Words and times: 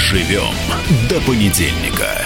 Доживем 0.00 0.54
до 1.10 1.20
понедельника. 1.20 2.24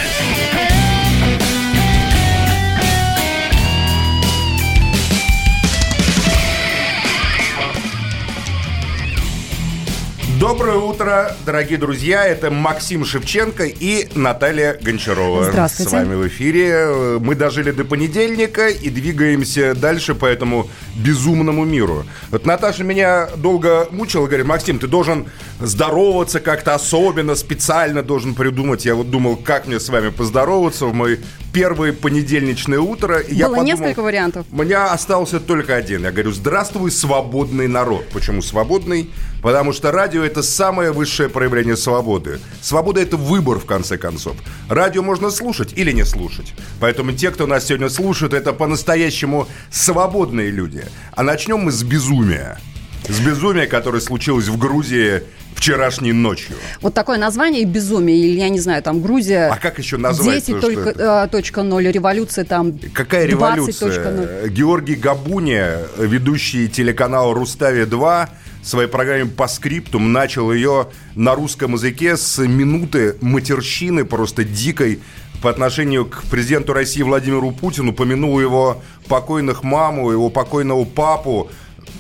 Доброе 10.41 10.79
утро, 10.79 11.37
дорогие 11.47 11.79
друзья. 11.79 12.27
Это 12.27 12.51
Максим 12.51 13.05
Шевченко 13.05 13.65
и 13.67 14.09
Наталья 14.15 14.77
Гончарова. 14.81 15.45
Здравствуйте. 15.45 15.91
С 15.91 15.93
вами 15.93 16.15
в 16.17 16.27
эфире. 16.27 17.19
Мы 17.21 17.35
дожили 17.37 17.71
до 17.71 17.85
понедельника 17.85 18.69
и 18.69 18.91
двигаемся 18.91 19.75
дальше 19.75 20.15
по 20.15 20.27
этому 20.27 20.69
безумному 20.97 21.65
миру. 21.65 22.05
Вот 22.31 22.47
Наташа 22.47 22.83
меня 22.83 23.29
долго 23.37 23.87
мучила, 23.93 24.27
говорит, 24.27 24.47
Максим, 24.47 24.79
ты 24.79 24.89
должен 24.89 25.27
здороваться 25.61 26.41
как-то 26.41 26.75
особенно, 26.75 27.37
специально 27.37 28.03
должен 28.03 28.35
придумать. 28.35 28.85
Я 28.85 28.97
вот 28.97 29.11
думал, 29.11 29.37
как 29.37 29.67
мне 29.69 29.79
с 29.79 29.89
вами 29.89 30.09
поздороваться 30.09 30.87
в 30.87 30.95
мой 30.95 31.21
первое 31.53 31.93
понедельничное 31.93 32.81
утро. 32.81 33.21
И 33.21 33.35
я 33.37 33.47
Было 33.47 33.59
подумал, 33.59 33.79
несколько 33.79 34.03
вариантов. 34.03 34.47
у 34.51 34.63
меня 34.63 34.91
остался 34.91 35.39
только 35.39 35.77
один. 35.77 36.03
Я 36.03 36.11
говорю, 36.11 36.33
здравствуй, 36.33 36.91
свободный 36.91 37.69
народ. 37.69 38.09
Почему 38.13 38.43
свободный? 38.43 39.11
Потому 39.45 39.75
что 39.75 39.93
радио– 39.93 40.25
это 40.25 40.43
самое 40.43 40.91
высшее 40.91 41.29
проявление 41.29 41.77
свободы. 41.77 42.41
Свобода– 42.63 43.01
это 43.03 43.19
выбор, 43.19 43.59
в 43.59 43.67
конце 43.67 43.99
концов. 43.99 44.37
Радио 44.71 45.03
можно 45.03 45.29
слушать 45.31 45.75
или 45.77 45.93
не 45.93 46.07
слушать. 46.07 46.55
Поэтому 46.81 47.13
те, 47.13 47.31
кто 47.31 47.47
нас 47.47 47.67
сегодня 47.67 47.91
слушает, 47.91 48.33
это 48.33 48.55
по-настоящему 48.55 49.47
свободные 49.71 50.51
люди. 50.51 50.87
А 51.13 51.23
начнем 51.23 51.59
мы 51.59 51.73
с 51.73 51.83
безумия. 51.83 52.59
С 53.07 53.21
безумия, 53.21 53.67
которое 53.67 54.01
случилось 54.01 54.49
в 54.49 54.57
Грузии 54.57 55.23
вчерашней 55.55 56.15
ночью. 56.15 56.57
Вот 56.81 56.95
такое 56.95 57.19
название 57.19 57.65
«Безумие», 57.67 58.19
или, 58.19 58.39
я 58.39 58.49
не 58.49 58.61
знаю, 58.61 58.83
там, 58.83 59.03
Грузия... 59.03 59.51
А 59.53 59.59
как 59.59 59.79
еще 59.79 59.99
назвать? 59.99 60.47
Дети 60.47 60.59
что 60.59 60.61
только, 60.63 60.89
это? 60.89 61.25
э, 61.27 61.29
точка 61.31 61.63
ноль, 61.63 61.87
революция 61.87 62.47
там... 62.47 62.79
Какая 62.95 63.29
20 63.29 63.79
точка 63.79 64.01
революция? 64.01 64.41
ноль. 64.41 64.51
Георгий 64.51 64.95
Габуния, 64.95 65.83
ведущий 65.99 66.67
телеканал 66.69 67.35
«Рустави-2», 67.35 67.91
в 67.91 68.29
своей 68.69 68.89
программе 68.89 69.27
«По 69.27 69.47
скриптум» 69.47 70.13
начал 70.13 70.53
ее 70.53 70.89
на 71.15 71.35
русском 71.35 71.75
языке 71.75 72.17
с 72.17 72.39
минуты 72.39 73.17
матерщины 73.21 74.05
просто 74.05 74.45
дикой 74.45 75.01
по 75.43 75.51
отношению 75.51 76.07
к 76.07 76.23
президенту 76.31 76.73
России 76.73 77.03
Владимиру 77.03 77.51
Путину, 77.53 77.93
помянул 77.93 78.41
его 78.41 78.83
покойных 79.09 79.63
маму, 79.63 80.11
его 80.11 80.31
покойного 80.31 80.87
папу. 80.87 81.51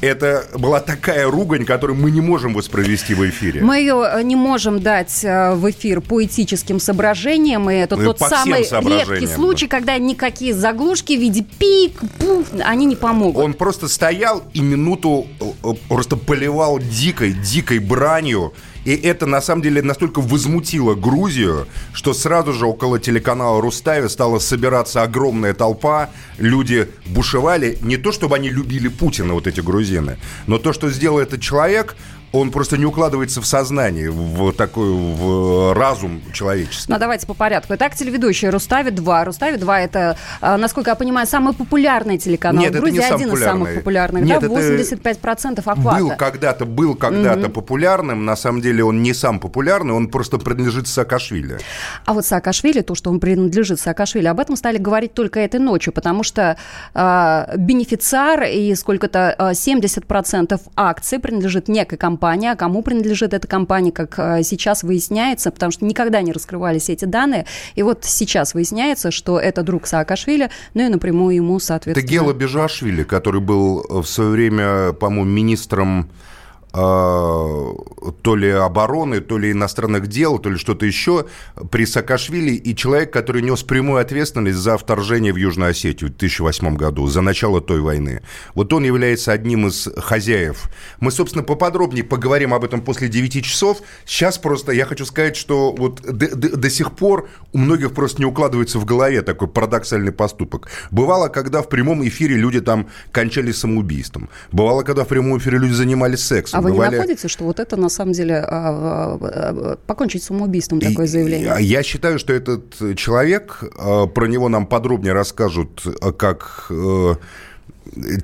Это 0.00 0.46
была 0.58 0.80
такая 0.80 1.30
ругань, 1.30 1.64
которую 1.64 1.98
мы 1.98 2.10
не 2.10 2.20
можем 2.20 2.54
воспроизвести 2.54 3.14
в 3.14 3.28
эфире. 3.28 3.62
Мы 3.62 3.78
ее 3.78 4.04
э, 4.04 4.22
не 4.22 4.36
можем 4.36 4.80
дать 4.80 5.24
э, 5.24 5.54
в 5.54 5.70
эфир 5.70 6.00
по 6.00 6.22
этическим 6.22 6.78
соображениям, 6.80 7.70
и 7.70 7.74
это 7.74 7.96
Ну 7.96 8.12
тот 8.12 8.18
самый 8.28 8.62
редкий 8.62 9.26
случай, 9.26 9.66
когда 9.66 9.96
никакие 9.98 10.54
заглушки 10.54 11.16
в 11.16 11.20
виде 11.20 11.44
пик, 11.58 12.00
пуф, 12.18 12.48
они 12.64 12.86
не 12.86 12.96
помогут. 12.96 13.42
Он 13.42 13.54
просто 13.54 13.88
стоял 13.88 14.42
и 14.52 14.60
минуту 14.60 15.26
э, 15.41 15.74
просто 15.88 16.16
поливал 16.16 16.78
дикой, 16.78 17.32
дикой 17.32 17.78
бранью. 17.78 18.52
И 18.84 18.94
это, 18.94 19.27
на 19.27 19.40
самом 19.40 19.62
деле, 19.62 19.82
настолько 19.82 20.20
возмутило 20.20 20.94
Грузию, 20.94 21.66
что 21.92 22.12
сразу 22.12 22.52
же 22.52 22.66
около 22.66 22.98
телеканала 22.98 23.60
Рустави 23.60 24.08
стала 24.08 24.38
собираться 24.38 25.02
огромная 25.02 25.54
толпа. 25.54 26.10
Люди 26.38 26.88
бушевали. 27.06 27.78
Не 27.80 27.96
то, 27.96 28.12
чтобы 28.12 28.36
они 28.36 28.50
любили 28.50 28.88
Путина, 28.88 29.34
вот 29.34 29.46
эти 29.46 29.60
грузины, 29.60 30.18
но 30.46 30.58
то, 30.58 30.72
что 30.72 30.91
сделал 30.91 31.19
этот 31.19 31.41
человек, 31.41 31.97
он 32.34 32.50
просто 32.50 32.77
не 32.77 32.84
укладывается 32.84 33.41
в 33.41 33.47
сознание, 33.47 34.11
в 34.11 34.53
такой 34.53 34.93
в 34.93 35.72
разум 35.72 36.21
человеческий. 36.33 36.93
Ну, 36.93 36.99
давайте 36.99 37.27
по 37.27 37.34
порядку. 37.34 37.75
Итак, 37.75 37.95
телеведущий 37.95 38.49
Рустави-2. 38.49 39.27
Рустави-2 39.27 39.77
это, 39.77 40.17
э, 40.41 40.56
насколько 40.56 40.91
я 40.91 40.97
понимаю, 40.97 41.28
самый 41.28 41.55
популярный 41.55 42.19
телеканал 42.19 42.61
Нет, 42.61 42.72
в 42.72 42.77
это 42.77 42.91
не 42.91 42.99
один 42.99 43.15
из 43.15 43.31
популярный. 43.31 43.45
самых 43.45 43.75
популярных. 43.77 44.25
Нет, 44.25 44.41
да, 44.41 44.47
это 44.47 44.55
85% 44.55 45.62
охвата. 45.65 45.99
Был 46.00 46.11
когда-то, 46.17 46.65
был 46.65 46.97
когда-то 46.97 47.49
популярным. 47.49 48.25
На 48.25 48.34
самом 48.34 48.61
деле 48.61 48.83
он 48.84 49.03
не 49.03 49.15
сам 49.15 49.39
популярный, 49.39 49.95
он 49.95 50.09
просто 50.09 50.39
принадлежит 50.39 50.89
Саакашвили. 50.89 51.59
А 52.05 52.15
вот 52.15 52.27
Саакашвили, 52.27 52.81
то, 52.81 52.97
что 52.97 53.11
он 53.11 53.21
принадлежит 53.21 53.78
Саакашвили, 53.78 54.27
об 54.27 54.41
этом 54.41 54.56
стали 54.56 54.78
говорить 54.78 55.15
только 55.15 55.39
этой 55.39 55.61
ночью, 55.61 55.93
потому 55.93 56.25
что 56.25 56.56
э, 56.95 57.56
бенефициар 57.56 58.43
и 58.43 58.75
сколько-то 58.75 59.37
э, 59.39 59.51
70% 59.53 60.61
акций 60.75 61.21
принадлежит 61.21 61.69
некой 61.69 61.97
компании, 61.97 62.23
а 62.26 62.56
кому 62.56 62.82
принадлежит 62.82 63.34
эта 63.34 63.46
компания, 63.46 63.92
как 63.92 64.18
э, 64.18 64.42
сейчас 64.42 64.82
выясняется, 64.82 65.50
потому 65.50 65.72
что 65.72 65.84
никогда 65.84 66.22
не 66.22 66.32
раскрывались 66.32 66.88
эти 66.88 67.04
данные, 67.04 67.46
и 67.74 67.82
вот 67.82 68.04
сейчас 68.04 68.54
выясняется, 68.54 69.10
что 69.10 69.38
это 69.38 69.62
друг 69.62 69.86
Саакашвили, 69.86 70.50
ну 70.74 70.86
и 70.86 70.88
напрямую 70.88 71.36
ему, 71.36 71.56
Это 71.56 71.66
соответственно... 71.66 72.08
Гела 72.08 72.32
Бежашвили, 72.32 73.02
который 73.02 73.40
был 73.40 73.84
в 73.88 74.04
свое 74.04 74.30
время, 74.30 74.92
по-моему, 74.92 75.24
министром 75.30 76.00
э, 76.00 76.34
то 76.74 78.36
ли 78.36 78.50
обороны, 78.50 79.20
то 79.20 79.38
ли 79.38 79.52
иностранных 79.52 80.08
дел, 80.08 80.38
то 80.38 80.50
ли 80.50 80.56
что-то 80.58 80.84
еще 80.86 81.26
при 81.70 81.86
Саакашвили, 81.86 82.52
и 82.52 82.74
человек, 82.74 83.12
который 83.12 83.42
нес 83.42 83.62
прямую 83.62 84.00
ответственность 84.00 84.58
за 84.58 84.76
вторжение 84.76 85.32
в 85.32 85.36
Южную 85.36 85.70
Осетию 85.70 86.10
в 86.10 86.16
2008 86.16 86.76
году, 86.76 87.06
за 87.06 87.20
начало 87.20 87.60
той 87.60 87.80
войны. 87.80 88.22
Вот 88.54 88.72
он 88.72 88.84
является 88.84 89.32
одним 89.32 89.68
из 89.68 89.88
хозяев. 89.98 90.64
Мы, 91.00 91.10
собственно, 91.12 91.44
поподробнее 91.44 92.04
поговорим 92.04 92.52
об 92.52 92.64
этом 92.64 92.80
после 92.80 93.08
9 93.08 93.44
часов. 93.44 93.78
Сейчас 94.04 94.38
просто 94.38 94.72
я 94.72 94.84
хочу 94.84 95.04
сказать, 95.06 95.36
что 95.36 95.72
вот 95.72 96.02
до, 96.02 96.34
до- 96.34 96.56
до 96.56 96.70
сих 96.70 96.92
пор 96.96 97.28
у 97.52 97.58
многих 97.58 97.94
просто 97.94 98.20
не 98.20 98.26
укладывается 98.26 98.78
в 98.78 98.84
голове 98.84 99.22
такой 99.22 99.46
парадоксальный 99.48 100.12
поступок. 100.12 100.68
Бывало, 100.91 101.28
когда 101.28 101.62
в 101.62 101.68
прямом 101.68 102.06
эфире 102.08 102.36
люди 102.36 102.60
там 102.60 102.88
кончались 103.12 103.58
самоубийством. 103.58 104.28
Бывало, 104.50 104.82
когда 104.82 105.04
в 105.04 105.08
прямом 105.08 105.38
эфире 105.38 105.58
люди 105.58 105.72
занимались 105.72 106.20
сексом. 106.20 106.60
А 106.60 106.62
вы 106.64 106.72
Бывали- 106.72 106.91
не 106.91 106.97
находите, 106.97 107.28
что 107.28 107.44
вот 107.44 107.60
это 107.60 107.76
на 107.76 107.88
самом 107.88 108.12
деле 108.12 108.36
а, 108.36 108.47
а, 108.48 109.19
а, 109.20 109.76
покончить 109.86 110.22
самоубийством 110.22 110.80
такое 110.80 111.06
И- 111.06 111.08
заявление? 111.08 111.56
Я 111.60 111.82
считаю, 111.82 112.19
что 112.19 112.32
этот 112.32 112.97
человек, 112.97 113.62
э, 113.78 114.06
про 114.06 114.26
него 114.26 114.48
нам 114.48 114.66
подробнее 114.66 115.12
расскажут, 115.12 115.82
э, 115.86 116.12
как 116.12 116.66
э, 116.70 117.14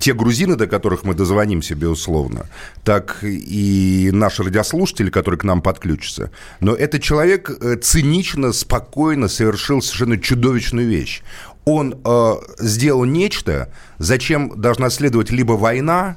те 0.00 0.14
грузины, 0.14 0.56
до 0.56 0.66
которых 0.66 1.04
мы 1.04 1.14
дозвонимся, 1.14 1.74
безусловно, 1.74 2.46
так 2.84 3.18
и 3.22 4.10
наши 4.12 4.42
радиослушатели, 4.42 5.10
которые 5.10 5.38
к 5.38 5.44
нам 5.44 5.60
подключатся. 5.62 6.30
Но 6.60 6.74
этот 6.74 7.02
человек 7.02 7.50
э, 7.50 7.76
цинично, 7.76 8.52
спокойно 8.52 9.28
совершил 9.28 9.82
совершенно 9.82 10.18
чудовищную 10.18 10.88
вещь. 10.88 11.22
Он 11.66 11.94
э, 12.04 12.32
сделал 12.58 13.04
нечто, 13.04 13.68
зачем 13.98 14.60
должна 14.60 14.90
следовать 14.90 15.30
либо 15.30 15.52
война, 15.52 16.16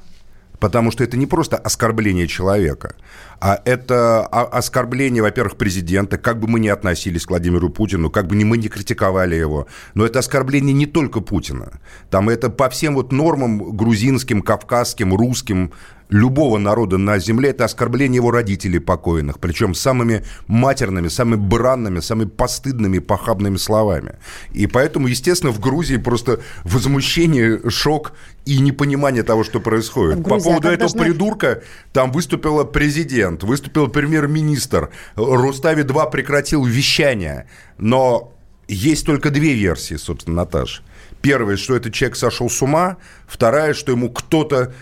Потому 0.64 0.92
что 0.92 1.04
это 1.04 1.18
не 1.18 1.26
просто 1.26 1.58
оскорбление 1.58 2.26
человека, 2.26 2.96
а 3.42 3.60
это 3.66 4.26
оскорбление, 4.26 5.22
во-первых, 5.22 5.58
президента, 5.58 6.18
как 6.18 6.40
бы 6.40 6.48
мы 6.48 6.62
ни 6.62 6.70
относились 6.70 7.26
к 7.26 7.32
Владимиру 7.32 7.70
Путину, 7.70 8.10
как 8.10 8.28
бы 8.28 8.38
ни 8.38 8.46
мы 8.46 8.56
не 8.56 8.70
критиковали 8.70 9.36
его, 9.36 9.68
но 9.94 10.06
это 10.06 10.20
оскорбление 10.20 10.74
не 10.74 10.86
только 10.86 11.20
Путина. 11.20 11.82
Там 12.10 12.30
это 12.30 12.50
по 12.50 12.70
всем 12.70 12.96
вот 12.96 13.12
нормам 13.12 13.76
грузинским, 13.76 14.42
кавказским, 14.42 15.14
русским, 15.14 15.74
любого 16.14 16.60
народа 16.60 16.98
на 16.98 17.18
земле, 17.18 17.50
это 17.50 17.66
оскорбление 17.66 18.18
его 18.18 18.30
родителей 18.30 18.80
покойных, 18.80 19.40
причем 19.40 19.74
самыми 19.74 20.24
матерными, 20.48 21.08
самыми 21.08 21.40
бранными, 21.40 22.00
самыми 22.02 22.30
постыдными, 22.30 23.00
похабными 23.00 23.58
словами. 23.58 24.14
И 24.52 24.68
поэтому, 24.68 25.08
естественно, 25.08 25.52
в 25.52 25.60
Грузии 25.60 25.98
просто 25.98 26.40
возмущение, 26.64 27.70
шок 27.70 28.14
и 28.46 28.60
непонимание 28.60 29.24
того, 29.24 29.44
что 29.44 29.60
происходит. 29.60 30.20
В 30.20 30.24
По 30.24 30.36
а 30.36 30.40
поводу 30.40 30.68
этого 30.68 30.78
должна- 30.78 31.04
придурка 31.04 31.64
там 31.94 32.12
выступила 32.12 32.64
президент, 32.64 33.44
выступил 33.44 33.88
премьер-министр. 33.88 34.92
Рустави-2 35.16 36.12
прекратил 36.12 36.64
вещание. 36.64 37.48
Но 37.80 38.34
есть 38.68 39.06
только 39.06 39.32
две 39.32 39.54
версии, 39.54 39.96
собственно, 39.96 40.38
Наташ. 40.38 40.84
Первая, 41.22 41.58
что 41.58 41.76
этот 41.76 41.94
человек 41.94 42.18
сошел 42.18 42.50
с 42.50 42.62
ума. 42.62 42.98
Вторая, 43.28 43.74
что 43.74 43.92
ему 43.94 44.12
кто-то 44.12 44.74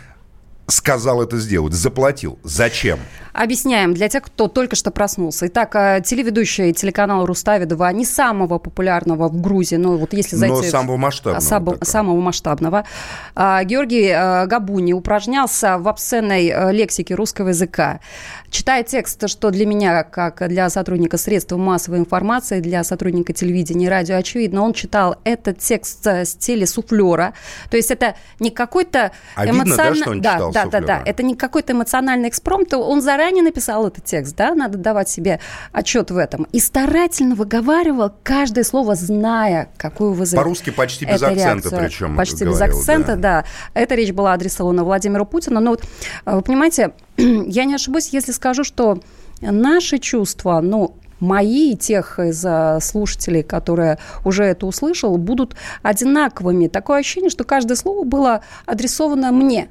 сказал 0.71 1.21
это 1.21 1.37
сделать, 1.37 1.73
заплатил. 1.73 2.39
Зачем? 2.43 2.99
Объясняем 3.33 3.93
для 3.93 4.09
тех, 4.09 4.23
кто 4.23 4.49
только 4.49 4.75
что 4.75 4.91
проснулся. 4.91 5.47
Итак, 5.47 5.75
э, 5.75 6.01
телеведущий 6.03 6.73
телеканала 6.73 7.25
Рустави-2, 7.25 7.93
не 7.93 8.05
самого 8.05 8.57
популярного 8.57 9.29
в 9.29 9.39
Грузии, 9.39 9.77
но 9.77 9.95
вот 9.95 10.13
если 10.13 10.35
зайти... 10.35 10.53
Но 10.53 10.63
самого 10.63 10.97
масштабного. 10.97 11.41
Сабо- 11.41 11.71
такого. 11.73 11.85
самого 11.85 12.19
масштабного. 12.19 12.85
А, 13.33 13.63
Георгий 13.63 14.09
э, 14.09 14.47
Габуни 14.47 14.91
упражнялся 14.91 15.77
в 15.77 15.87
обсценной 15.87 16.47
э, 16.47 16.71
лексике 16.73 17.15
русского 17.15 17.49
языка. 17.49 18.01
Читая 18.49 18.83
текст, 18.83 19.29
что 19.29 19.49
для 19.49 19.65
меня, 19.65 20.03
как 20.03 20.45
для 20.49 20.69
сотрудника 20.69 21.17
средств 21.17 21.53
массовой 21.53 21.99
информации, 21.99 22.59
для 22.59 22.83
сотрудника 22.83 23.31
телевидения 23.31 23.85
и 23.85 23.89
радио, 23.89 24.17
очевидно, 24.17 24.61
он 24.61 24.73
читал 24.73 25.15
этот 25.23 25.59
текст 25.59 26.05
с 26.05 26.35
телесуфлера. 26.35 27.33
То 27.69 27.77
есть 27.77 27.91
это 27.91 28.15
не 28.39 28.49
какой-то 28.49 29.11
А 29.35 29.45
видно, 29.45 29.77
да, 29.77 29.95
что 29.95 30.09
он 30.09 30.17
читал 30.17 30.51
да, 30.51 30.60
да, 30.65 30.79
да, 30.79 30.87
да. 30.87 31.03
Это 31.05 31.23
не 31.23 31.35
какой-то 31.35 31.73
эмоциональный 31.73 32.29
экспромт. 32.29 32.73
Он 32.73 33.01
заранее 33.01 33.43
написал 33.43 33.87
этот 33.87 34.05
текст, 34.05 34.35
да, 34.35 34.53
надо 34.53 34.77
давать 34.77 35.09
себе 35.09 35.39
отчет 35.71 36.11
в 36.11 36.17
этом. 36.17 36.47
И 36.51 36.59
старательно 36.59 37.35
выговаривал 37.35 38.11
каждое 38.23 38.63
слово, 38.63 38.95
зная, 38.95 39.69
какую 39.77 40.13
вызовет 40.13 40.41
По-русски 40.43 40.69
почти 40.69 41.05
без 41.05 41.21
акцента 41.21 41.69
реакцию. 41.69 41.79
причем 41.79 42.15
Почти 42.15 42.45
говорил, 42.45 42.53
без 42.53 42.61
акцента, 42.61 43.15
да. 43.15 43.41
да. 43.41 43.45
Эта 43.73 43.95
речь 43.95 44.11
была 44.11 44.33
адресована 44.33 44.83
Владимиру 44.83 45.25
Путину. 45.25 45.59
Но 45.59 45.71
вот, 45.71 45.83
э, 46.25 46.35
вы 46.35 46.41
понимаете, 46.41 46.91
я 47.17 47.65
не 47.65 47.75
ошибусь, 47.75 48.09
если 48.09 48.31
скажу, 48.31 48.63
что 48.63 48.99
наши 49.41 49.97
чувства, 49.97 50.61
ну, 50.61 50.95
мои 51.21 51.71
и 51.73 51.77
тех 51.77 52.19
из 52.19 52.43
а, 52.45 52.79
слушателей, 52.81 53.43
которые 53.43 53.99
уже 54.25 54.43
это 54.43 54.65
услышал, 54.65 55.15
будут 55.17 55.55
одинаковыми. 55.83 56.67
Такое 56.67 56.99
ощущение, 56.99 57.29
что 57.29 57.45
каждое 57.45 57.75
слово 57.75 58.03
было 58.03 58.41
адресовано 58.65 59.31
мне. 59.31 59.69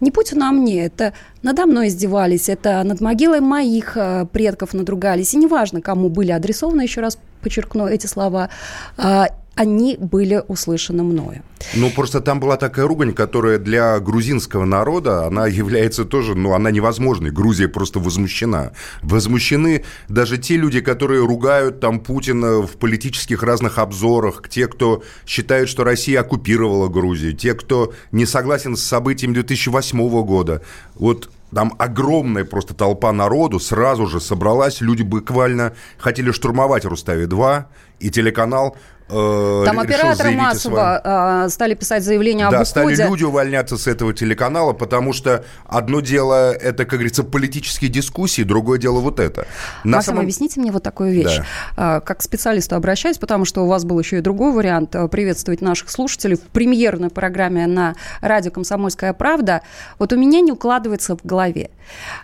Не 0.00 0.10
Путину, 0.10 0.44
а 0.44 0.52
мне. 0.52 0.84
Это 0.84 1.12
надо 1.42 1.66
мной 1.66 1.88
издевались, 1.88 2.48
это 2.48 2.82
над 2.84 3.00
могилой 3.00 3.40
моих 3.40 3.96
э, 3.96 4.26
предков 4.30 4.74
надругались. 4.74 5.34
И 5.34 5.38
неважно, 5.38 5.80
кому 5.80 6.08
были 6.08 6.32
адресованы, 6.32 6.82
еще 6.82 7.00
раз 7.00 7.18
подчеркну 7.40 7.86
эти 7.86 8.06
слова, 8.06 8.50
а, 8.96 9.28
они 9.56 9.96
были 9.98 10.42
услышаны 10.48 11.02
мною. 11.02 11.42
Ну, 11.74 11.90
просто 11.90 12.20
там 12.20 12.38
была 12.40 12.58
такая 12.58 12.86
ругань, 12.86 13.14
которая 13.14 13.58
для 13.58 13.98
грузинского 13.98 14.66
народа, 14.66 15.26
она 15.26 15.46
является 15.46 16.04
тоже, 16.04 16.34
ну, 16.34 16.52
она 16.52 16.70
невозможной. 16.70 17.30
Грузия 17.30 17.66
просто 17.66 17.98
возмущена. 17.98 18.72
Возмущены 19.02 19.84
даже 20.08 20.36
те 20.36 20.56
люди, 20.56 20.80
которые 20.80 21.24
ругают 21.24 21.80
там 21.80 22.00
Путина 22.00 22.62
в 22.66 22.76
политических 22.76 23.42
разных 23.42 23.78
обзорах, 23.78 24.42
те, 24.48 24.68
кто 24.68 25.02
считает, 25.26 25.70
что 25.70 25.84
Россия 25.84 26.20
оккупировала 26.20 26.88
Грузию, 26.88 27.32
те, 27.32 27.54
кто 27.54 27.94
не 28.12 28.26
согласен 28.26 28.76
с 28.76 28.82
событиями 28.82 29.32
2008 29.34 29.98
года. 30.22 30.62
Вот 30.96 31.30
там 31.54 31.74
огромная 31.78 32.44
просто 32.44 32.74
толпа 32.74 33.12
народу 33.12 33.58
сразу 33.58 34.06
же 34.06 34.20
собралась. 34.20 34.82
Люди 34.82 35.02
буквально 35.02 35.72
хотели 35.96 36.30
штурмовать 36.30 36.84
Рустави-2 36.84 37.64
и 38.00 38.10
телеканал 38.10 38.76
Там 39.08 39.78
операторы 39.78 40.32
массово 40.32 41.44
э, 41.44 41.48
стали 41.48 41.74
писать 41.74 42.02
заявление 42.02 42.46
об 42.46 42.52
да, 42.52 42.62
уходе. 42.62 42.96
стали 42.96 43.08
люди 43.08 43.24
увольняться 43.24 43.76
с 43.76 43.86
этого 43.86 44.12
телеканала, 44.12 44.72
потому 44.72 45.12
что 45.12 45.44
одно 45.64 46.00
дело 46.00 46.52
это, 46.52 46.84
как 46.84 46.94
говорится, 46.94 47.22
политические 47.22 47.90
дискуссии, 47.90 48.42
другое 48.42 48.78
дело 48.78 49.00
вот 49.00 49.20
это. 49.20 49.46
На 49.84 49.98
Максим, 49.98 50.08
самом... 50.08 50.22
объясните 50.22 50.60
мне 50.60 50.72
вот 50.72 50.82
такую 50.82 51.12
вещь. 51.12 51.40
Да. 51.76 52.00
Как 52.00 52.18
к 52.18 52.22
специалисту 52.22 52.74
обращаюсь, 52.74 53.18
потому 53.18 53.44
что 53.44 53.62
у 53.62 53.66
вас 53.66 53.84
был 53.84 53.98
еще 54.00 54.18
и 54.18 54.20
другой 54.20 54.52
вариант 54.52 54.94
э, 54.94 55.06
приветствовать 55.08 55.60
наших 55.60 55.90
слушателей 55.90 56.36
в 56.36 56.42
премьерной 56.42 57.10
программе 57.10 57.66
на 57.66 57.94
радио 58.20 58.50
«Комсомольская 58.50 59.12
правда». 59.12 59.62
Вот 59.98 60.12
у 60.12 60.16
меня 60.16 60.40
не 60.40 60.52
укладывается 60.52 61.16
в 61.16 61.24
голове. 61.24 61.70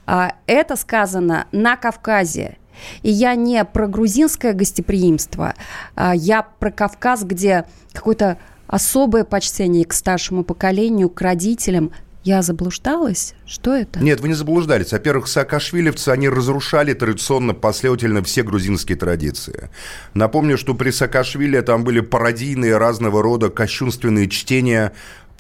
А, 0.07 0.33
это 0.47 0.77
сказано 0.77 1.47
на 1.53 1.77
Кавказе, 1.77 2.57
и 3.03 3.11
я 3.11 3.35
не 3.35 3.65
про 3.65 3.87
грузинское 3.87 4.53
гостеприимство, 4.53 5.55
а 5.95 6.15
я 6.15 6.43
про 6.43 6.71
Кавказ, 6.71 7.25
где 7.25 7.65
какое-то 7.93 8.39
особое 8.67 9.25
почтение 9.25 9.85
к 9.85 9.93
старшему 9.93 10.45
поколению, 10.45 11.11
к 11.11 11.21
родителям. 11.21 11.93
Я 12.25 12.41
заблуждалась? 12.43 13.35
Что 13.47 13.75
это? 13.75 13.99
Нет, 13.99 14.21
вы 14.21 14.29
не 14.29 14.35
заблуждались. 14.35 14.93
Во-первых, 14.93 15.27
саакашвилевцы, 15.27 16.09
они 16.11 16.29
разрушали 16.29 16.95
традиционно, 16.95 17.53
последовательно 17.53 18.23
все 18.23 18.45
грузинские 18.45 18.97
традиции. 18.97 19.71
Напомню, 20.15 20.57
что 20.57 20.75
при 20.75 20.91
Саакашвили 20.91 21.61
там 21.61 21.83
были 21.83 21.99
пародийные 21.99 22.77
разного 22.77 23.23
рода 23.23 23.51
кощунственные 23.51 24.29
чтения 24.29 24.93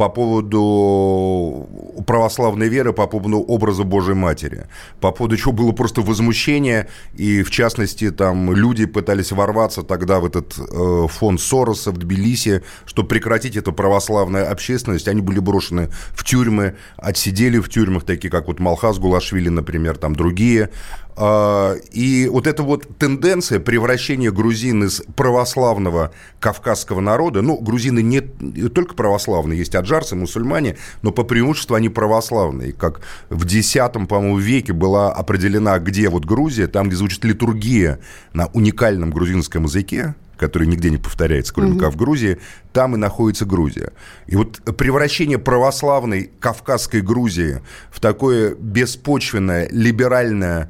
по 0.02 0.08
поводу 0.08 1.68
православной 2.08 2.68
веры, 2.68 2.92
по 2.92 3.06
поводу 3.06 3.38
образа 3.38 3.84
Божьей 3.84 4.14
Матери, 4.14 4.66
по 5.00 5.12
поводу 5.12 5.36
чего 5.36 5.52
было 5.52 5.70
просто 5.70 6.00
возмущение, 6.00 6.88
и 7.14 7.44
в 7.44 7.50
частности 7.52 8.10
там 8.10 8.52
люди 8.52 8.86
пытались 8.86 9.30
ворваться 9.30 9.84
тогда 9.84 10.18
в 10.18 10.26
этот 10.26 10.58
э, 10.58 11.06
фонд 11.08 11.40
Сороса 11.40 11.92
в 11.92 11.98
Тбилиси, 11.98 12.64
чтобы 12.84 13.10
прекратить 13.10 13.56
эту 13.56 13.72
православную 13.72 14.50
общественность, 14.50 15.06
они 15.06 15.20
были 15.20 15.38
брошены 15.38 15.88
в 16.10 16.24
тюрьмы, 16.24 16.74
отсидели 16.96 17.60
в 17.60 17.68
тюрьмах, 17.68 18.02
такие 18.02 18.28
как 18.28 18.48
вот 18.48 18.58
Малхаз 18.58 18.98
Гулашвили, 18.98 19.50
например, 19.50 19.98
там 19.98 20.16
другие, 20.16 20.70
и 21.16 22.28
вот 22.30 22.46
эта 22.46 22.62
вот 22.62 22.86
тенденция 22.98 23.60
превращения 23.60 24.30
грузин 24.30 24.84
из 24.84 25.02
православного 25.14 26.12
кавказского 26.40 27.00
народа, 27.00 27.42
ну, 27.42 27.58
грузины 27.58 28.02
не 28.02 28.20
только 28.20 28.94
православные, 28.94 29.58
есть 29.58 29.74
аджарцы, 29.74 30.16
мусульмане, 30.16 30.76
но 31.02 31.12
по 31.12 31.22
преимуществу 31.22 31.76
они 31.76 31.90
православные. 31.90 32.72
Как 32.72 33.02
в 33.28 33.44
X, 33.44 33.72
по-моему, 34.08 34.38
веке 34.38 34.72
была 34.72 35.12
определена, 35.12 35.78
где 35.78 36.08
вот 36.08 36.24
Грузия, 36.24 36.66
там, 36.66 36.88
где 36.88 36.96
звучит 36.96 37.24
литургия 37.24 37.98
на 38.32 38.46
уникальном 38.46 39.10
грузинском 39.10 39.64
языке, 39.64 40.14
который 40.42 40.66
нигде 40.66 40.90
не 40.90 40.96
повторяется, 40.96 41.54
кроме 41.54 41.72
угу. 41.72 41.78
как 41.78 41.92
в 41.92 41.96
Грузии, 41.96 42.38
там 42.72 42.96
и 42.96 42.98
находится 42.98 43.44
Грузия. 43.44 43.92
И 44.26 44.34
вот 44.34 44.60
превращение 44.76 45.38
православной 45.38 46.32
кавказской 46.40 47.00
Грузии 47.00 47.60
в 47.92 48.00
такое 48.00 48.56
беспочвенное, 48.56 49.68
либеральное 49.70 50.62
а, 50.62 50.68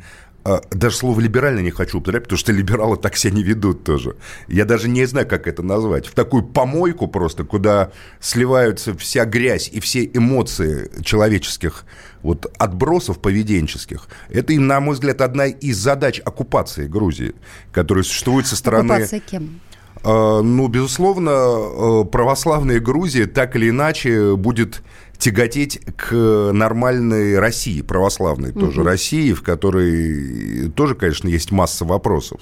даже 0.71 0.97
слово 0.97 1.21
либерально 1.21 1.61
не 1.61 1.71
хочу 1.71 1.99
употреблять, 1.99 2.25
потому 2.25 2.39
что 2.39 2.53
либералы 2.53 2.97
так 2.97 3.17
себя 3.17 3.35
не 3.35 3.43
ведут 3.43 3.85
тоже. 3.85 4.17
Я 4.49 4.65
даже 4.65 4.89
не 4.89 5.05
знаю, 5.07 5.29
как 5.29 5.47
это 5.47 5.63
назвать. 5.63 6.07
В 6.07 6.15
такую 6.15 6.43
помойку 6.43 7.07
просто, 7.07 7.45
куда 7.45 7.93
сливаются 8.21 8.97
вся 8.97 9.25
грязь 9.25 9.69
и 9.73 9.81
все 9.81 10.05
эмоции 10.05 10.91
человеческих 11.03 11.85
вот 12.23 12.53
отбросов 12.59 13.21
поведенческих. 13.21 14.09
Это, 14.31 14.53
на 14.55 14.81
мой 14.81 14.95
взгляд, 14.95 15.21
одна 15.21 15.47
из 15.47 15.77
задач 15.77 16.21
оккупации 16.25 16.87
Грузии, 16.87 17.35
которая 17.73 18.05
существует 18.05 18.47
со 18.47 18.57
стороны... 18.57 18.93
Оккупация 18.93 19.21
кем? 19.21 19.61
А, 20.05 20.43
ну, 20.43 20.69
безусловно, 20.69 21.31
э, 21.31 22.05
православная 22.11 22.81
Грузия 22.81 23.27
так 23.27 23.55
или 23.57 23.71
иначе 23.71 24.35
будет 24.37 24.83
тяготеть 25.23 25.81
к 25.97 26.13
нормальной 26.53 27.39
России, 27.39 27.81
православной 27.81 28.51
угу. 28.51 28.59
тоже 28.59 28.83
России, 28.83 29.33
в 29.33 29.43
которой 29.43 30.69
тоже, 30.71 30.97
конечно, 30.97 31.29
есть 31.29 31.53
масса 31.53 31.85
вопросов. 31.85 32.41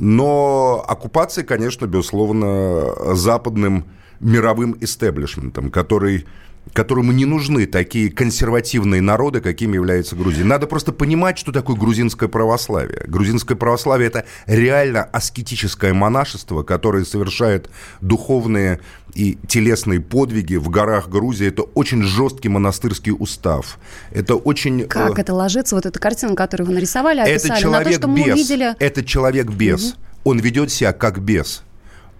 Но 0.00 0.84
оккупация, 0.88 1.44
конечно, 1.44 1.86
безусловно, 1.86 3.14
западным 3.14 3.84
мировым 4.18 4.76
истеблишментом, 4.80 5.70
который 5.70 6.26
которому 6.72 7.12
не 7.12 7.24
нужны 7.24 7.66
такие 7.66 8.10
консервативные 8.10 9.00
народы, 9.00 9.40
какими 9.40 9.74
является 9.74 10.16
Грузия. 10.16 10.44
Надо 10.44 10.66
просто 10.66 10.92
понимать, 10.92 11.38
что 11.38 11.52
такое 11.52 11.76
грузинское 11.76 12.28
православие. 12.28 13.04
Грузинское 13.06 13.56
православие– 13.56 14.06
это 14.08 14.24
реально 14.46 15.04
аскетическое 15.04 15.92
монашество, 15.92 16.62
которое 16.62 17.04
совершает 17.04 17.70
духовные 18.00 18.80
и 19.14 19.38
телесные 19.48 20.00
подвиги 20.00 20.56
в 20.56 20.68
горах 20.68 21.08
Грузии. 21.08 21.48
Это 21.48 21.62
очень 21.62 22.02
жесткий 22.02 22.48
монастырский 22.48 23.12
устав. 23.16 23.78
Это 24.12 24.36
очень... 24.36 24.86
Как 24.86 25.18
э... 25.18 25.22
это 25.22 25.34
ложится, 25.34 25.74
вот 25.74 25.86
эта 25.86 25.98
картина, 25.98 26.34
которую 26.36 26.68
вы 26.68 26.74
нарисовали, 26.74 27.20
описали, 27.20 27.52
это 27.52 27.60
человек 27.60 27.86
на 27.86 27.92
то, 27.92 27.98
что 27.98 28.08
мы 28.08 28.32
увидели... 28.32 28.74
Это 28.78 29.04
человек 29.04 29.48
без. 29.50 29.90
Угу. 29.90 29.98
Он 30.24 30.38
ведет 30.38 30.70
себя 30.70 30.92
как 30.92 31.20
бес. 31.20 31.62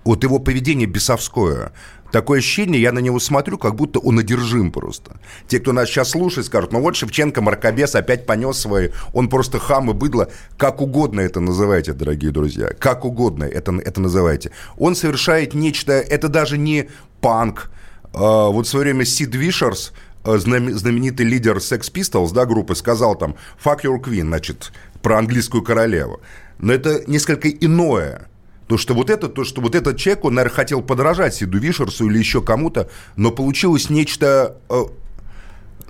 Вот 0.05 0.25
его 0.25 0.39
поведение 0.39 0.87
бесовское. 0.87 1.73
Такое 2.13 2.41
ощущение, 2.41 2.81
я 2.81 2.93
на 2.93 2.99
него 2.99 3.21
смотрю, 3.21 3.59
как 3.59 3.75
будто 3.75 3.99
он 4.01 4.19
одержим 4.19 4.73
просто. 4.73 5.21
Те, 5.47 5.61
кто 5.61 5.73
нас 5.73 5.89
сейчас 5.89 6.11
слушает, 6.11 6.47
скажут, 6.47 6.73
ну 6.73 6.81
вот 6.81 6.97
Шевченко, 6.97 7.41
Маркобес 7.41 7.95
опять 7.95 8.27
понес 8.27 8.59
свои, 8.59 8.91
он 9.13 9.29
просто 9.29 9.59
хам 9.59 9.91
и 9.91 9.95
быдло. 9.95 10.29
Как 10.57 10.81
угодно 10.81 11.21
это 11.21 11.41
называйте, 11.41 11.93
дорогие 11.93 12.33
друзья, 12.33 12.71
как 12.79 13.05
угодно 13.05 13.45
это, 13.45 13.73
это 13.85 14.01
называйте. 14.01 14.51
Он 14.77 14.95
совершает 14.95 15.55
нечто, 15.55 15.93
это 15.93 16.29
даже 16.29 16.59
не 16.59 16.89
панк. 17.21 17.71
А, 18.13 18.49
вот 18.49 18.67
в 18.67 18.71
свое 18.71 18.85
время 18.85 19.05
Сид 19.05 19.35
Вишерс, 19.35 19.93
а, 20.25 20.39
знаменитый 20.39 21.27
лидер 21.27 21.59
Sex 21.59 21.93
Pistols, 21.93 22.33
да, 22.33 22.45
группы, 22.45 22.75
сказал 22.75 23.15
там 23.15 23.37
«fuck 23.63 23.83
your 23.85 24.01
queen», 24.03 24.27
значит, 24.27 24.73
про 25.03 25.19
английскую 25.19 25.63
королеву. 25.63 26.21
Но 26.59 26.73
это 26.73 27.03
несколько 27.07 27.49
иное. 27.49 28.30
То, 28.71 28.79
что 28.79 28.95
вот 28.95 29.11
это, 29.11 29.29
то, 29.29 29.43
что 29.43 29.61
вот 29.61 29.75
этот 29.75 29.97
человек, 29.97 30.25
он, 30.25 30.35
наверное, 30.35 30.55
хотел 30.55 30.81
подражать 30.81 31.35
Сиду 31.35 31.59
Вишерсу 31.59 32.09
или 32.09 32.19
еще 32.19 32.41
кому-то, 32.41 32.89
но 33.17 33.33
получилось 33.33 33.91
нечто, 33.91 34.59
э, 34.69 34.83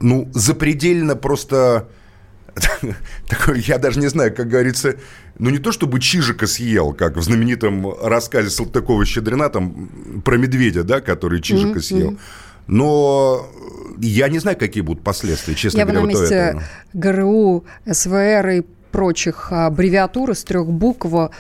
ну, 0.01 0.31
запредельно 0.33 1.15
просто... 1.15 1.91
Такое, 3.29 3.57
я 3.59 3.77
даже 3.77 4.01
не 4.01 4.07
знаю, 4.07 4.35
как 4.35 4.49
говорится, 4.49 4.95
ну 5.39 5.51
не 5.51 5.59
то 5.59 5.73
чтобы 5.73 6.01
Чижика 6.01 6.47
съел, 6.47 6.95
как 6.95 7.19
в 7.19 7.23
знаменитом 7.23 7.87
рассказе 8.03 8.49
Салтыкова-Щедрина, 8.49 9.51
там 9.51 10.23
про 10.25 10.39
медведя, 10.39 10.83
да, 10.83 11.03
который 11.03 11.43
Чижика 11.43 11.81
съел. 11.81 12.17
Но 12.67 13.47
я 13.99 14.31
не 14.31 14.39
знаю, 14.39 14.57
какие 14.57 14.83
будут 14.83 15.05
последствия, 15.05 15.55
честно 15.55 15.81
я 15.81 15.85
говоря. 15.85 16.01
Я 16.01 16.07
бы 16.07 16.13
на 16.15 16.19
месте 16.19 16.63
ГРУ, 16.95 17.67
СВР 17.85 18.49
и 18.49 18.63
прочих 18.91 19.53
аббревиатур 19.53 20.31
из 20.31 20.45
трех 20.45 20.67
букв 20.67 21.31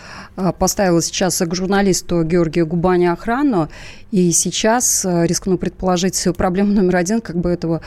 поставила 0.58 1.02
сейчас 1.02 1.38
к 1.38 1.54
журналисту 1.54 2.22
Георгию 2.22 2.66
Губани 2.66 3.06
охрану. 3.06 3.68
И 4.10 4.32
сейчас, 4.32 5.04
рискну 5.04 5.58
предположить, 5.58 6.26
проблема 6.36 6.72
номер 6.72 6.96
один, 6.96 7.20
как 7.20 7.36
бы 7.36 7.50
этого 7.50 7.80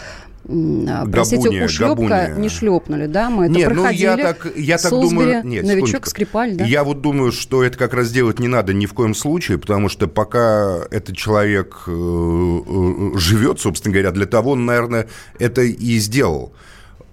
а, 0.45 1.05
простите, 1.09 1.43
габуния, 1.43 1.65
ушлепка 1.65 1.95
габуния. 1.95 2.35
не 2.35 2.49
шлепнули, 2.49 3.05
да? 3.05 3.29
Мы 3.29 3.45
это 3.45 3.53
нет, 3.53 3.69
проходили. 3.69 4.07
Ну, 4.07 4.17
я 4.17 4.33
так, 4.33 4.57
я 4.57 4.77
так 4.77 4.91
думаю, 4.91 5.45
нет, 5.45 5.63
новичок, 5.63 5.87
секундочку. 5.87 6.09
Скрипаль, 6.09 6.55
да? 6.55 6.65
Я 6.65 6.83
вот 6.83 7.01
думаю, 7.01 7.31
что 7.31 7.63
это 7.63 7.77
как 7.77 7.93
раз 7.93 8.11
делать 8.11 8.39
не 8.39 8.49
надо 8.49 8.73
ни 8.73 8.85
в 8.85 8.93
коем 8.93 9.15
случае, 9.15 9.57
потому 9.57 9.87
что 9.87 10.07
пока 10.07 10.81
этот 10.91 11.15
человек 11.15 11.83
э, 11.87 11.91
э, 11.91 13.17
живет, 13.17 13.61
собственно 13.61 13.93
говоря, 13.93 14.11
для 14.11 14.25
того, 14.25 14.51
он, 14.51 14.65
наверное, 14.65 15.07
это 15.39 15.61
и 15.61 15.97
сделал. 15.99 16.53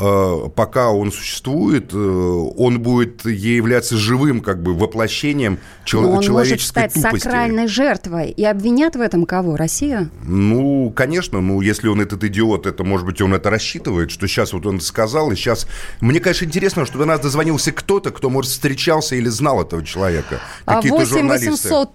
Э, 0.00 0.49
пока 0.54 0.90
он 0.90 1.12
существует, 1.12 1.92
э, 1.92 1.97
он 1.97 2.80
будет 2.80 3.26
являться 3.26 3.99
живым 3.99 4.40
как 4.40 4.62
бы 4.62 4.75
воплощением 4.75 5.59
чел- 5.85 6.09
он 6.09 6.23
человеческой 6.23 6.80
может 6.80 6.92
стать 6.92 6.95
тупости. 6.95 7.25
сакральной 7.25 7.66
жертвой. 7.66 8.30
И 8.30 8.42
обвинят 8.45 8.97
в 8.97 9.00
этом 9.00 9.26
кого? 9.26 9.57
Россия? 9.57 10.09
Ну, 10.25 10.90
конечно, 10.97 11.42
ну, 11.42 11.61
если 11.61 11.88
он 11.88 12.00
этот 12.00 12.25
идиот, 12.25 12.66
это, 12.66 12.83
может 12.83 13.04
быть, 13.04 13.21
он 13.21 13.35
это 13.35 13.50
рассчитывает, 13.50 14.11
что 14.11 14.26
сейчас 14.26 14.54
вот 14.54 14.64
он 14.64 14.80
сказал, 14.80 15.33
и 15.33 15.37
сейчас... 15.37 15.66
Мне, 16.00 16.21
конечно, 16.21 16.47
интересно, 16.47 16.87
что 16.87 16.99
до 16.99 17.04
нас 17.04 17.21
дозвонился 17.21 17.71
кто-то, 17.71 18.11
кто, 18.11 18.30
может, 18.30 18.50
встречался 18.50 19.16
или 19.16 19.28
знал 19.28 19.61
этого 19.61 19.85
человека. 19.85 20.40
А 20.64 20.76
Какие-то 20.76 20.99
8 20.99 21.28
800 21.28 21.90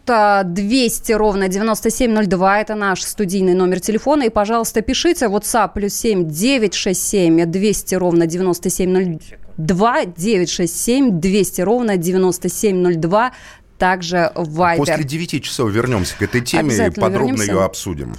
200 0.53 1.11
ровно 1.13 1.47
9702, 1.47 2.61
это 2.61 2.75
наш 2.75 3.01
студийный 3.01 3.55
номер 3.55 3.79
телефона, 3.79 4.23
и, 4.23 4.29
пожалуйста, 4.29 4.81
пишите 4.81 5.25
WhatsApp 5.25 5.71
плюс 5.73 5.93
7 5.95 6.29
967 6.29 7.45
200 7.45 7.94
200 7.95 7.99
ровно 7.99 8.27
9702, 8.27 10.05
967 10.05 11.19
200 11.19 11.61
ровно 11.61 11.97
9702 11.97 13.31
также 13.77 14.31
в 14.35 14.61
Viber. 14.61 14.77
После 14.77 15.03
9 15.03 15.43
часов 15.43 15.69
вернемся 15.69 16.15
к 16.17 16.21
этой 16.21 16.41
теме 16.41 16.75
и 16.75 16.89
подробно 16.89 17.31
вернемся. 17.31 17.51
ее 17.51 17.63
обсудим. 17.63 18.13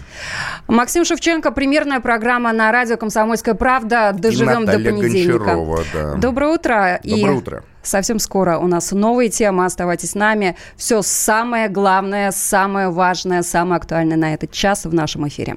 Максим 0.68 1.04
Шевченко, 1.04 1.50
премьерная 1.50 2.00
программа 2.00 2.52
на 2.52 2.70
радио 2.70 2.96
«Комсомольская 2.96 3.54
правда». 3.54 4.12
Доживем 4.12 4.64
и 4.64 4.66
до 4.66 4.72
понедельника. 4.72 5.38
Гончарова, 5.38 5.84
да. 5.94 6.14
Доброе 6.16 6.54
утро. 6.54 7.00
Доброе 7.02 7.32
и 7.32 7.36
утро. 7.36 7.64
Совсем 7.82 8.18
скоро 8.18 8.58
у 8.58 8.66
нас 8.66 8.92
новые 8.92 9.30
темы. 9.30 9.64
Оставайтесь 9.64 10.10
с 10.10 10.14
нами. 10.14 10.56
Все 10.76 11.00
самое 11.02 11.68
главное, 11.68 12.32
самое 12.32 12.90
важное, 12.90 13.42
самое 13.42 13.78
актуальное 13.78 14.16
на 14.16 14.34
этот 14.34 14.50
час 14.50 14.84
в 14.84 14.92
нашем 14.92 15.26
эфире. 15.28 15.56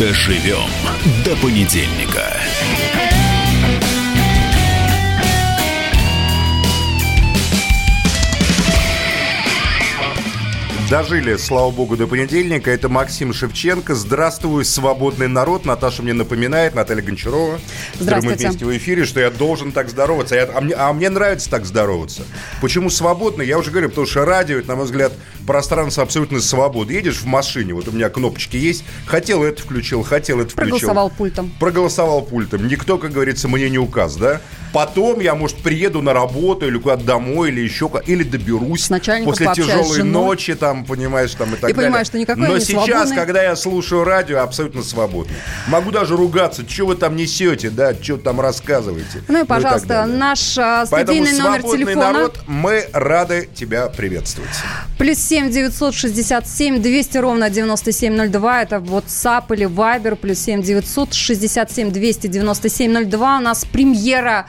Доживем 0.00 0.70
до 1.26 1.36
понедельника. 1.36 2.40
Дожили, 10.90 11.36
слава 11.36 11.70
богу, 11.70 11.96
до 11.96 12.08
понедельника. 12.08 12.68
Это 12.68 12.88
Максим 12.88 13.32
Шевченко. 13.32 13.94
Здравствуй, 13.94 14.64
свободный 14.64 15.28
народ. 15.28 15.64
Наташа 15.64 16.02
мне 16.02 16.12
напоминает, 16.14 16.74
Наталья 16.74 17.00
Гончарова. 17.00 17.60
Здравствуйте. 18.00 18.46
Мы 18.46 18.50
вместе 18.50 18.64
в 18.66 18.76
эфире, 18.76 19.04
что 19.04 19.20
я 19.20 19.30
должен 19.30 19.70
так 19.70 19.88
здороваться. 19.88 20.34
Я, 20.34 20.50
а, 20.52 20.60
мне, 20.60 20.74
а 20.74 20.92
мне 20.92 21.08
нравится 21.08 21.48
так 21.48 21.64
здороваться. 21.64 22.24
Почему 22.60 22.90
свободный? 22.90 23.46
Я 23.46 23.58
уже 23.58 23.70
говорю, 23.70 23.90
потому 23.90 24.08
что 24.08 24.24
радио, 24.24 24.58
это, 24.58 24.66
на 24.66 24.74
мой 24.74 24.86
взгляд, 24.86 25.12
пространство 25.46 26.02
абсолютно 26.02 26.40
свободы. 26.40 26.94
Едешь 26.94 27.18
в 27.18 27.26
машине, 27.26 27.72
вот 27.72 27.86
у 27.86 27.92
меня 27.92 28.08
кнопочки 28.08 28.56
есть. 28.56 28.82
Хотел 29.06 29.44
это 29.44 29.62
включил, 29.62 30.02
хотел 30.02 30.40
это 30.40 30.50
включил. 30.50 30.70
Проголосовал 30.70 31.10
пультом. 31.10 31.52
Проголосовал 31.60 32.22
пультом. 32.22 32.66
Никто, 32.66 32.98
как 32.98 33.12
говорится, 33.12 33.46
мне 33.46 33.70
не 33.70 33.78
указ, 33.78 34.16
да? 34.16 34.40
Потом 34.72 35.20
я, 35.20 35.34
может, 35.34 35.58
приеду 35.58 36.00
на 36.00 36.12
работу 36.12 36.66
или 36.66 36.78
куда-то 36.78 37.04
домой, 37.04 37.48
или 37.48 37.60
еще 37.60 37.90
или 38.06 38.22
доберусь. 38.22 38.84
С 38.84 38.90
начальником 38.90 39.32
После 39.32 39.52
тяжелой 39.54 40.02
ночи, 40.04 40.54
там, 40.54 40.84
понимаешь, 40.84 41.32
там 41.32 41.48
и 41.48 41.56
так 41.56 41.70
и 41.70 41.72
далее. 41.72 41.88
понимаешь, 41.88 42.06
что 42.06 42.18
никакой 42.18 42.46
Но 42.46 42.54
не 42.56 42.60
сейчас, 42.60 42.84
свободный. 42.84 43.16
когда 43.16 43.42
я 43.42 43.56
слушаю 43.56 44.04
радио, 44.04 44.40
абсолютно 44.40 44.82
свободно. 44.82 45.34
Могу 45.68 45.90
даже 45.90 46.16
ругаться, 46.16 46.68
что 46.68 46.86
вы 46.86 46.94
там 46.94 47.16
несете, 47.16 47.70
да, 47.70 47.94
что 47.94 48.16
там 48.16 48.40
рассказываете. 48.40 49.22
Ну 49.28 49.42
и, 49.42 49.44
пожалуйста, 49.44 50.06
ну 50.06 50.14
и 50.14 50.16
наш 50.18 50.58
а, 50.58 50.86
студийный 50.86 51.26
Поэтому 51.26 51.48
номер 51.50 51.62
телефона. 51.62 52.12
народ, 52.12 52.40
мы 52.46 52.86
рады 52.92 53.48
тебя 53.54 53.88
приветствовать. 53.88 54.50
Плюс 54.98 55.18
семь 55.18 55.50
девятьсот 55.50 55.94
шестьдесят 55.94 56.46
семь 56.48 56.80
двести 56.80 57.18
ровно 57.18 57.50
девяносто 57.50 57.90
семь 57.90 58.14
ноль 58.14 58.28
два. 58.28 58.62
Это 58.62 58.76
WhatsApp 58.76 59.44
или 59.54 59.66
Viber. 59.66 60.14
Плюс 60.16 60.38
семь 60.38 60.62
девятьсот 60.62 61.14
шестьдесят 61.14 61.72
семь 61.72 61.90
двести 61.90 62.28
девяносто 62.28 62.68
семь 62.68 62.92
ноль 62.92 63.06
два. 63.06 63.38
У 63.38 63.40
нас 63.40 63.64
премьера 63.64 64.46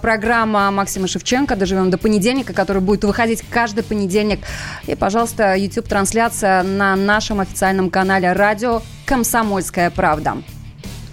программа 0.00 0.70
Максима 0.70 1.08
Шевченко. 1.08 1.56
Доживем 1.56 1.90
до 1.90 1.98
понедельника, 1.98 2.52
который 2.52 2.82
будет 2.82 3.04
выходить 3.04 3.42
каждый 3.50 3.84
понедельник. 3.84 4.40
И, 4.86 4.94
пожалуйста, 4.94 5.54
YouTube-трансляция 5.54 6.62
на 6.62 6.96
нашем 6.96 7.40
официальном 7.40 7.90
канале 7.90 8.32
радио 8.32 8.82
«Комсомольская 9.06 9.90
правда». 9.90 10.36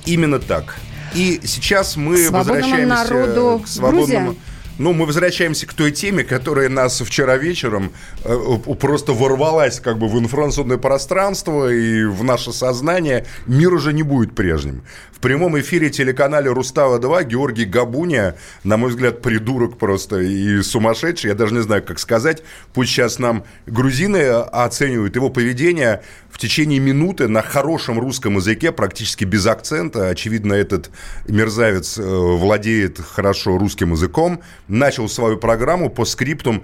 Именно 0.05 0.39
так. 0.39 0.75
И 1.13 1.41
сейчас 1.43 1.95
мы 1.95 2.29
возвращаемся 2.29 2.85
народу 2.85 3.61
к 3.63 3.67
свободному... 3.67 4.25
Грузия. 4.27 4.35
Ну, 4.79 4.93
мы 4.93 5.05
возвращаемся 5.05 5.67
к 5.67 5.73
той 5.73 5.91
теме, 5.91 6.23
которая 6.23 6.69
нас 6.69 7.01
вчера 7.01 7.35
вечером 7.35 7.91
э, 8.23 8.57
просто 8.79 9.11
ворвалась 9.11 9.81
как 9.81 9.97
бы 9.97 10.07
в 10.07 10.17
информационное 10.17 10.77
пространство 10.77 11.69
и 11.69 12.05
в 12.05 12.23
наше 12.23 12.53
сознание. 12.53 13.25
Мир 13.45 13.73
уже 13.73 13.91
не 13.91 14.03
будет 14.03 14.33
прежним. 14.35 14.83
В 15.11 15.21
прямом 15.21 15.59
эфире 15.59 15.89
телеканале 15.89 16.49
«Рустава-2» 16.49 17.25
Георгий 17.25 17.65
Габуния, 17.65 18.37
на 18.63 18.77
мой 18.77 18.91
взгляд, 18.91 19.21
придурок 19.21 19.77
просто 19.77 20.21
и 20.21 20.61
сумасшедший, 20.61 21.31
я 21.31 21.35
даже 21.35 21.53
не 21.53 21.61
знаю, 21.61 21.83
как 21.83 21.99
сказать. 21.99 22.41
Пусть 22.73 22.91
сейчас 22.91 23.19
нам 23.19 23.43
грузины 23.65 24.29
оценивают 24.29 25.17
его 25.17 25.29
поведение 25.29 26.03
в 26.31 26.37
течение 26.37 26.79
минуты 26.79 27.27
на 27.27 27.41
хорошем 27.41 27.99
русском 27.99 28.37
языке, 28.37 28.71
практически 28.71 29.25
без 29.25 29.45
акцента. 29.45 30.07
Очевидно, 30.07 30.53
этот 30.53 30.89
мерзавец 31.27 31.97
э, 31.97 32.01
владеет 32.01 33.01
хорошо 33.01 33.57
русским 33.57 33.91
языком. 33.91 34.39
Начал 34.69 35.09
свою 35.09 35.37
программу 35.37 35.89
по 35.89 36.05
скриптум 36.05 36.63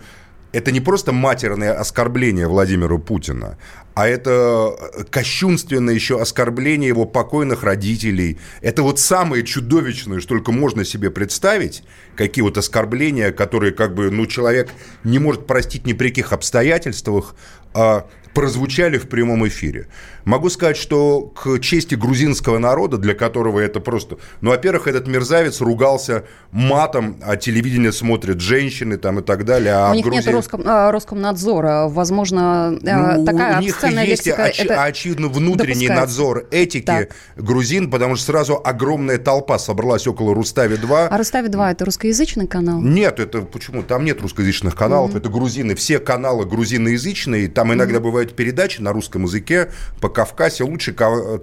это 0.55 0.71
не 0.71 0.79
просто 0.79 1.12
матерное 1.12 1.77
оскорбление 1.77 2.47
Владимира 2.47 2.97
Путина, 2.97 3.57
а 3.93 4.07
это 4.07 4.74
кощунственное 5.09 5.93
еще 5.93 6.21
оскорбление 6.21 6.88
его 6.88 7.03
покойных 7.03 7.63
родителей. 7.63 8.39
Это 8.62 8.81
вот 8.81 8.97
самое 8.97 9.43
чудовищное, 9.43 10.21
что 10.21 10.29
только 10.29 10.53
можно 10.53 10.85
себе 10.85 11.12
представить, 11.12 11.83
какие 12.15 12.41
вот 12.41 12.57
оскорбления, 12.57 13.33
которые 13.33 13.74
как 13.74 13.95
бы, 13.95 14.09
ну, 14.09 14.27
человек 14.27 14.69
не 15.03 15.19
может 15.19 15.45
простить 15.45 15.85
ни 15.85 15.91
при 15.91 16.07
каких 16.07 16.31
обстоятельствах, 16.31 17.35
а 17.74 18.07
прозвучали 18.35 18.97
в 18.97 19.07
прямом 19.07 19.47
эфире. 19.47 19.87
Могу 20.25 20.49
сказать, 20.49 20.75
что 20.75 21.21
к 21.21 21.59
чести 21.59 21.95
грузинского 21.95 22.57
народа, 22.57 22.97
для 22.97 23.15
которого 23.15 23.59
это 23.61 23.79
просто... 23.79 24.17
Ну, 24.41 24.49
во-первых, 24.49 24.87
этот 24.87 25.07
мерзавец 25.07 25.61
ругался 25.61 26.25
матом, 26.51 27.17
а 27.23 27.37
телевидение 27.37 27.93
смотрят 27.93 28.41
женщины 28.41 28.97
там 28.97 29.19
и 29.19 29.21
так 29.23 29.45
далее. 29.45 29.73
А 29.73 29.91
у 29.91 29.93
них 29.93 30.03
Грузия... 30.03 30.25
нет 30.25 30.35
Роском, 30.35 30.63
а, 30.65 30.91
Роскомнадзора. 30.91 31.87
Возможно, 31.87 32.77
э, 32.83 33.17
ну, 33.17 33.25
такая 33.25 33.57
у 33.57 33.61
них, 33.61 33.81
есть 34.05 34.27
оч- 34.27 34.63
это 34.63 34.83
очевидно 34.83 35.29
внутренний 35.29 35.87
допускается. 35.87 36.01
надзор 36.01 36.47
этики 36.51 36.85
Так. 36.85 37.09
грузин, 37.37 37.89
потому 37.89 38.15
что 38.17 38.25
сразу 38.25 38.61
огромная 38.61 39.17
толпа 39.17 39.57
собралась 39.57 40.07
около 40.07 40.33
Рустави-2. 40.33 41.07
А 41.09 41.17
Рустави-2 41.17 41.71
это 41.71 41.85
русскоязычный 41.85 42.47
канал? 42.47 42.81
Нет, 42.81 43.19
это 43.19 43.43
почему? 43.43 43.81
Там 43.81 44.03
нет 44.03 44.21
русскоязычных 44.21 44.75
каналов, 44.75 45.15
это 45.15 45.29
грузины. 45.29 45.75
Все 45.75 45.99
каналы 45.99 46.45
грузиноязычные. 46.45 47.47
Там 47.47 47.73
иногда 47.73 47.99
бывают 48.25 48.36
передачи 48.36 48.82
на 48.82 48.91
русском 48.91 49.24
языке 49.24 49.72
по 50.01 50.10
Кавказе. 50.10 50.63
Лучше 50.63 50.94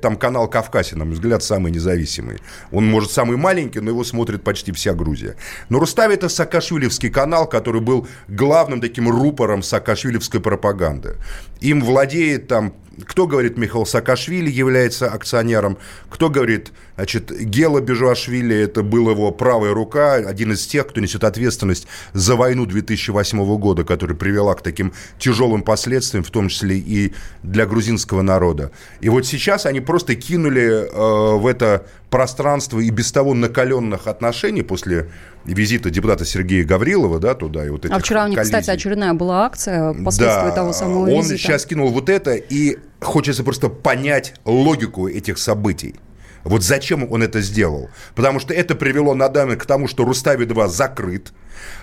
там 0.00 0.16
канал 0.16 0.48
Кавказе, 0.48 0.96
на 0.96 1.04
мой 1.04 1.14
взгляд, 1.14 1.42
самый 1.42 1.72
независимый. 1.72 2.38
Он, 2.72 2.86
может, 2.86 3.10
самый 3.10 3.36
маленький, 3.36 3.80
но 3.80 3.90
его 3.90 4.04
смотрит 4.04 4.42
почти 4.42 4.72
вся 4.72 4.94
Грузия. 4.94 5.36
Но 5.68 5.78
Рустави 5.78 6.14
это 6.14 6.28
Саакашвилевский 6.28 7.10
канал, 7.10 7.46
который 7.48 7.80
был 7.80 8.06
главным 8.28 8.80
таким 8.80 9.08
рупором 9.08 9.62
саакашвилевской 9.62 10.40
пропаганды. 10.40 11.16
Им 11.60 11.80
владеет 11.80 12.48
там 12.48 12.72
кто 13.06 13.26
говорит, 13.26 13.56
Михаил 13.56 13.86
Саакашвили 13.86 14.50
является 14.50 15.10
акционером, 15.10 15.78
кто 16.08 16.30
говорит, 16.30 16.72
значит, 16.96 17.30
Гела 17.30 17.80
Бежуашвили, 17.80 18.56
это 18.56 18.82
был 18.82 19.10
его 19.10 19.30
правая 19.30 19.72
рука, 19.72 20.14
один 20.14 20.52
из 20.52 20.66
тех, 20.66 20.86
кто 20.86 21.00
несет 21.00 21.24
ответственность 21.24 21.86
за 22.12 22.36
войну 22.36 22.66
2008 22.66 23.58
года, 23.58 23.84
которая 23.84 24.16
привела 24.16 24.54
к 24.54 24.62
таким 24.62 24.92
тяжелым 25.18 25.62
последствиям, 25.62 26.24
в 26.24 26.30
том 26.30 26.48
числе 26.48 26.78
и 26.78 27.12
для 27.42 27.66
грузинского 27.66 28.22
народа. 28.22 28.70
И 29.00 29.08
вот 29.08 29.26
сейчас 29.26 29.66
они 29.66 29.80
просто 29.80 30.14
кинули 30.14 30.88
э, 30.88 31.36
в 31.38 31.46
это 31.46 31.86
пространство 32.12 32.78
и 32.78 32.90
без 32.90 33.10
того 33.10 33.32
накаленных 33.32 34.06
отношений 34.06 34.62
после 34.62 35.10
визита 35.46 35.88
депутата 35.88 36.26
Сергея 36.26 36.62
Гаврилова, 36.62 37.18
да, 37.18 37.34
туда 37.34 37.66
и 37.66 37.70
вот 37.70 37.86
этих 37.86 37.96
А 37.96 37.98
вчера 37.98 38.26
у 38.26 38.28
них, 38.28 38.38
кстати, 38.38 38.66
коллизий. 38.66 38.72
очередная 38.74 39.14
была 39.14 39.46
акция 39.46 39.94
последствия 39.94 40.50
Да, 40.50 40.50
того 40.50 40.72
самого 40.74 41.10
он 41.10 41.22
визита. 41.22 41.38
сейчас 41.38 41.64
кинул 41.64 41.88
вот 41.90 42.10
это, 42.10 42.34
и 42.34 42.76
хочется 43.00 43.42
просто 43.42 43.70
понять 43.70 44.34
логику 44.44 45.08
этих 45.08 45.38
событий. 45.38 45.94
Вот 46.44 46.62
зачем 46.62 47.10
он 47.10 47.22
это 47.22 47.40
сделал? 47.40 47.88
Потому 48.14 48.40
что 48.40 48.52
это 48.52 48.74
привело 48.74 49.14
на 49.14 49.28
данный 49.28 49.56
к 49.56 49.64
тому, 49.64 49.88
что 49.88 50.04
Рустави-2 50.04 50.68
закрыт, 50.68 51.32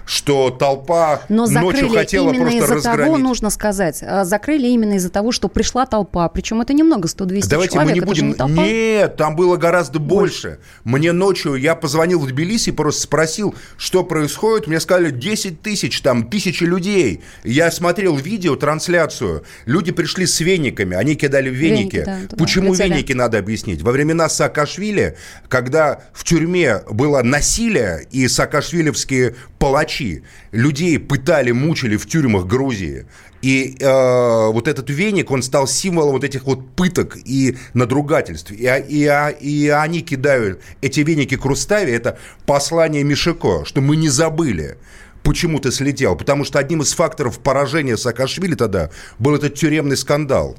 что 0.05 0.49
толпа 0.49 1.21
Но 1.29 1.45
ночью 1.45 1.89
хотела 1.89 2.29
именно 2.29 2.49
просто 2.49 2.57
из-за 2.57 2.75
разгромить. 2.75 3.05
того, 3.05 3.17
нужно 3.17 3.49
сказать, 3.51 3.99
а, 4.01 4.25
закрыли 4.25 4.67
именно 4.67 4.93
из-за 4.93 5.09
того, 5.09 5.31
что 5.31 5.49
пришла 5.49 5.85
толпа, 5.85 6.27
причем 6.29 6.61
это 6.61 6.73
немного, 6.73 7.07
100-200 7.07 7.47
Давайте 7.47 7.73
человек, 7.75 7.95
мы 7.95 7.99
не 7.99 8.05
будем... 8.05 8.27
не 8.29 8.33
толпа. 8.33 8.53
Нет, 8.53 9.15
там 9.17 9.35
было 9.35 9.57
гораздо 9.57 9.99
больше. 9.99 10.59
Мне 10.83 11.11
ночью, 11.11 11.55
я 11.55 11.75
позвонил 11.75 12.19
в 12.19 12.27
Тбилиси, 12.27 12.71
просто 12.71 13.03
спросил, 13.03 13.53
что 13.77 14.03
происходит. 14.03 14.67
Мне 14.67 14.79
сказали, 14.79 15.11
10 15.11 15.61
тысяч, 15.61 16.01
там, 16.01 16.29
тысячи 16.29 16.63
людей. 16.63 17.21
Я 17.43 17.71
смотрел 17.71 18.15
видео, 18.15 18.55
трансляцию. 18.55 19.43
Люди 19.65 19.91
пришли 19.91 20.25
с 20.25 20.39
вениками, 20.39 20.97
они 20.97 21.15
кидали 21.15 21.49
веники. 21.49 21.97
Веники, 21.97 22.03
да, 22.05 22.17
туда 22.29 22.37
Почему 22.43 22.73
летели. 22.73 22.93
веники 22.93 23.13
надо 23.13 23.37
объяснить? 23.37 23.81
Во 23.81 23.91
времена 23.91 24.27
Саакашвили, 24.27 25.17
когда 25.47 26.01
в 26.13 26.23
тюрьме 26.23 26.81
было 26.89 27.21
насилие 27.21 28.07
и 28.11 28.27
саакашвилевские 28.27 29.35
палачи 29.59 30.23
людей 30.51 30.97
пытали, 30.97 31.51
мучили 31.51 31.97
в 31.97 32.07
тюрьмах 32.07 32.45
Грузии, 32.45 33.05
и 33.41 33.77
э, 33.79 34.47
вот 34.51 34.67
этот 34.67 34.89
веник, 34.89 35.31
он 35.31 35.43
стал 35.43 35.67
символом 35.67 36.13
вот 36.13 36.23
этих 36.23 36.43
вот 36.43 36.69
пыток 36.75 37.17
и 37.23 37.57
надругательств. 37.73 38.51
И, 38.51 38.65
а- 38.65 38.77
и, 38.77 39.05
а- 39.05 39.29
и 39.29 39.67
они 39.69 40.01
кидают 40.01 40.61
эти 40.81 41.01
веники 41.01 41.37
к 41.37 41.45
Руставе, 41.45 41.93
это 41.93 42.17
послание 42.45 43.03
Мишико, 43.03 43.63
что 43.65 43.81
мы 43.81 43.95
не 43.95 44.09
забыли 44.09 44.77
почему 45.21 45.59
ты 45.59 45.71
слетел. 45.71 46.15
Потому 46.15 46.43
что 46.43 46.59
одним 46.59 46.81
из 46.81 46.93
факторов 46.93 47.39
поражения 47.39 47.97
Саакашвили 47.97 48.55
тогда 48.55 48.89
был 49.19 49.35
этот 49.35 49.53
тюремный 49.53 49.97
скандал. 49.97 50.57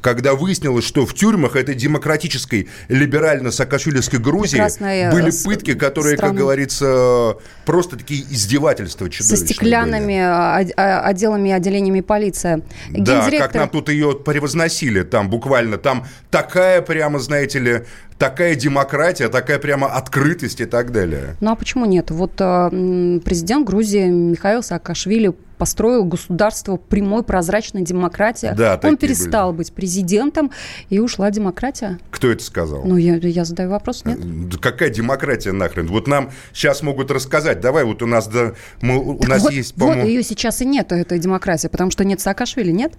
Когда 0.00 0.34
выяснилось, 0.34 0.84
что 0.84 1.06
в 1.06 1.14
тюрьмах 1.14 1.54
этой 1.54 1.74
демократической, 1.74 2.68
либерально-саакашвилевской 2.88 4.18
Грузии 4.18 4.56
Прекрасная, 4.56 5.12
были 5.12 5.28
э, 5.28 5.32
с- 5.32 5.44
пытки, 5.44 5.74
которые, 5.74 6.16
как 6.16 6.30
страна. 6.30 6.38
просто 7.64 7.96
такие 7.96 8.22
издевательства 8.22 9.06
Со 9.06 9.10
чудовищные 9.12 9.46
стеклянными 9.48 10.04
были. 10.06 10.16
а, 10.18 10.64
а, 10.76 11.00
отделами 11.08 11.50
и 11.50 11.52
отделениями 11.52 12.00
полиция. 12.00 12.62
Да, 12.90 13.22
как 13.22 13.32
Гендиректор- 13.32 13.56
нам 13.60 13.68
тут 13.68 13.88
ее 13.88 14.14
превозносили, 14.14 15.02
там 15.02 15.30
буквально, 15.30 15.76
там 15.78 16.04
такая 16.30 16.82
прямо, 16.82 17.18
знаете 17.20 17.58
ли, 17.58 17.82
такая 18.18 18.54
демократия, 18.54 19.28
такая 19.28 19.58
прямо 19.58 19.86
открытость 19.86 20.60
и 20.60 20.64
так 20.64 20.90
далее. 20.90 21.36
Ну 21.40 21.52
а 21.52 21.54
почему 21.54 21.84
нет? 21.86 22.10
Вот 22.10 22.32
а, 22.40 22.70
президент 22.70 23.66
Грузии 23.66 24.06
Михаил 24.06 24.62
Саакашвили 24.62 25.32
построил 25.56 26.04
государство 26.04 26.76
прямой 26.76 27.22
прозрачной 27.22 27.82
демократии. 27.82 28.52
Да, 28.56 28.78
Он 28.82 28.96
перестал 28.96 29.52
быть 29.52 29.72
президентом, 29.72 30.50
и 30.90 30.98
ушла 30.98 31.30
демократия. 31.30 31.98
Кто 32.10 32.30
это 32.30 32.42
сказал? 32.42 32.84
Ну, 32.84 32.96
я, 32.96 33.16
я 33.16 33.44
задаю 33.44 33.70
вопрос, 33.70 34.04
нет? 34.04 34.48
Да 34.48 34.58
Какая 34.58 34.90
демократия 34.90 35.52
нахрен? 35.52 35.86
Вот 35.86 36.06
нам 36.06 36.30
сейчас 36.52 36.82
могут 36.82 37.10
рассказать. 37.10 37.60
Давай, 37.60 37.84
вот 37.84 38.02
у 38.02 38.06
нас, 38.06 38.28
да, 38.28 38.52
мы, 38.80 38.98
у 38.98 39.18
Так 39.18 39.28
нас 39.28 39.42
вот, 39.42 39.52
есть, 39.52 39.74
вот 39.76 39.88
по-моему... 39.88 40.08
ее 40.08 40.22
сейчас 40.22 40.60
и 40.60 40.66
нет, 40.66 40.92
этой 40.92 41.18
демократии, 41.18 41.68
потому 41.68 41.90
что 41.90 42.04
нет 42.04 42.20
Саакашвили, 42.20 42.70
нет? 42.70 42.94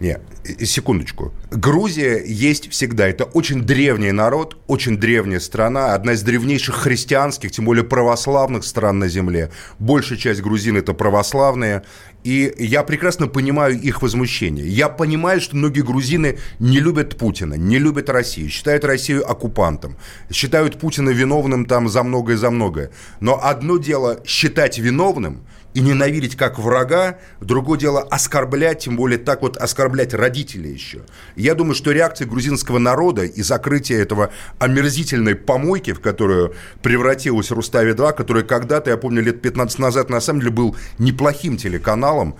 Не, 0.00 0.18
секундочку. 0.64 1.34
Грузия 1.50 2.24
есть 2.24 2.70
всегда. 2.70 3.06
Это 3.06 3.24
очень 3.24 3.60
древний 3.60 4.12
народ, 4.12 4.56
очень 4.66 4.96
древняя 4.96 5.40
страна, 5.40 5.92
одна 5.94 6.14
из 6.14 6.22
древнейших 6.22 6.74
христианских, 6.74 7.50
тем 7.50 7.66
более 7.66 7.84
православных 7.84 8.64
стран 8.64 8.98
на 8.98 9.08
земле. 9.08 9.50
Большая 9.78 10.18
часть 10.18 10.40
грузин 10.40 10.78
это 10.78 10.94
православные. 10.94 11.82
И 12.24 12.52
я 12.58 12.82
прекрасно 12.82 13.26
понимаю 13.26 13.78
их 13.78 14.00
возмущение. 14.00 14.66
Я 14.66 14.88
понимаю, 14.88 15.38
что 15.38 15.56
многие 15.56 15.82
грузины 15.82 16.38
не 16.58 16.80
любят 16.80 17.18
Путина, 17.18 17.54
не 17.54 17.78
любят 17.78 18.08
Россию, 18.08 18.48
считают 18.48 18.84
Россию 18.84 19.30
оккупантом, 19.30 19.96
считают 20.32 20.78
Путина 20.78 21.10
виновным 21.10 21.66
там 21.66 21.90
за 21.90 22.02
многое, 22.02 22.38
за 22.38 22.50
многое. 22.50 22.90
Но 23.20 23.38
одно 23.42 23.76
дело 23.76 24.20
считать 24.24 24.78
виновным, 24.78 25.46
и 25.74 25.80
ненавидеть 25.80 26.36
как 26.36 26.58
врага, 26.58 27.18
другое 27.40 27.78
дело 27.78 28.02
оскорблять, 28.02 28.80
тем 28.80 28.96
более 28.96 29.18
так 29.18 29.42
вот 29.42 29.56
оскорблять 29.56 30.14
родителей 30.14 30.72
еще. 30.72 31.02
Я 31.36 31.54
думаю, 31.54 31.74
что 31.74 31.92
реакция 31.92 32.26
грузинского 32.26 32.78
народа 32.78 33.24
и 33.24 33.42
закрытие 33.42 34.00
этого 34.00 34.32
омерзительной 34.58 35.36
помойки, 35.36 35.92
в 35.92 36.00
которую 36.00 36.54
превратилась 36.82 37.50
Рустави-2, 37.50 38.14
которая 38.14 38.44
когда-то, 38.44 38.90
я 38.90 38.96
помню, 38.96 39.22
лет 39.22 39.40
15 39.42 39.78
назад 39.78 40.10
на 40.10 40.20
самом 40.20 40.40
деле 40.40 40.52
был 40.52 40.76
неплохим 40.98 41.56
телеканалом, 41.56 42.36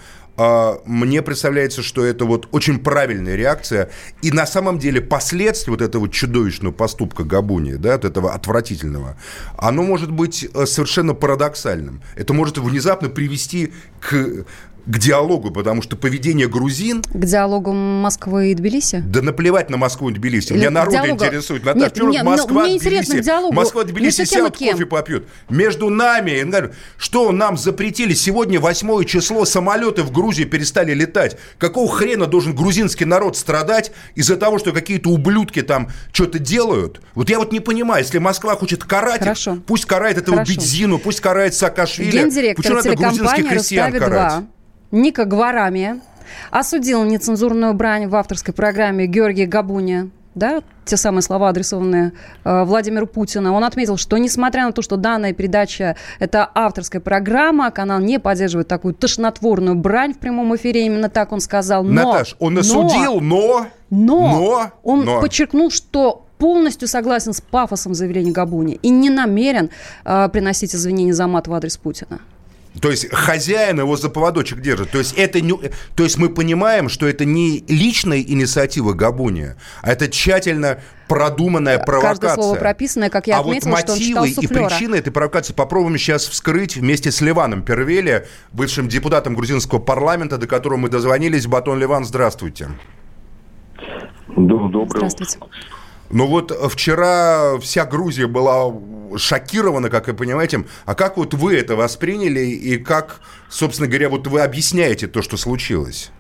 мне 0.85 1.23
представляется, 1.23 1.83
что 1.83 2.05
это 2.05 2.25
вот 2.25 2.49
очень 2.53 2.79
правильная 2.79 3.37
реакция. 3.37 3.91
И 4.23 4.31
на 4.31 4.47
самом 4.47 4.79
деле 4.79 5.01
последствия 5.01 5.73
вот 5.73 5.83
этого 5.83 6.09
чудовищного 6.09 6.73
поступка 6.73 7.25
Габуни, 7.25 7.75
да, 7.75 7.95
от 7.95 8.05
этого 8.05 8.33
отвратительного, 8.33 9.17
оно 9.57 9.83
может 9.83 10.11
быть 10.11 10.49
э, 10.53 10.67
совершенно 10.67 11.15
парадоксальным. 11.15 12.03
Это 12.17 12.33
может 12.33 12.59
внезапно 12.59 13.09
привести 13.09 13.73
к 14.01 14.45
к 14.91 14.99
диалогу, 14.99 15.51
потому 15.51 15.83
что 15.83 15.97
поведение 15.97 16.49
грузин, 16.49 17.03
К 17.03 17.25
диалогу 17.25 17.73
Москвы 17.73 18.51
и 18.51 18.55
Тбилиси? 18.55 19.03
да 19.07 19.23
наплевать 19.23 19.71
на 19.71 19.77
Москву 19.77 20.11
и 20.11 20.13
Тбилиси. 20.15 20.53
Меня 20.53 20.65
Нет, 20.65 20.73
народ 20.73 20.95
диалога- 20.95 21.27
интересует. 21.27 21.65
Наташа, 21.65 21.85
Нет, 21.85 21.99
мне- 22.03 22.23
Москва, 22.23 22.63
мне 22.65 22.75
интересно 22.75 23.15
Тбилиси, 23.15 23.23
к 23.23 23.25
диалогу. 23.25 23.53
Москва, 23.55 23.85
Тбилиси 23.85 24.25
сядут, 24.25 24.59
кофе 24.59 24.87
попьют. 24.87 25.29
Между 25.49 25.91
нами, 25.91 26.45
что 26.97 27.31
нам 27.33 27.57
запретили? 27.57 28.15
Сегодня 28.15 28.59
8 28.59 29.05
число, 29.05 29.45
самолеты 29.45 30.03
в 30.03 30.11
Грузии 30.13 30.45
перестали 30.45 30.93
летать. 30.93 31.37
Какого 31.59 31.89
хрена 31.89 32.27
должен 32.27 32.55
грузинский 32.55 33.05
народ 33.05 33.37
страдать 33.37 33.93
из-за 34.17 34.37
того, 34.37 34.59
что 34.59 34.73
какие-то 34.73 35.11
ублюдки 35.11 35.63
там 35.63 35.89
что-то 36.13 36.39
делают? 36.39 37.01
Вот 37.15 37.31
я 37.31 37.39
вот 37.39 37.53
не 37.53 37.61
понимаю, 37.61 38.03
если 38.03 38.19
Москва 38.19 38.57
хочет 38.57 38.83
карать 38.85 39.21
Хорошо. 39.21 39.59
пусть 39.67 39.85
карает 39.85 40.19
этого 40.19 40.39
Хорошо. 40.39 40.53
Бедзину, 40.53 40.99
пусть 40.99 41.21
карает 41.21 41.55
Саакашвили. 41.55 42.11
Гендиректор 42.11 42.57
Почему 42.63 42.77
надо 42.77 42.97
грузинских 42.97 43.49
крестьян 43.49 43.93
карать? 43.93 44.33
«Рустави-2» 44.33 44.47
Ника 44.91 45.25
Гварами 45.25 46.01
осудил 46.51 47.05
нецензурную 47.05 47.75
брань 47.75 48.09
в 48.09 48.17
авторской 48.17 48.55
программе 48.55 49.07
Георгия 49.07 49.47
Габуни. 49.47 50.11
Да, 50.37 50.63
те 50.85 50.97
самые 50.97 51.23
слова, 51.23 51.49
адресованные 51.49 52.13
э, 52.45 52.65
Владимиру 52.65 53.09
Путину. 53.09 53.53
Он 53.53 53.65
отметил, 53.65 53.97
что 53.97 54.17
несмотря 54.17 54.65
на 54.65 54.73
то, 54.73 54.81
что 54.81 54.97
данная 54.97 55.33
передача– 55.33 55.97
это 56.21 56.49
авторская 56.55 57.01
программа, 57.01 57.73
канал 57.73 57.99
не 57.99 58.21
поддерживает 58.21 58.69
такую 58.69 58.95
тошнотворную 58.95 59.75
брань 59.75 60.15
в 60.15 60.19
прямом 60.19 60.55
эфире, 60.55 60.87
именно 60.87 61.09
так 61.09 61.33
он 61.33 61.41
сказал. 61.41 61.83
Но, 61.83 62.13
Наташ, 62.13 62.37
он 62.39 62.55
но- 62.55 62.61
осудил, 62.61 63.21
но... 63.21 63.67
но, 63.91 64.39
но, 64.39 64.71
он 64.85 65.05
но. 65.05 65.21
подчеркнул, 65.21 65.69
что 65.69 66.27
полностью 66.39 66.87
согласен 66.87 67.33
с 67.33 67.41
пафосом 67.41 67.95
заявления 67.95 68.31
Габуни 68.31 68.79
и 68.83 68.89
не 68.89 69.11
намерен 69.11 69.71
э, 70.05 70.29
приносить 70.33 70.77
извинения 70.77 71.13
за 71.13 71.27
мат 71.27 71.49
в 71.49 71.55
адрес 71.55 71.77
Путина. 71.77 72.21
То 72.81 72.91
есть 72.91 73.13
хозяин 73.13 73.81
его 73.81 73.97
за 73.97 74.11
поводочек 74.11 74.61
держит. 74.61 74.91
То 74.91 74.99
есть, 74.99 75.15
это 75.15 75.41
не, 75.41 75.53
то 75.97 76.05
есть 76.05 76.19
мы 76.19 76.29
понимаем, 76.29 76.89
что 76.89 77.09
это 77.09 77.25
не 77.25 77.65
личная 77.67 78.21
инициатива 78.21 78.93
Габуния, 78.93 79.57
а 79.83 79.91
это 79.91 80.09
тщательно 80.09 80.79
продуманная 81.09 81.79
провокация. 81.79 82.29
Каждое 82.29 82.35
слово 82.35 82.55
прописанное, 82.57 83.11
как 83.11 83.27
я 83.27 83.39
а 83.39 83.41
отметила, 83.41 83.71
вот 83.71 83.81
что 83.81 83.93
он 83.93 83.99
читал 83.99 84.25
мотивы 84.25 84.45
и 84.45 84.47
причины 84.47 84.97
этой 84.97 85.11
провокации 85.11 85.53
попробуем 85.53 85.99
сейчас 85.99 86.27
вскрыть 86.27 86.77
вместе 86.77 87.11
с 87.11 87.21
Ливаном 87.21 87.63
Первеле, 87.63 88.29
бывшим 88.53 88.89
депутатом 88.89 89.35
грузинского 89.35 89.81
парламента, 89.81 90.39
до 90.39 90.47
которого 90.47 90.79
мы 90.79 90.89
дозвонились. 90.89 91.49
Батон 91.49 91.81
Ливан, 91.81 92.05
здравствуйте. 92.05 92.69
Доброе 94.37 94.87
Здравствуйте. 94.87 95.39
Ну 96.13 96.27
вот 96.27 96.51
вчера 96.51 97.59
вся 97.61 97.87
Грузия 97.87 98.27
была 98.27 98.73
шокирована, 99.17 99.91
как 99.91 100.09
вы 100.09 100.15
понимаете. 100.15 100.65
А 100.85 100.95
как 100.95 101.17
вот 101.17 101.35
вы 101.35 101.57
это 101.57 101.77
восприняли 101.77 102.41
и 102.41 102.79
как, 102.79 103.21
собственно 103.49 103.89
говоря, 103.89 104.09
вот 104.09 104.27
вы 104.27 104.41
объясняете 104.41 105.07
то, 105.07 105.23
что 105.23 105.37
случилось? 105.37 106.11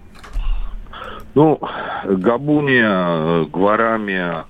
Ну, 1.34 1.60
Габуния, 2.04 3.44
Гварамия, 3.46 4.44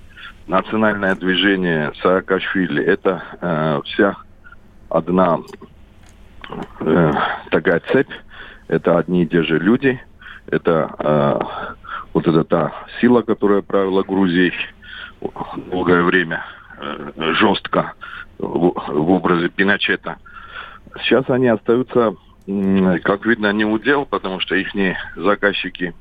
национальное 0.47 1.15
движение 1.15 1.91
Саакашвили– 2.01 2.83
это 2.85 3.23
э, 3.39 3.81
вся 3.85 4.17
одна 4.89 5.39
э, 6.79 7.11
такая 7.51 7.81
цепь. 7.91 8.11
Это 8.67 8.97
одни 8.97 9.23
и 9.23 9.27
те 9.27 9.43
же 9.43 9.59
люди. 9.59 9.99
Это 10.47 10.89
э, 10.97 11.39
вот 12.13 12.27
эта 12.27 12.43
та 12.43 12.73
сила, 12.99 13.21
которая 13.21 13.61
правила 13.61 14.03
Грузией 14.03 14.53
долгое 15.69 16.03
время 16.03 16.45
э, 16.77 17.33
жестко 17.39 17.93
в, 18.37 19.11
образе 19.11 19.49
Пиночета. 19.49 20.17
Сейчас 21.03 21.29
они 21.29 21.47
остаются, 21.47 22.15
как 23.03 23.25
видно, 23.25 23.51
не 23.53 23.65
удел, 23.65 24.05
потому 24.05 24.39
что 24.39 24.55
их 24.55 24.69
заказчики 25.15 25.93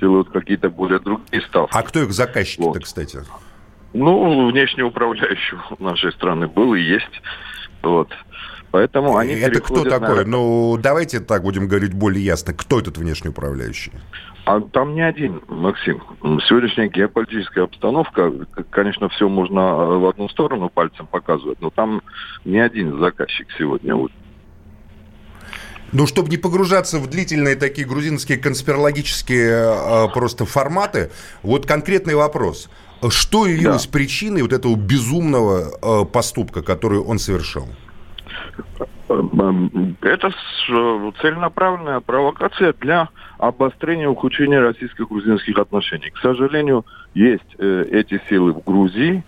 делают 0.00 0.30
какие-то 0.30 0.70
более 0.70 1.00
другие 1.00 1.42
ставки. 1.42 1.76
А 1.76 1.82
кто 1.82 2.00
их 2.00 2.12
заказчики-то, 2.12 2.68
вот. 2.68 2.84
кстати? 2.84 3.18
Ну, 3.92 4.48
внешний 4.50 4.82
управляющий 4.82 5.56
нашей 5.78 6.12
страны 6.12 6.46
был 6.46 6.74
и 6.74 6.80
есть. 6.80 7.22
Вот. 7.82 8.08
Поэтому 8.70 9.16
они 9.16 9.34
Это 9.34 9.60
кто 9.60 9.84
такой? 9.84 10.24
На... 10.24 10.30
Ну, 10.30 10.76
давайте 10.78 11.20
так 11.20 11.42
будем 11.42 11.68
говорить 11.68 11.94
более 11.94 12.22
ясно. 12.22 12.52
Кто 12.52 12.78
этот 12.78 12.98
внешний 12.98 13.30
управляющий? 13.30 13.92
А 14.48 14.62
там 14.62 14.94
не 14.94 15.02
один, 15.02 15.42
Максим. 15.46 16.02
Сегодняшняя 16.22 16.88
геополитическая 16.88 17.64
обстановка, 17.64 18.32
конечно, 18.70 19.10
все 19.10 19.28
можно 19.28 19.60
в 19.98 20.08
одну 20.08 20.30
сторону 20.30 20.70
пальцем 20.70 21.06
показывать, 21.06 21.60
но 21.60 21.68
там 21.68 22.00
не 22.46 22.58
один 22.58 22.98
заказчик 22.98 23.46
сегодня. 23.58 23.94
Ну, 25.92 26.06
чтобы 26.06 26.30
не 26.30 26.38
погружаться 26.38 26.98
в 26.98 27.10
длительные 27.10 27.56
такие 27.56 27.86
грузинские 27.86 28.38
конспирологические 28.38 30.06
э, 30.06 30.08
просто 30.14 30.46
форматы, 30.46 31.10
вот 31.42 31.66
конкретный 31.66 32.14
вопрос. 32.14 32.70
Что 33.10 33.44
явилось 33.44 33.84
да. 33.84 33.92
причиной 33.92 34.40
вот 34.40 34.54
этого 34.54 34.76
безумного 34.76 35.72
э, 35.82 36.04
поступка, 36.06 36.62
который 36.62 37.00
он 37.00 37.18
совершил? 37.18 37.68
Это 39.08 40.32
целенаправленная 41.20 42.00
провокация 42.00 42.72
для 42.72 43.10
обострения, 43.38 44.08
ухудшения 44.08 44.60
российско-грузинских 44.60 45.58
отношений. 45.58 46.10
К 46.10 46.18
сожалению, 46.18 46.84
есть 47.14 47.54
э, 47.58 47.84
эти 47.90 48.20
силы 48.28 48.52
в 48.52 48.64
Грузии. 48.64 49.22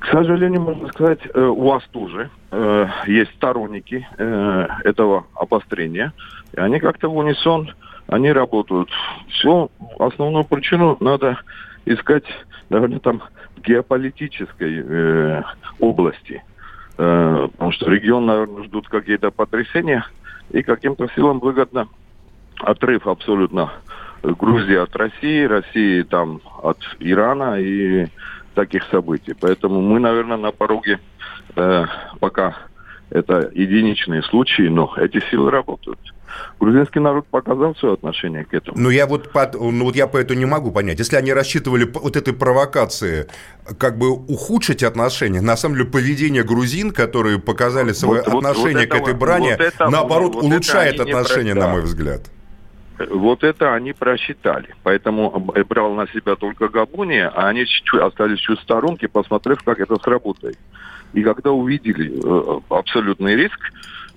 К 0.00 0.06
сожалению, 0.08 0.60
можно 0.60 0.88
сказать, 0.88 1.20
э, 1.32 1.40
у 1.40 1.62
вас 1.62 1.82
тоже 1.92 2.30
э, 2.50 2.86
есть 3.06 3.32
сторонники 3.34 4.06
э, 4.18 4.66
этого 4.84 5.26
обострения. 5.34 6.12
И 6.56 6.60
они 6.60 6.80
как-то 6.80 7.08
в 7.08 7.16
унисон, 7.16 7.72
они 8.08 8.32
работают. 8.32 8.90
Все, 9.28 9.70
основную 9.98 10.44
причину 10.44 10.96
надо 11.00 11.38
искать, 11.86 12.24
наверное, 12.68 12.98
там 12.98 13.22
в 13.56 13.62
геополитической 13.62 14.82
э, 14.84 15.42
области. 15.78 16.42
Э, 16.98 17.48
потому 17.52 17.72
что 17.72 17.90
регион, 17.90 18.26
наверное, 18.26 18.64
ждут 18.64 18.88
какие-то 18.88 19.30
потрясения, 19.30 20.04
и 20.50 20.62
каким-то 20.62 21.08
силам 21.14 21.38
выгодно 21.38 21.88
отрыв 22.60 23.06
абсолютно 23.06 23.72
Грузии 24.22 24.76
от 24.76 24.94
России, 24.96 25.44
России 25.44 26.02
там 26.02 26.40
от 26.62 26.78
Ирана 26.98 27.60
и 27.60 28.06
таких 28.54 28.84
событий. 28.90 29.34
Поэтому 29.38 29.80
мы, 29.80 30.00
наверное, 30.00 30.38
на 30.38 30.50
пороге 30.50 30.98
э, 31.56 31.84
пока 32.20 32.56
это 33.10 33.50
единичные 33.54 34.22
случаи, 34.22 34.68
но 34.68 34.92
эти 34.96 35.22
силы 35.30 35.50
работают. 35.50 35.98
Грузинский 36.58 36.98
народ 36.98 37.26
показал 37.26 37.76
свое 37.76 37.94
отношение 37.94 38.44
к 38.44 38.54
этому. 38.54 38.76
Ну, 38.76 38.90
я 38.90 39.06
вот, 39.06 39.30
под, 39.30 39.54
ну, 39.54 39.84
вот 39.84 39.94
я 39.94 40.06
по 40.06 40.16
этому 40.16 40.38
не 40.38 40.46
могу 40.46 40.72
понять. 40.72 40.98
Если 40.98 41.16
они 41.16 41.32
рассчитывали 41.32 41.84
вот 41.84 42.16
этой 42.16 42.34
провокации 42.34 43.28
как 43.78 43.98
бы 43.98 44.10
ухудшить 44.10 44.82
отношения, 44.82 45.40
на 45.40 45.56
самом 45.56 45.76
деле 45.76 45.88
поведение 45.88 46.42
грузин, 46.42 46.90
которые 46.90 47.38
показали 47.38 47.92
свое 47.92 48.22
вот, 48.26 48.34
отношение 48.34 48.86
вот, 48.86 48.94
вот 48.94 48.98
к 48.98 49.02
этой 49.02 49.14
брани, 49.14 49.50
вот 49.50 49.60
это, 49.60 49.90
наоборот, 49.90 50.34
вот 50.34 50.44
улучшает 50.44 50.98
отношения, 50.98 51.54
на 51.54 51.68
мой 51.68 51.82
взгляд. 51.82 52.22
Вот 53.10 53.42
это 53.42 53.74
они 53.74 53.92
просчитали. 53.92 54.74
Поэтому 54.82 55.30
брал 55.68 55.94
на 55.94 56.06
себя 56.08 56.36
только 56.36 56.68
Габуния, 56.68 57.28
а 57.28 57.48
они 57.48 57.66
чуть-чуть 57.66 58.00
остались 58.00 58.38
чуть 58.38 58.58
в 58.58 58.62
сторонке, 58.62 59.08
посмотрев, 59.08 59.62
как 59.64 59.80
это 59.80 59.96
сработает. 59.96 60.58
И 61.12 61.22
когда 61.22 61.52
увидели 61.52 62.12
э, 62.12 62.60
абсолютный 62.68 63.36
риск, 63.36 63.58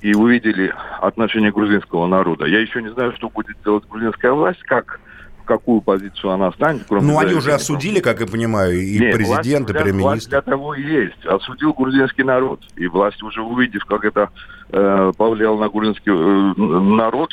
и 0.01 0.13
увидели 0.13 0.73
отношение 1.01 1.51
грузинского 1.51 2.05
народа. 2.05 2.45
Я 2.45 2.59
еще 2.59 2.81
не 2.81 2.89
знаю, 2.89 3.13
что 3.15 3.29
будет 3.29 3.55
делать 3.63 3.83
грузинская 3.89 4.31
власть, 4.31 4.61
как 4.63 4.99
какую 5.45 5.81
позицию 5.81 6.31
она 6.31 6.51
станет. 6.51 6.83
Кроме 6.87 7.07
ну, 7.07 7.19
они 7.19 7.33
уже 7.33 7.53
осудили, 7.53 8.01
как 8.01 8.19
я 8.19 8.27
понимаю, 8.27 8.77
и 8.77 8.99
Нет, 8.99 9.15
президент, 9.15 9.69
и 9.69 9.73
премьер-министр. 9.73 10.03
Власть 10.03 10.29
для 10.29 10.41
того 10.41 10.75
и 10.75 10.83
есть. 10.83 11.25
Осудил 11.25 11.73
грузинский 11.73 12.23
народ. 12.23 12.61
И 12.75 12.85
власть 12.87 13.23
уже 13.23 13.41
увидев, 13.41 13.85
как 13.85 14.03
это 14.03 14.29
э, 14.69 15.13
повлияло 15.17 15.57
на 15.57 15.69
грузинский 15.69 16.11
э, 16.11 16.53
народ, 16.59 17.31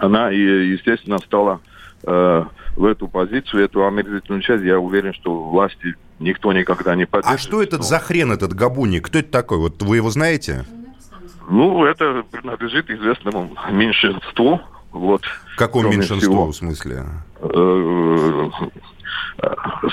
она, 0.00 0.30
естественно, 0.30 1.18
стала 1.18 1.60
э, 2.04 2.44
в 2.76 2.84
эту 2.84 3.08
позицию, 3.08 3.64
эту 3.64 3.86
омерзительную 3.86 4.42
часть. 4.42 4.64
Я 4.64 4.78
уверен, 4.78 5.12
что 5.14 5.50
власти 5.50 5.94
никто 6.18 6.52
никогда 6.52 6.94
не 6.94 7.06
поддержит. 7.06 7.38
А 7.38 7.42
что 7.42 7.62
этот 7.62 7.82
за 7.84 7.98
хрен, 7.98 8.32
этот 8.32 8.54
Габуни? 8.54 9.00
Кто 9.00 9.18
это 9.18 9.30
такой? 9.30 9.58
Вот 9.58 9.82
вы 9.82 9.96
его 9.96 10.10
знаете? 10.10 10.64
Ну, 11.48 11.84
это 11.84 12.24
принадлежит 12.30 12.90
известному 12.90 13.50
меньшинству. 13.70 14.60
Вот, 14.92 15.22
Какому 15.56 15.88
меньшинству, 15.88 16.18
всего, 16.18 16.46
в 16.48 16.54
смысле? 16.54 17.04
Э, 17.40 18.50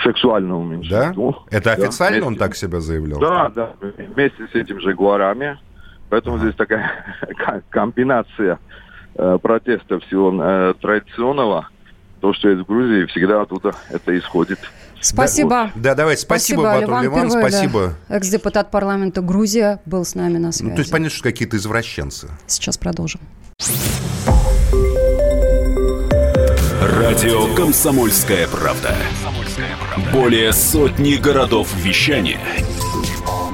сексуальному 0.03 0.63
меньшинству. 0.63 1.37
Да? 1.49 1.57
Это 1.57 1.71
официально 1.71 2.19
да, 2.21 2.27
он 2.27 2.35
так 2.35 2.55
себя 2.55 2.81
заявлял? 2.81 3.19
Да, 3.19 3.49
да, 3.49 3.73
вместе 3.81 4.47
с 4.51 4.55
этим 4.55 4.81
же 4.81 4.93
Гуарами. 4.93 5.57
Поэтому 6.09 6.35
а. 6.35 6.39
здесь 6.39 6.55
такая 6.55 6.91
комбинация 7.69 8.59
протеста 9.41 9.99
всего 9.99 10.33
э, 10.41 10.73
традиционного, 10.81 11.69
то, 12.21 12.33
что 12.33 12.49
из 12.49 12.65
Грузии, 12.65 13.05
всегда 13.05 13.41
оттуда 13.41 13.73
это 13.89 14.17
исходит. 14.17 14.59
Спасибо. 15.01 15.49
Да, 15.49 15.71
да 15.75 15.95
давай, 15.95 16.17
спасибо, 16.17 16.61
спасибо 16.61 16.81
Батон 16.81 17.03
Ливан, 17.03 17.27
Ливан 17.27 17.31
спасибо. 17.31 17.93
Экс-депутат 18.09 18.71
парламента 18.71 19.21
Грузия 19.21 19.79
был 19.85 20.03
с 20.03 20.15
нами 20.15 20.37
на 20.37 20.51
связи. 20.51 20.69
Ну, 20.69 20.75
то 20.75 20.81
есть, 20.81 20.91
понятно, 20.91 21.15
что 21.15 21.23
какие-то 21.23 21.57
извращенцы. 21.57 22.27
Сейчас 22.47 22.77
продолжим. 22.77 23.21
Радио 26.81 27.53
«Комсомольская 27.55 28.47
правда». 28.47 28.95
Более 30.13 30.53
сотни 30.53 31.15
городов 31.15 31.73
вещания 31.77 32.39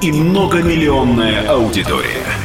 и 0.02 0.12
многомиллионная 0.12 1.48
аудитория. 1.50 2.45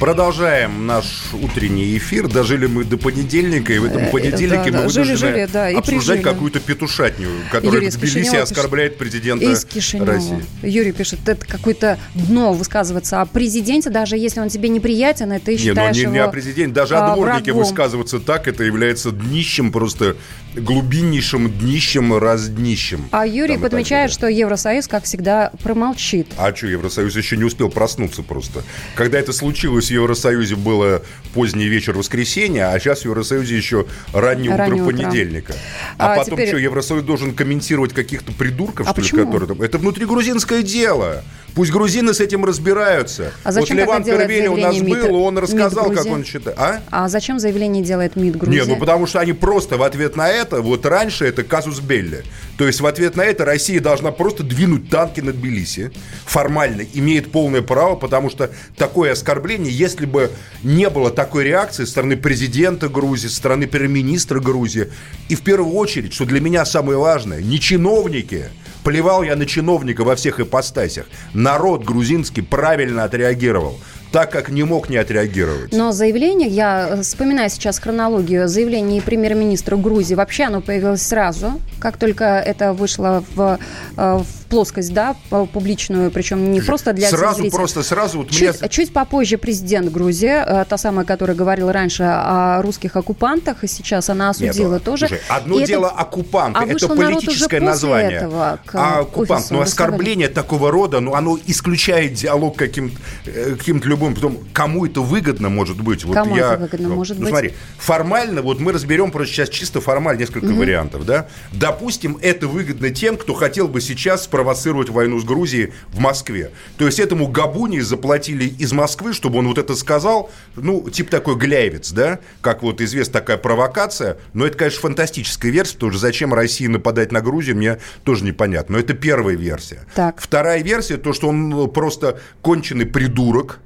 Продолжаем 0.00 0.86
наш 0.86 1.28
утренний 1.34 1.98
эфир. 1.98 2.26
Дожили 2.26 2.64
мы 2.64 2.84
до 2.84 2.96
понедельника, 2.96 3.74
и 3.74 3.78
в 3.78 3.84
этом 3.84 4.06
понедельнике 4.06 4.70
да, 4.70 4.78
мы 4.78 4.84
да. 4.84 4.88
Вынуждены 4.88 5.16
жили, 5.16 5.48
да, 5.52 5.70
и 5.70 5.74
обсуждать 5.74 6.22
какую-то 6.22 6.58
петушатню, 6.58 7.28
которая 7.52 7.82
Юрий 7.82 7.90
в 7.90 7.98
Тбилиси 7.98 8.36
оскорбляет 8.36 8.96
президента 8.96 9.44
Из 9.44 9.62
Кишинева. 9.66 10.06
России. 10.06 10.42
Юрий 10.62 10.92
пишет, 10.92 11.28
это 11.28 11.44
какое-то 11.46 11.98
дно 12.14 12.54
высказываться 12.54 13.20
о 13.20 13.26
президенте, 13.26 13.90
даже 13.90 14.16
если 14.16 14.40
он 14.40 14.48
тебе 14.48 14.70
неприятен, 14.70 15.34
и 15.34 15.38
ты 15.38 15.52
Не, 15.52 15.58
ну 15.58 15.64
считаешь 15.64 15.96
не, 15.96 16.02
его 16.02 16.12
не 16.12 16.18
о 16.20 16.28
президенте, 16.28 16.74
даже 16.74 16.96
о 16.96 17.12
а, 17.12 17.14
дворнике 17.14 17.52
врагом. 17.52 17.62
высказываться 17.64 18.20
так, 18.20 18.48
это 18.48 18.64
является 18.64 19.10
днищем, 19.10 19.70
просто 19.70 20.16
глубиннейшим 20.54 21.50
днищем, 21.50 22.16
разднищем. 22.16 23.06
А 23.10 23.26
Юрий 23.26 23.54
Там 23.54 23.64
подмечает, 23.64 24.10
что 24.10 24.28
Евросоюз, 24.28 24.88
как 24.88 25.04
всегда, 25.04 25.52
промолчит. 25.62 26.26
А 26.38 26.56
что, 26.56 26.68
Евросоюз 26.68 27.14
еще 27.16 27.36
не 27.36 27.44
успел 27.44 27.68
проснуться 27.68 28.22
просто. 28.22 28.62
Когда 28.94 29.18
это 29.18 29.34
случилось, 29.34 29.89
в 29.90 29.94
Евросоюзе 29.94 30.56
было 30.56 31.02
поздний 31.34 31.66
вечер 31.68 31.96
воскресенья, 31.96 32.72
а 32.72 32.78
сейчас 32.80 33.00
в 33.02 33.04
Евросоюзе 33.06 33.56
еще 33.56 33.86
раннее 34.12 34.50
утро 34.52 34.58
Раннее 34.64 34.82
утро. 34.84 34.96
понедельника. 34.96 35.54
А, 35.98 36.14
А 36.14 36.16
потом 36.16 36.34
теперь- 36.34 36.48
что, 36.48 36.56
Евросоюз 36.58 37.02
должен 37.04 37.34
комментировать 37.34 37.92
каких-то 37.92 38.32
придурков, 38.32 38.86
А 38.88 38.90
что 38.92 39.00
ли, 39.00 39.06
почему? 39.08 39.26
которые 39.26 39.48
там... 39.48 39.62
Это 39.62 39.78
внутригрузинское 39.78 40.62
дело. 40.62 41.22
Пусть 41.54 41.72
грузины 41.72 42.14
с 42.14 42.20
этим 42.20 42.44
разбираются. 42.44 43.32
А 43.42 43.52
зачем 43.52 43.76
вот 43.76 43.82
Леван 43.84 44.04
Первели 44.04 44.46
у 44.46 44.56
нас 44.56 44.76
МИД- 44.76 45.08
был, 45.08 45.22
он 45.22 45.38
рассказал, 45.38 45.90
как 45.90 46.06
он 46.06 46.24
считает. 46.24 46.56
А? 46.58 46.80
А 46.90 47.08
зачем 47.08 47.38
заявление 47.38 47.82
делает 47.82 48.16
МИД 48.16 48.36
Грузии? 48.36 48.60
Не, 48.60 48.64
ну 48.66 48.76
потому 48.76 49.06
что 49.06 49.20
они 49.20 49.32
просто 49.32 49.76
в 49.76 49.82
ответ 49.82 50.16
на 50.16 50.28
это, 50.28 50.62
вот 50.62 50.86
раньше 50.86 51.26
это 51.26 51.42
казус 51.42 51.80
Белли. 51.80 52.24
То 52.56 52.66
есть 52.66 52.80
в 52.80 52.86
ответ 52.86 53.16
на 53.16 53.22
это 53.22 53.44
Россия 53.44 53.80
должна 53.80 54.10
просто 54.12 54.42
двинуть 54.42 54.90
танки 54.90 55.20
над 55.20 55.36
Тбилиси. 55.40 55.92
Формально 56.26 56.82
имеет 56.92 57.32
полное 57.32 57.62
право, 57.62 57.96
потому 57.96 58.30
что 58.30 58.50
такое 58.76 59.12
оскорбление, 59.12 59.72
если 59.72 60.06
бы 60.06 60.30
не 60.62 60.88
было 60.90 61.10
такой 61.10 61.44
реакции 61.44 61.84
со 61.84 61.90
стороны 61.90 62.16
президента 62.16 62.88
Грузии, 62.88 63.28
со 63.28 63.36
стороны 63.36 63.66
премьер-министра 63.66 64.40
Грузии, 64.40 64.92
и 65.28 65.34
в 65.34 65.42
первую 65.42 65.74
очередь, 65.74 66.12
что 66.12 66.24
для 66.24 66.40
меня 66.40 66.64
самое 66.64 66.98
важное, 66.98 67.40
не 67.40 67.58
чиновники, 67.58 68.46
плевал 68.84 69.22
я 69.22 69.36
на 69.36 69.46
чиновника 69.46 70.04
во 70.04 70.16
всех 70.16 70.40
ипостасях, 70.40 71.06
народ 71.34 71.84
грузинский 71.84 72.42
правильно 72.42 73.04
отреагировал, 73.04 73.78
так 74.12 74.30
как 74.30 74.48
не 74.48 74.64
мог 74.64 74.88
не 74.88 74.96
отреагировать. 74.96 75.72
Но 75.72 75.92
заявление, 75.92 76.48
я 76.48 76.88
э, 76.90 77.02
вспоминаю 77.02 77.50
сейчас 77.50 77.78
хронологию, 77.78 78.48
заявление 78.48 79.02
премьер-министра 79.02 79.76
Грузии, 79.76 80.14
вообще 80.14 80.44
оно 80.44 80.60
появилось 80.60 81.02
сразу, 81.02 81.60
как 81.78 81.96
только 81.96 82.24
это 82.24 82.72
вышло 82.72 83.24
в, 83.34 83.58
э, 83.96 84.18
в 84.18 84.39
плоскость, 84.50 84.92
да, 84.92 85.16
публичную, 85.30 86.10
причем 86.10 86.52
не 86.52 86.60
просто 86.60 86.92
для 86.92 87.08
Сразу, 87.08 87.36
телезрителей. 87.36 87.50
просто 87.56 87.82
сразу, 87.82 88.18
вот 88.18 88.30
Чуть, 88.30 88.58
меня... 88.60 88.68
чуть 88.68 88.92
попозже 88.92 89.38
президент 89.38 89.90
Грузии, 89.90 90.28
э, 90.28 90.64
та 90.68 90.76
самая, 90.76 91.06
которая 91.06 91.36
говорила 91.36 91.72
раньше 91.72 92.02
о 92.02 92.60
русских 92.62 92.96
оккупантах, 92.96 93.64
и 93.64 93.66
сейчас 93.66 94.10
она 94.10 94.30
осудила 94.30 94.74
Нет, 94.74 94.84
тоже. 94.84 95.08
слушай, 95.08 95.22
одно 95.28 95.56
И 95.58 95.62
это- 95.62 95.68
дело 95.68 95.94
А 95.96 96.02
это 96.02 96.72
вышел 96.72 96.88
народ 96.94 97.18
уже 97.18 97.26
политическое 97.26 97.60
название. 97.60 98.10
этого 98.18 98.58
к 98.66 98.74
а 98.74 99.00
оккупант, 99.00 99.50
ну 99.50 99.60
оскорбление 99.60 100.28
такого 100.28 100.70
рода, 100.70 101.00
ну 101.00 101.14
оно 101.14 101.38
исключает 101.46 102.14
диалог 102.14 102.56
каким, 102.56 102.92
э, 103.26 103.54
каким-то 103.56 103.88
любым. 103.88 104.14
Потом, 104.14 104.38
кому 104.52 104.84
это 104.84 105.00
выгодно 105.00 105.48
может 105.48 105.80
быть? 105.80 106.04
Вот 106.04 106.14
Кому 106.14 106.36
я, 106.36 106.54
это 106.54 106.62
выгодно 106.62 106.88
ну, 106.88 106.94
может 106.96 107.16
ну, 107.18 107.22
быть? 107.22 107.30
смотри, 107.30 107.54
формально, 107.78 108.42
вот 108.42 108.58
мы 108.60 108.72
разберем 108.72 109.10
просто 109.12 109.34
сейчас 109.34 109.48
чисто 109.48 109.80
формально 109.80 110.18
несколько 110.18 110.46
вариантов, 110.46 111.06
да? 111.06 111.28
Допустим, 111.52 112.18
это 112.20 112.48
выгодно 112.48 112.90
тем, 112.90 113.16
кто 113.16 113.34
хотел 113.34 113.68
бы 113.68 113.80
сейчас 113.80 114.26
спровоцировать 114.40 114.88
войну 114.88 115.20
с 115.20 115.24
Грузией 115.24 115.72
в 115.92 115.98
Москве. 115.98 116.50
То 116.78 116.86
есть 116.86 116.98
этому 116.98 117.28
Габуни 117.28 117.80
заплатили 117.80 118.44
из 118.44 118.72
Москвы, 118.72 119.12
чтобы 119.12 119.40
он 119.40 119.48
вот 119.48 119.58
это 119.58 119.74
сказал, 119.74 120.30
ну, 120.56 120.88
типа 120.88 121.10
такой 121.10 121.36
гляевец, 121.36 121.92
да? 121.92 122.20
Как 122.40 122.62
вот 122.62 122.80
известна 122.80 123.20
такая 123.20 123.36
провокация. 123.36 124.16
Но 124.32 124.46
это, 124.46 124.56
конечно, 124.56 124.80
фантастическая 124.80 125.52
версия, 125.52 125.74
потому 125.74 125.92
что 125.92 126.00
зачем 126.00 126.32
России 126.32 126.66
нападать 126.68 127.12
на 127.12 127.20
Грузию, 127.20 127.56
мне 127.56 127.78
тоже 128.04 128.24
непонятно. 128.24 128.76
Но 128.76 128.80
это 128.80 128.94
первая 128.94 129.36
версия. 129.36 129.80
Так. 129.94 130.18
Вторая 130.18 130.62
версия, 130.62 130.96
то, 130.96 131.12
что 131.12 131.28
он 131.28 131.70
просто 131.70 132.18
конченый 132.40 132.86
придурок, 132.86 133.60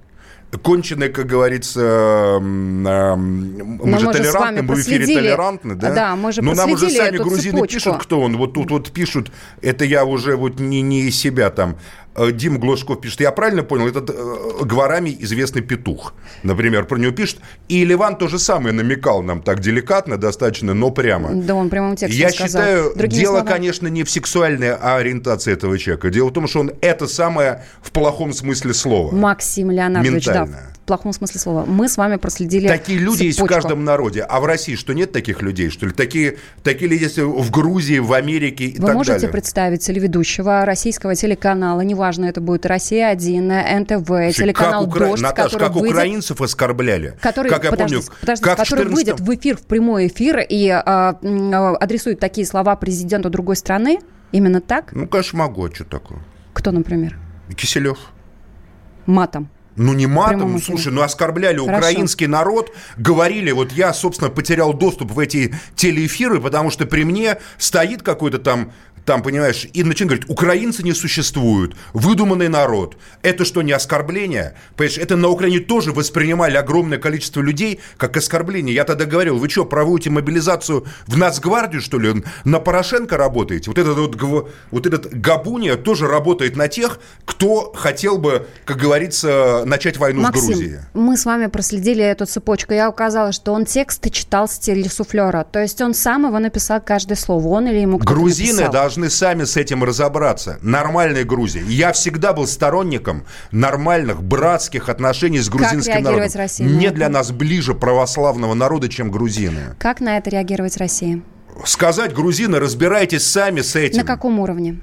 конченый, 0.63 1.09
как 1.09 1.27
говорится, 1.27 2.39
мы 2.41 3.07
мы 3.07 3.99
же 3.99 4.07
толерантны, 4.11 4.63
мы 4.63 4.75
в 4.75 4.81
эфире 4.81 5.07
толерантны, 5.07 5.75
да? 5.75 5.95
Да, 5.95 6.17
мы 6.17 6.33
же 6.33 6.43
Но 6.43 6.55
нам 6.55 6.73
уже 6.73 6.91
сами 6.91 7.17
грузины 7.17 7.57
цепочку. 7.59 7.75
пишут, 7.75 7.97
кто 8.03 8.21
он. 8.21 8.37
Вот 8.37 8.55
тут 8.55 8.71
вот 8.71 8.91
пишут, 8.91 9.33
это 9.63 9.85
я 9.85 10.05
уже 10.05 10.37
вот 10.37 10.61
не, 10.61 10.83
не 10.83 11.03
из 11.03 11.19
себя 11.19 11.51
там. 11.51 11.77
Э, 12.17 12.31
Дима 12.33 12.59
Глушков 12.59 13.01
пишет, 13.01 13.21
я 13.21 13.33
правильно 13.33 13.63
понял, 13.63 13.89
этот 13.89 14.11
э, 14.11 14.65
Гварами 14.65 15.17
известный 15.21 15.63
петух, 15.63 16.15
например, 16.43 16.85
про 16.85 16.97
него 16.97 17.13
пишет. 17.13 17.39
И 17.69 17.85
Ливан 17.85 18.17
то 18.17 18.29
же 18.29 18.39
самое 18.39 18.75
намекал 18.75 19.23
нам 19.23 19.43
так 19.43 19.61
деликатно 19.61 20.17
достаточно, 20.17 20.75
но 20.75 20.91
прямо. 20.91 21.31
Да, 21.35 21.55
он 21.55 21.71
прямым 21.71 21.97
текстом 21.97 22.21
Я 22.21 22.31
сказал. 22.31 22.49
считаю, 22.49 22.95
Другими 22.97 23.21
дело, 23.21 23.33
словами. 23.35 23.49
конечно, 23.49 23.89
не 23.89 24.05
в 24.05 24.11
сексуальной 24.11 24.75
ориентации 24.75 25.53
этого 25.53 25.77
человека. 25.79 26.11
Дело 26.11 26.29
в 26.29 26.33
том, 26.33 26.47
что 26.47 26.61
он 26.61 26.73
это 26.81 27.07
самое 27.09 27.65
в 27.83 27.91
плохом 27.91 28.33
смысле 28.33 28.75
слова. 28.75 29.15
Максим 29.15 29.71
Леонардович, 29.71 30.25
да, 30.27 30.49
плохом 30.85 31.13
смысле 31.13 31.41
слова. 31.41 31.65
Мы 31.65 31.89
с 31.89 31.97
вами 31.97 32.17
проследили 32.17 32.69
Такие 32.69 32.99
люди 32.99 33.25
есть 33.25 33.39
в 33.39 33.43
цепочку. 33.43 33.55
каждом 33.63 33.85
народе. 33.85 34.23
А 34.23 34.41
в 34.41 34.45
России 34.45 34.75
что, 34.77 34.93
нет 34.93 35.13
таких 35.13 35.43
людей, 35.43 35.71
что 35.71 35.87
ли? 35.87 35.93
Такие, 35.93 36.37
такие 36.63 36.91
люди 36.91 37.05
есть 37.05 37.19
в 37.19 37.51
Грузии, 37.51 37.99
в 37.99 38.13
Америке 38.13 38.67
и 38.67 38.79
Вы 38.81 38.87
так 38.87 38.95
можете 38.95 39.13
далее. 39.15 39.31
представить 39.31 39.81
телеведущего 39.85 40.65
российского 40.65 41.15
телеканала, 41.15 41.81
неважно, 41.81 42.27
это 42.27 42.41
будет 42.41 42.67
«Россия-1», 42.67 43.81
НТВ, 43.81 44.07
Слушай, 44.07 44.33
телеканал 44.33 44.85
как 44.85 44.95
укра- 44.95 45.09
«Дождь», 45.09 45.23
Наташ, 45.23 45.45
который 45.53 45.67
как 45.67 45.75
выйдет... 45.77 45.91
украинцев 45.97 46.41
оскорбляли. 46.41 47.17
Который, 47.21 47.51
как 47.51 47.65
я 47.65 47.71
подождите, 47.71 48.03
помню, 48.07 48.21
подождите, 48.21 48.45
как 48.45 48.59
который 48.59 48.81
14 48.85 48.95
выйдет 48.97 49.21
в 49.21 49.35
эфир, 49.35 49.57
в 49.57 49.63
прямой 49.63 50.07
эфир 50.09 50.39
и 50.49 50.69
а, 50.69 50.83
а, 51.23 51.77
адресует 51.77 52.21
такие 52.21 52.47
слова 52.47 52.77
президенту 52.77 53.31
другой 53.31 53.57
страны, 53.57 54.01
именно 54.33 54.61
так? 54.61 54.93
Ну, 54.93 55.07
конечно, 55.09 55.39
могу, 55.39 55.65
а 55.67 55.75
что 55.75 55.85
такое? 55.85 56.19
Кто, 56.53 56.71
например? 56.71 57.19
Киселев. 57.57 57.99
Матом. 59.07 59.49
Ну, 59.77 59.93
не 59.93 60.07
матом, 60.07 60.53
ну, 60.53 60.61
слушай, 60.61 60.93
ну, 60.93 61.03
оскорбляли 61.03 61.59
Хорошо. 61.59 61.77
украинский 61.77 62.27
народ, 62.27 62.73
говорили, 62.97 63.51
вот 63.51 63.73
я, 63.73 63.93
собственно, 63.93 64.31
потерял 64.31 64.73
доступ 64.73 65.11
в 65.11 65.19
эти 65.19 65.55
телеэфиры, 65.75 66.41
потому 66.41 66.71
что 66.71 66.87
при 66.87 67.05
мне 67.05 67.39
стоит 67.59 68.03
какой-то 68.03 68.39
там 68.39 68.73
там, 69.05 69.23
понимаешь, 69.23 69.69
и 69.73 69.83
начинает 69.85 70.11
говорить, 70.11 70.31
украинцы 70.31 70.83
не 70.83 70.93
существуют, 70.93 71.77
выдуманный 71.93 72.49
народ. 72.49 72.97
Это 73.23 73.45
что, 73.45 73.63
не 73.63 73.73
оскорбление? 73.73 74.55
Понимаешь, 74.77 74.99
это 74.99 75.17
на 75.17 75.29
Украине 75.29 75.61
тоже 75.61 75.93
воспринимали 75.93 76.57
огромное 76.57 76.99
количество 76.99 77.41
людей 77.41 77.81
как 77.97 78.17
оскорбление. 78.17 78.75
Я 78.75 78.85
тогда 78.85 79.05
говорил, 79.05 79.39
вы 79.39 79.49
что, 79.49 79.65
проводите 79.65 80.11
мобилизацию 80.11 80.87
в 81.07 81.17
Нацгвардию, 81.17 81.83
что 81.83 81.99
ли? 81.99 82.25
На 82.45 82.61
Порошенко 82.61 83.17
работаете? 83.17 83.71
Вот 83.71 83.79
этот 83.79 83.97
вот, 83.99 84.51
вот 84.71 84.87
этот 84.87 85.15
Габуния 85.15 85.77
тоже 85.77 86.07
работает 86.07 86.57
на 86.57 86.69
тех, 86.69 86.99
кто 87.25 87.73
хотел 87.75 88.19
бы, 88.19 88.47
как 88.65 88.79
говорится, 88.79 89.63
начать 89.67 89.99
войну 89.99 90.27
с 90.27 90.31
Грузией. 90.31 90.77
Максим, 90.77 90.89
мы 90.95 91.17
с 91.17 91.25
вами 91.25 91.47
проследили 91.47 92.03
эту 92.03 92.27
цепочку. 92.27 92.73
Я 92.73 92.89
указала, 92.89 93.33
что 93.33 93.53
он 93.53 93.65
тексты 93.65 94.11
читал 94.11 94.49
с 94.49 94.59
телесуфлера. 94.59 95.45
То 95.51 95.61
есть 95.61 95.81
он 95.81 95.95
сам 95.95 96.27
его 96.27 96.39
написал 96.39 96.81
каждое 96.81 97.17
слово. 97.17 97.47
Он 97.49 97.69
или 97.69 97.79
ему 97.79 97.99
кто-то 97.99 98.15
Грузины 98.15 98.53
написал. 98.53 98.73
Должны 98.95 99.11
сами 99.11 99.45
с 99.45 99.57
этим 99.57 99.83
разобраться. 99.83 100.59
Нормальной 100.63 101.25
Грузии. 101.25 101.63
Я 101.67 101.93
всегда 101.93 102.33
был 102.33 102.47
сторонником 102.47 103.25
нормальных 103.51 104.23
братских 104.23 104.89
отношений 104.89 105.41
с 105.41 105.49
грузинским 105.49 105.95
народом. 105.95 106.13
реагировать 106.13 106.37
России 106.37 106.65
на 106.65 106.79
Не 106.79 106.87
это? 106.87 106.95
для 106.95 107.09
нас 107.09 107.33
ближе 107.33 107.75
православного 107.75 108.55
народа, 108.55 108.89
чем 108.89 109.11
грузины. 109.11 109.75
Как 109.81 110.01
на 110.01 110.17
это 110.17 110.31
реагировать 110.31 110.77
Россия? 110.77 111.23
Сказать, 111.65 112.15
грузины, 112.15 112.61
разбирайтесь 112.61 113.27
сами 113.27 113.63
с 113.63 113.75
этим. 113.75 113.99
На 113.99 114.05
каком 114.05 114.39
уровне? 114.39 114.81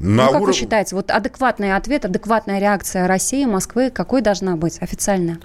На 0.00 0.26
ну, 0.26 0.32
как 0.32 0.40
вы 0.40 0.48
уров- 0.48 0.54
считаете, 0.56 0.96
вот 0.96 1.12
адекватный 1.12 1.76
ответ, 1.76 2.04
адекватная 2.04 2.58
реакция 2.58 3.06
России, 3.06 3.44
Москвы, 3.44 3.90
какой 3.90 4.20
должна 4.22 4.56
быть 4.56 4.78
официально? 4.80 5.38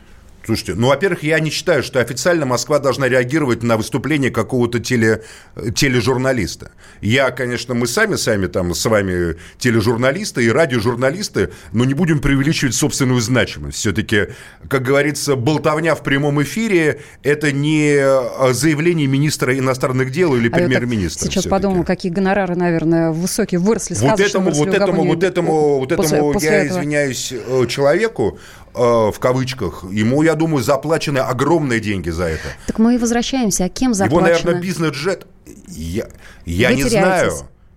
Слушайте, 0.48 0.76
ну, 0.76 0.88
во-первых, 0.88 1.24
я 1.24 1.42
не 1.42 1.50
считаю, 1.50 1.84
что 1.84 2.00
официально 2.00 2.46
Москва 2.46 2.80
должна 2.80 3.10
реагировать 3.10 3.64
на 3.64 3.76
выступление 3.76 4.32
какого-то 4.32 4.80
теле, 4.80 5.24
тележурналиста. 5.76 6.72
Я, 7.02 7.32
конечно, 7.32 7.74
мы 7.74 7.86
сами, 7.86 8.16
сами 8.16 8.48
там 8.48 8.74
с 8.74 8.86
вами 8.86 9.36
тележурналисты 9.58 10.46
и 10.46 10.50
радиожурналисты, 10.50 11.50
но 11.74 11.84
не 11.84 11.94
будем 11.94 12.20
преувеличивать 12.20 12.76
собственную 12.76 13.20
значимость. 13.20 13.80
Все-таки, 13.80 14.28
как 14.70 14.84
говорится, 14.84 15.36
болтовня 15.36 15.96
в 15.96 16.02
прямом 16.02 16.42
эфире– 16.42 17.02
это 17.24 17.52
не 17.52 17.98
э, 17.98 18.54
заявление 18.54 19.08
министра 19.08 19.54
иностранных 19.58 20.14
дел 20.14 20.34
или 20.34 20.48
А 20.48 20.52
премьер-министра. 20.52 21.30
Сейчас 21.30 21.46
подумал, 21.46 21.84
какие 21.84 22.10
гонорары, 22.10 22.56
наверное, 22.56 23.12
высокие 23.12 23.60
выросли. 23.60 23.96
Вот 23.96 24.18
этому, 24.22 24.52
вот 24.52 24.70
этому, 24.70 25.04
вот 25.04 25.24
этому, 25.24 25.80
вот 25.80 25.92
этому, 25.92 26.32
после 26.32 26.50
я 26.50 26.64
этого. 26.64 26.80
извиняюсь, 26.80 27.34
э, 27.34 27.66
человеку, 27.68 28.40
в 28.78 29.20
кавычках, 29.20 29.84
ему, 29.92 30.22
я 30.24 30.36
думаю, 30.36 30.64
заплачены 30.64 31.20
огромные 31.20 31.80
деньги 31.80 32.10
за 32.10 32.26
это. 32.26 32.48
Так 32.68 32.80
мы 32.80 32.96
и 32.96 32.98
возвращаемся. 32.98 33.66
А 33.66 33.70
кем 33.70 33.90
Его, 33.92 33.96
заплачено? 33.96 34.30
наверное, 34.30 34.62
бизнес-джет, 34.62 35.28
я, 35.68 36.08
я 36.46 36.70
Вы 36.70 36.76
не 36.76 36.84
теряетесь. 36.84 36.92
знаю. 36.92 37.32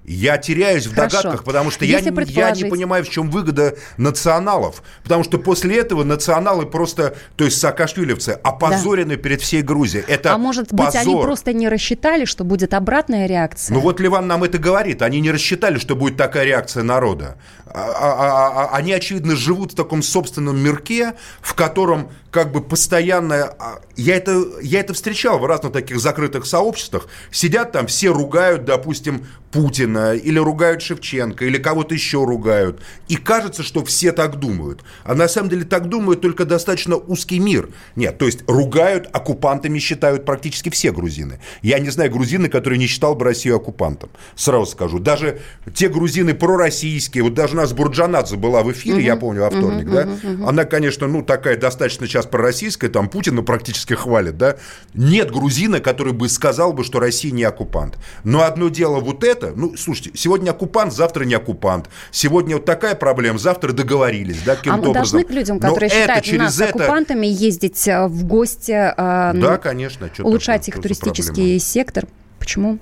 Я 0.07 0.39
теряюсь 0.39 0.87
в 0.87 0.95
Хорошо. 0.95 1.19
догадках, 1.19 1.45
потому 1.45 1.71
что 1.71 1.85
я, 1.85 2.01
не- 2.01 2.05
я 2.07 2.11
не 2.11 2.17
предположить- 2.17 2.69
понимаю, 2.71 3.05
в 3.05 3.09
чем 3.11 3.31
выгода 3.31 3.77
националов. 3.97 4.83
Потому 5.05 5.23
что 5.23 5.39
после 5.39 5.79
этого 5.79 6.03
националы 6.03 6.67
просто, 6.67 7.15
то 7.37 7.45
есть 7.45 7.61
саакашвилевцы, 7.61 8.31
опозорены 8.43 9.17
перед 9.17 9.41
всей 9.41 9.63
Грузией. 9.63 10.03
Это 10.09 10.35
а 10.35 10.39
может 10.39 10.73
быть, 10.73 10.87
позор. 10.87 11.01
они 11.03 11.23
просто 11.23 11.53
не 11.53 11.69
рассчитали, 11.69 12.25
что 12.25 12.43
будет 12.43 12.75
обратная 12.75 13.27
реакция? 13.27 13.73
Ну 13.75 13.81
вот 13.81 14.01
Ливан 14.01 14.27
нам 14.27 14.43
это 14.43 14.59
говорит. 14.59 15.03
Они 15.03 15.21
не 15.21 15.31
рассчитали, 15.31 15.79
что 15.79 15.95
будет 15.95 16.17
такая 16.17 16.45
реакция 16.45 16.83
народа. 16.83 17.37
А- 17.73 17.93
а- 17.93 18.65
а- 18.65 18.77
они, 18.77 18.93
очевидно, 18.93 19.37
живут 19.37 19.73
в 19.73 19.75
таком 19.77 20.03
собственном 20.03 20.59
мирке, 20.59 21.15
в 21.41 21.55
котором 21.55 22.11
как 22.31 22.53
бы 22.53 22.61
постоянно... 22.61 23.55
Я 23.97 24.17
это, 24.17 24.45
я 24.63 24.81
это 24.81 24.95
встречал 24.95 25.39
в 25.39 25.45
разных 25.45 25.73
таких 25.73 26.01
закрытых 26.01 26.47
сообществах. 26.47 27.09
Сидят 27.31 27.73
там, 27.73 27.87
все 27.87 28.11
ругают, 28.11 28.65
допустим, 28.65 29.27
Путина, 29.51 30.15
или 30.15 30.39
ругают 30.39 30.81
Шевченко, 30.81 31.45
или 31.45 31.59
кого-то 31.59 31.95
еще 31.95 32.25
ругают. 32.25 32.81
И 33.09 33.17
кажется, 33.17 33.63
что 33.65 33.85
все 33.85 34.13
так 34.13 34.39
думают. 34.39 34.85
А 35.03 35.15
на 35.15 35.27
самом 35.29 35.51
деле 35.51 35.65
так 35.65 35.89
думают 35.89 36.21
только 36.21 36.45
достаточно 36.45 36.97
узкий 36.97 37.41
мир. 37.41 37.69
Нет, 37.97 38.19
то 38.19 38.27
есть 38.27 38.41
ругают, 38.47 39.09
оккупантами 39.13 39.81
считают 39.81 40.25
практически 40.25 40.71
все 40.71 40.93
грузины. 40.93 41.41
Я 41.63 41.81
не 41.81 41.91
знаю 41.91 42.13
грузины, 42.13 42.49
которые 42.49 42.79
не 42.79 42.87
считал 42.87 43.17
бы 43.17 43.25
Россию 43.25 43.57
оккупантом. 43.57 44.11
Сразу 44.37 44.67
скажу. 44.67 45.01
Даже 45.01 45.41
те 45.75 45.89
грузины 45.89 46.35
пророссийские, 46.35 47.25
вот 47.25 47.35
даже 47.35 47.60
нас 47.61 47.73
Бурджанадзе 47.73 48.37
была 48.37 48.63
в 48.63 48.73
эфире, 48.73 49.05
я 49.05 49.17
помню, 49.17 49.43
во 49.43 49.51
вторник, 49.51 49.91
да? 49.91 50.09
Она, 50.47 50.65
конечно, 50.65 51.07
ну, 51.07 51.23
такая 51.23 51.57
достаточно 51.57 52.07
сейчас 52.07 52.27
пророссийская, 52.27 52.91
там 52.91 53.09
Путина 53.09 53.43
практически 53.43 53.95
хвалит, 53.95 54.37
да? 54.39 54.57
Нет 54.95 55.31
грузина, 55.31 55.81
который 55.81 56.13
бы 56.13 56.29
сказал 56.29 56.73
бы, 56.73 56.85
что 56.85 57.01
Россия 57.01 57.33
не 57.33 57.45
оккупант. 57.45 57.99
Но 58.25 58.43
одно 58.43 58.69
дело 58.69 59.01
вот 59.01 59.25
это, 59.25 59.53
ну, 59.55 59.77
слушайте, 59.77 60.11
сегодня 60.15 60.51
оккупант, 60.51 60.93
завтра 60.93 61.25
не 61.25 61.35
оккупант. 61.35 61.89
Сегодня 62.11 62.57
вот 62.57 62.65
такая 62.65 62.95
проблема, 62.95 63.39
завтра 63.39 63.73
договорились, 63.73 64.41
да, 64.45 64.53
А 64.53 64.57
каким-то 64.57 64.93
должны 64.93 65.21
образом. 65.21 65.25
к 65.25 65.31
людям, 65.31 65.57
Но 65.57 65.69
которые 65.69 65.89
это 65.91 66.01
считают 66.01 66.25
через 66.25 66.41
нас 66.41 66.61
это- 66.61 66.69
оккупантами, 66.79 67.27
ездить 67.27 67.87
э, 67.89 68.07
в 68.07 68.25
гости, 68.25 68.73
э, 68.73 69.33
Да, 69.35 69.59
конечно. 69.59 70.11
улучшать 70.21 70.67
такое, 70.67 70.77
их 70.79 70.83
туристический 70.83 71.35
проблема? 71.35 71.61
сектор? 71.61 72.05
Почему? 72.39 72.79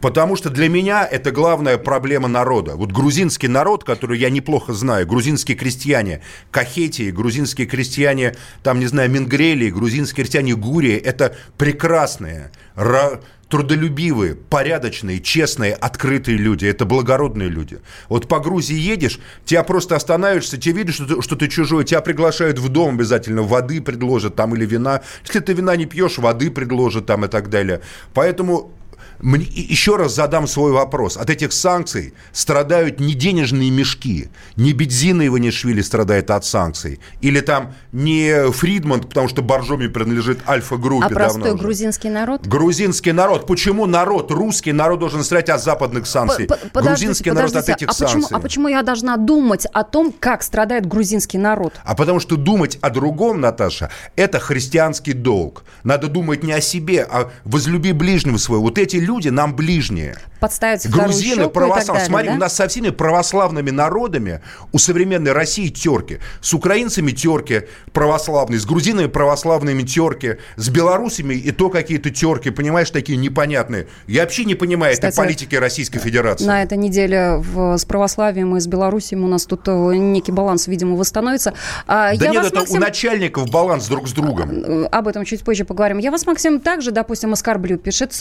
Потому 0.00 0.36
что 0.36 0.50
для 0.50 0.68
меня 0.68 1.06
это 1.06 1.30
главная 1.32 1.76
проблема 1.76 2.28
народа. 2.28 2.76
Вот 2.76 2.92
грузинский 2.92 3.48
народ, 3.48 3.84
который 3.84 4.18
я 4.18 4.30
неплохо 4.30 4.72
знаю, 4.72 5.06
грузинские 5.06 5.56
крестьяне 5.56 6.22
Кахетии, 6.50 7.10
грузинские 7.10 7.66
крестьяне, 7.66 8.36
там, 8.62 8.78
не 8.78 8.86
знаю, 8.86 9.10
Мингрелии, 9.10 9.70
грузинские 9.70 10.24
крестьяне 10.24 10.54
Гурии, 10.54 10.96
это 10.96 11.36
прекрасные, 11.56 12.52
ра- 12.76 13.20
трудолюбивые, 13.48 14.34
порядочные, 14.34 15.20
честные, 15.20 15.74
открытые 15.74 16.36
люди. 16.36 16.66
Это 16.66 16.84
благородные 16.84 17.48
люди. 17.48 17.78
Вот 18.08 18.28
по 18.28 18.40
Грузии 18.40 18.76
едешь, 18.76 19.18
тебя 19.44 19.62
просто 19.64 19.96
останавливаешься, 19.96 20.58
тебе 20.58 20.78
видишь, 20.78 20.96
что 20.96 21.06
ты, 21.06 21.22
что 21.22 21.34
ты 21.36 21.48
чужой, 21.48 21.84
тебя 21.84 22.02
приглашают 22.02 22.58
в 22.58 22.68
дом 22.68 22.94
обязательно, 22.94 23.42
воды 23.42 23.80
предложат 23.80 24.36
там 24.36 24.54
или 24.54 24.66
вина. 24.66 25.02
Если 25.24 25.40
ты 25.40 25.54
вина 25.54 25.74
не 25.76 25.86
пьешь, 25.86 26.18
воды 26.18 26.50
предложат 26.50 27.06
там 27.06 27.24
и 27.24 27.28
так 27.28 27.48
далее. 27.50 27.80
Поэтому 28.12 28.72
еще 29.20 29.96
раз 29.96 30.14
задам 30.14 30.46
свой 30.46 30.72
вопрос. 30.72 31.16
От 31.16 31.30
этих 31.30 31.52
санкций 31.52 32.14
страдают 32.32 33.00
не 33.00 33.14
денежные 33.14 33.70
мешки, 33.70 34.28
не 34.56 34.72
Бедзина 34.72 35.26
Иванишвили 35.26 35.82
страдает 35.82 36.30
от 36.30 36.44
санкций, 36.44 37.00
или 37.20 37.40
там 37.40 37.74
не 37.92 38.50
Фридман, 38.52 39.00
потому 39.00 39.28
что 39.28 39.42
Боржоми 39.42 39.88
принадлежит 39.88 40.40
альфа-группе 40.48 41.06
А 41.06 41.08
простой 41.10 41.40
давно 41.42 41.54
уже. 41.56 41.62
грузинский 41.64 42.08
народ? 42.10 42.46
Грузинский 42.46 43.12
народ. 43.12 43.46
Почему 43.46 43.86
народ, 43.86 44.30
русский 44.30 44.72
народ 44.72 45.00
должен 45.00 45.24
страдать 45.24 45.48
от 45.50 45.62
западных 45.62 46.06
санкций? 46.06 46.46
П- 46.46 46.58
Грузинский 46.74 47.30
народ 47.32 47.54
от 47.56 47.68
этих 47.68 47.88
а 47.88 47.90
почему, 47.92 48.08
санкций. 48.22 48.36
а 48.36 48.40
почему 48.40 48.68
я 48.68 48.82
должна 48.82 49.16
думать 49.16 49.66
о 49.72 49.82
том, 49.84 50.12
как 50.18 50.42
страдает 50.42 50.86
грузинский 50.86 51.38
народ? 51.38 51.74
А 51.84 51.94
потому 51.94 52.20
что 52.20 52.36
думать 52.36 52.78
о 52.80 52.90
другом, 52.90 53.40
Наташа, 53.40 53.90
это 54.16 54.38
христианский 54.38 55.12
долг. 55.12 55.64
Надо 55.82 56.06
думать 56.08 56.42
не 56.44 56.52
о 56.52 56.60
себе, 56.60 57.06
а 57.08 57.30
возлюби 57.44 57.92
ближнего 57.92 58.36
своего. 58.36 58.62
Вот 58.64 58.78
эти 58.78 58.96
люди 59.08 59.28
нам 59.30 59.56
ближние. 59.56 60.16
Подставить 60.40 60.88
Грузины, 60.88 61.48
православные. 61.48 62.06
Смотри, 62.06 62.28
да? 62.28 62.34
у 62.34 62.38
нас 62.38 62.54
со 62.54 62.68
всеми 62.68 62.90
православными 62.90 63.70
народами, 63.70 64.40
у 64.72 64.78
современной 64.78 65.32
России 65.32 65.68
терки. 65.68 66.18
С 66.40 66.54
украинцами 66.54 67.10
терки 67.10 67.62
православные, 67.92 68.60
с 68.60 68.66
грузинами 68.66 69.06
православными 69.06 69.82
терки, 69.82 70.36
с 70.56 70.68
белорусами 70.68 71.34
и 71.34 71.50
то 71.50 71.70
какие-то 71.70 72.10
терки, 72.10 72.50
понимаешь, 72.50 72.90
такие 72.90 73.16
непонятные. 73.18 73.88
Я 74.06 74.22
вообще 74.22 74.44
не 74.44 74.54
понимаю 74.54 74.92
этой 74.92 75.10
Кстати, 75.10 75.16
политики 75.16 75.54
Российской 75.56 75.98
Федерации. 75.98 76.44
На 76.44 76.62
этой 76.62 76.78
неделе 76.78 77.36
в- 77.38 77.76
с 77.76 77.84
православием 77.84 78.56
и 78.56 78.60
с 78.60 78.66
Белоруссией 78.66 79.20
у 79.20 79.26
нас 79.26 79.46
тут 79.46 79.62
э, 79.66 79.72
некий 79.96 80.30
баланс, 80.32 80.68
видимо, 80.68 80.94
восстановится. 80.96 81.54
А, 81.86 82.14
Да 82.14 82.24
я 82.26 82.30
нет, 82.30 82.42
вас, 82.42 82.46
это 82.52 82.60
Максим, 82.60 82.76
у 82.76 82.80
начальников 82.80 83.50
баланс 83.50 83.88
друг 83.88 84.06
с 84.06 84.12
другом. 84.12 84.50
э, 84.52 84.84
об 84.92 85.08
этом 85.08 85.24
чуть 85.24 85.42
позже 85.42 85.64
поговорим. 85.64 85.98
Я 85.98 86.10
вас, 86.10 86.26
Максим, 86.26 86.60
также, 86.60 86.90
допустим, 86.92 87.32
оскорблю. 87.32 87.78
Пишет 87.78 88.12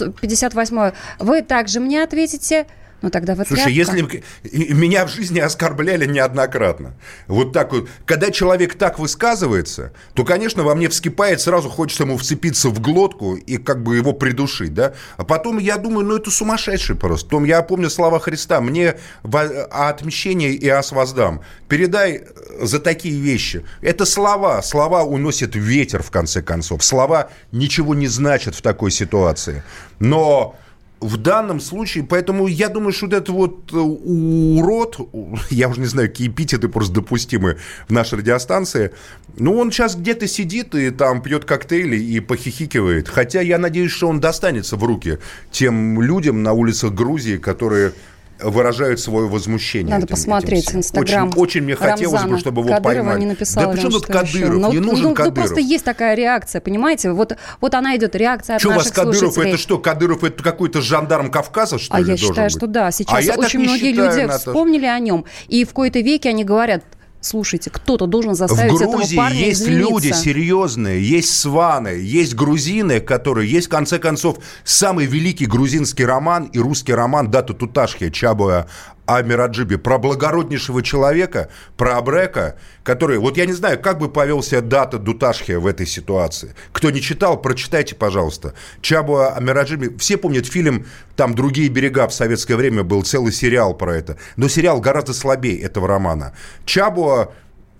58-й. 0.77 0.93
Вы 1.19 1.41
также 1.41 1.79
мне 1.79 2.03
ответите... 2.03 2.67
Ну, 3.03 3.11
тогда 3.11 3.35
вы 3.35 3.45
Слушай, 3.45 3.75
тряпка. 3.75 4.23
если 4.43 4.73
меня 4.73 5.05
в 5.05 5.09
жизни 5.09 5.39
оскорбляли 5.39 6.07
неоднократно. 6.07 6.95
Вот 7.27 7.53
так 7.53 7.71
вот. 7.71 7.87
Когда 8.05 8.31
человек 8.31 8.73
так 8.73 8.97
высказывается, 8.97 9.93
то, 10.15 10.25
конечно, 10.25 10.63
во 10.63 10.73
мне 10.73 10.89
вскипает, 10.89 11.39
сразу 11.39 11.69
хочется 11.69 12.05
ему 12.05 12.17
вцепиться 12.17 12.69
в 12.69 12.79
глотку 12.79 13.35
и 13.35 13.57
как 13.57 13.83
бы 13.83 13.97
его 13.97 14.13
придушить, 14.13 14.73
да? 14.73 14.93
А 15.17 15.25
потом 15.25 15.59
я 15.59 15.77
думаю, 15.77 16.07
ну 16.07 16.15
это 16.15 16.31
сумасшедший 16.31 16.95
просто. 16.95 17.27
Потом 17.27 17.43
я 17.43 17.61
помню 17.61 17.91
слова 17.91 18.19
Христа, 18.19 18.61
мне 18.61 18.97
о 19.21 19.89
отмщении 19.89 20.53
и 20.53 20.67
ос 20.71 20.91
воздам. 20.91 21.41
Передай 21.69 22.13
э, 22.13 22.65
за 22.65 22.79
такие 22.79 23.21
вещи. 23.21 23.63
Это 23.81 24.05
слова. 24.05 24.63
Слова 24.63 25.03
уносят 25.03 25.55
ветер, 25.55 26.01
в 26.01 26.09
конце 26.09 26.41
концов. 26.41 26.83
Слова 26.83 27.29
ничего 27.51 27.93
не 27.93 28.07
значат 28.07 28.55
в 28.55 28.63
такой 28.63 28.89
ситуации. 28.89 29.61
Но 29.99 30.55
в 30.99 31.17
данном 31.17 31.60
случае, 31.60 32.03
поэтому 32.03 32.47
я 32.47 32.69
думаю, 32.69 32.91
что 32.91 33.05
вот 33.05 33.13
этот 33.13 33.29
вот 33.29 33.73
э, 33.73 33.77
урод, 33.77 34.99
я 35.49 35.69
уже 35.69 35.79
не 35.79 35.86
знаю, 35.86 36.10
какие 36.10 36.27
эпитеты 36.27 36.69
просто 36.69 36.95
допустимы 36.95 37.57
в 37.88 37.93
нашей 37.93 38.19
радиостанции, 38.19 38.91
ну, 39.38 39.57
он 39.57 39.71
сейчас 39.71 39.95
где-то 39.95 40.27
сидит 40.27 40.73
и 40.73 40.89
там 40.89 41.21
пьет 41.21 41.45
коктейли 41.45 41.97
и 41.97 42.19
похихикивает. 42.19 43.07
Хотя 43.07 43.41
я 43.41 43.57
надеюсь, 43.60 43.91
что 43.91 44.07
он 44.07 44.19
достанется 44.19 44.75
в 44.75 44.83
руки 44.83 45.19
тем 45.51 46.01
людям 46.01 46.41
на 46.41 46.53
улицах 46.53 46.93
Грузии, 46.93 47.38
которые 47.38 47.93
выражают 48.39 49.00
свое 49.00 49.28
возмущение. 49.28 49.89
Надо 49.91 50.06
этим- 50.06 50.15
посмотреть 50.15 50.69
этим. 50.69 50.80
Инстаграм 50.80 51.30
Очень, 51.30 51.39
очень 51.41 51.62
мне 51.63 51.76
хотелось 51.76 52.12
бы, 52.13 52.17
Рамзана 52.17 52.39
чтобы 52.39 52.62
его 52.62 52.69
Кадырова 52.73 52.93
поймали. 52.95 53.19
не 53.19 53.26
написала 53.28 53.73
да 53.76 53.82
он 53.84 53.91
тут 53.91 54.04
что? 54.04 54.13
Кадыров? 54.13 54.50
Ну, 54.54 54.71
не 54.71 54.78
вот, 54.80 54.86
нужен 54.86 55.04
ну, 55.04 55.10
ну, 55.10 55.15
Кадыров. 55.15 55.36
просто 55.36 55.60
есть 55.60 55.86
такая 55.86 56.15
реакция, 56.15 56.62
понимаете? 56.62 57.12
Вот, 57.12 57.36
вот 57.62 57.73
она 57.73 57.95
идет, 57.95 58.15
реакция 58.15 58.56
от 58.56 58.62
Что 58.62 58.69
у 58.69 58.73
вас 58.73 58.80
наших 58.86 58.95
Кадыров, 58.95 59.17
слушателей. 59.17 59.50
это 59.54 59.58
что, 59.62 59.78
Кадыров 59.80 60.23
это 60.23 60.43
какой-то 60.43 60.82
жандарм 60.82 61.32
Кавказа, 61.32 61.80
что 61.80 61.95
А 61.95 62.00
ли, 62.00 62.12
я 62.12 62.17
считаю, 62.17 62.47
быть? 62.47 62.58
что 62.58 62.67
да. 62.67 62.91
Сейчас 62.91 63.30
А 63.30 63.39
очень 63.39 63.60
многие 63.62 63.91
считаю, 63.91 64.10
люди 64.12 64.21
Наташа. 64.21 64.38
вспомнили 64.39 64.86
о 64.86 65.00
нем. 65.00 65.26
И 65.47 65.65
в 65.65 65.73
кои-то 65.73 66.00
веке 66.00 66.30
они 66.30 66.43
говорят, 66.43 66.84
слушайте, 67.21 67.69
кто-то 67.69 68.06
должен 68.06 68.34
В 68.34 68.36
заставить 68.36 68.75
этого 68.75 68.97
Грузии 68.97 69.15
парня 69.15 69.39
есть 69.39 69.62
извиниться. 69.62 69.89
люди 69.89 70.12
серьезные, 70.12 71.03
есть 71.03 71.38
сваны, 71.38 71.99
есть 72.01 72.36
грузины, 72.36 72.99
которые, 72.99 73.49
есть, 73.49 73.67
в 73.67 73.69
конце 73.69 73.99
концов, 73.99 74.38
самый 74.63 75.06
великий 75.06 75.45
грузинский 75.45 76.06
роман 76.06 76.45
и 76.45 76.60
русский 76.60 76.93
роман 76.93 77.30
Дата 77.30 77.53
Туташхи 77.53 78.10
Чабуя 78.10 78.67
о 79.08 79.22
Мираджибе, 79.22 79.78
про 79.78 79.98
благороднейшего 79.98 80.84
человека, 80.84 81.50
про 81.78 81.98
Абрека, 81.98 82.58
который, 82.84 83.17
вот 83.17 83.38
я 83.38 83.46
не 83.46 83.54
знаю, 83.54 83.80
как 83.80 84.00
бы 84.00 84.10
повел 84.10 84.43
себя 84.43 84.60
Дата 84.62 85.00
Дуташхи 85.00 85.54
в 85.54 85.65
этой 85.65 85.88
ситуации. 85.88 86.54
Кто 86.74 86.91
не 86.91 87.02
читал, 87.02 87.41
прочитайте, 87.41 87.96
пожалуйста. 87.96 88.54
Чабуа 88.82 89.34
о 89.34 89.39
Мираджибе, 89.39 89.98
все 89.98 90.17
помнят 90.17 90.46
фильм, 90.46 90.86
там 91.15 91.36
«Другие 91.36 91.70
берега» 91.70 92.08
в 92.08 92.13
советское 92.13 92.58
время 92.58 92.84
был 92.84 93.02
целый 93.04 93.32
сериал 93.32 93.74
про 93.74 93.96
это, 93.96 94.17
но 94.36 94.50
сериал 94.50 94.82
гораздо 94.82 95.13
слабее 95.13 95.62
этого 95.62 95.88
романа. 95.88 96.34
Чабуа 96.65 97.32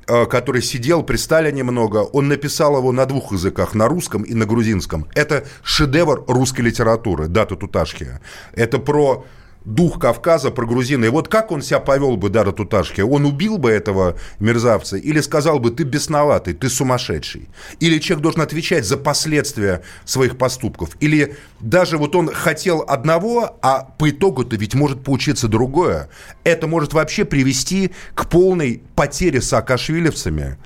э, 0.08 0.26
который 0.28 0.62
сидел 0.62 1.04
при 1.04 1.18
Сталине 1.18 1.64
много, 1.64 1.98
он 1.98 2.30
написал 2.30 2.78
его 2.78 2.94
на 2.94 3.06
двух 3.06 3.34
языках, 3.34 3.76
на 3.76 3.90
русском 3.90 4.24
и 4.24 4.34
на 4.34 4.46
грузинском. 4.46 5.08
Это 5.14 5.44
шедевр 5.62 6.24
русской 6.30 6.62
литературы, 6.62 7.28
Дата 7.28 7.58
Туташхия. 7.58 8.22
Это 8.54 8.80
про 8.80 9.26
дух 9.68 10.00
Кавказа, 10.00 10.50
про 10.50 10.66
грузина. 10.66 11.06
И 11.06 11.10
вот 11.10 11.28
как 11.28 11.52
он 11.52 11.62
себя 11.62 11.80
повел 11.80 12.16
бы, 12.16 12.30
Дара 12.30 12.54
Туташки? 12.54 13.02
Он 13.02 13.26
убил 13.26 13.58
бы 13.58 13.70
этого 13.70 14.16
мерзавца 14.40 14.96
или 14.96 15.20
сказал 15.20 15.60
бы, 15.60 15.72
ты 15.72 15.84
бесноватый, 15.84 16.54
ты 16.54 16.70
сумасшедший? 16.70 17.50
Или 17.82 18.00
человек 18.00 18.24
должен 18.24 18.42
отвечать 18.42 18.86
за 18.86 18.98
последствия 18.98 19.84
своих 20.06 20.38
поступков? 20.38 20.92
Или 21.02 21.36
даже 21.60 21.98
вот 21.98 22.16
он 22.16 22.34
хотел 22.34 22.86
одного, 22.88 23.58
а 23.62 23.84
по 23.84 24.10
итогу-то 24.10 24.56
ведь 24.56 24.74
может 24.74 25.04
получиться 25.04 25.50
другое. 25.50 26.10
Это 26.46 26.68
может 26.68 26.94
вообще 26.94 27.26
привести 27.26 27.92
к 28.16 28.30
полной 28.30 28.82
потере 28.96 29.42
саакашвилевцами 29.42 30.58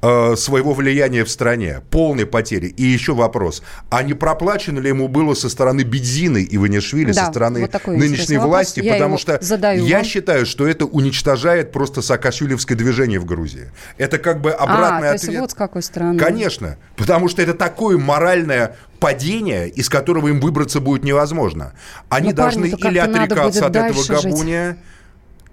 своего 0.00 0.74
влияния 0.74 1.24
в 1.24 1.30
стране, 1.30 1.82
полной 1.90 2.24
потери. 2.24 2.66
И 2.66 2.84
еще 2.84 3.14
вопрос, 3.14 3.62
а 3.90 4.02
не 4.04 4.14
проплачено 4.14 4.78
ли 4.78 4.88
ему 4.90 5.08
было 5.08 5.34
со 5.34 5.48
стороны 5.48 5.82
Бедзины 5.82 6.42
и 6.42 6.56
Ванишвили, 6.56 7.12
Да, 7.12 7.24
со 7.24 7.30
стороны 7.32 7.60
вот 7.62 7.86
нынешней 7.88 8.38
власти? 8.38 8.80
Я 8.80 8.92
Потому 8.94 9.18
что 9.18 9.38
задаю 9.40 9.84
я 9.84 9.96
вам. 9.96 10.04
считаю, 10.04 10.46
что 10.46 10.68
это 10.68 10.84
уничтожает 10.84 11.72
просто 11.72 12.00
саакашвилевское 12.02 12.78
движение 12.78 13.18
в 13.18 13.24
Грузии. 13.24 13.72
Это 13.96 14.18
как 14.18 14.40
бы 14.40 14.52
а, 14.52 14.62
обратный 14.64 15.08
то 15.08 15.12
есть 15.14 15.24
ответ. 15.24 15.40
вот 15.40 15.50
с 15.50 15.54
какой 15.54 15.82
стороны. 15.82 16.18
Конечно, 16.18 16.76
потому 16.96 17.28
что 17.28 17.42
это 17.42 17.54
такое 17.54 17.98
моральное 17.98 18.76
падение, 19.00 19.68
из 19.68 19.88
которого 19.88 20.28
им 20.28 20.40
выбраться 20.40 20.80
будет 20.80 21.02
невозможно. 21.02 21.72
Они 22.08 22.30
Ну, 22.30 22.34
должны 22.36 22.66
или 22.66 22.98
отрекаться 22.98 23.66
от 23.66 23.74
этого 23.74 23.94
дальше 23.94 24.14
жить. 24.14 24.24
габуния. 24.24 24.78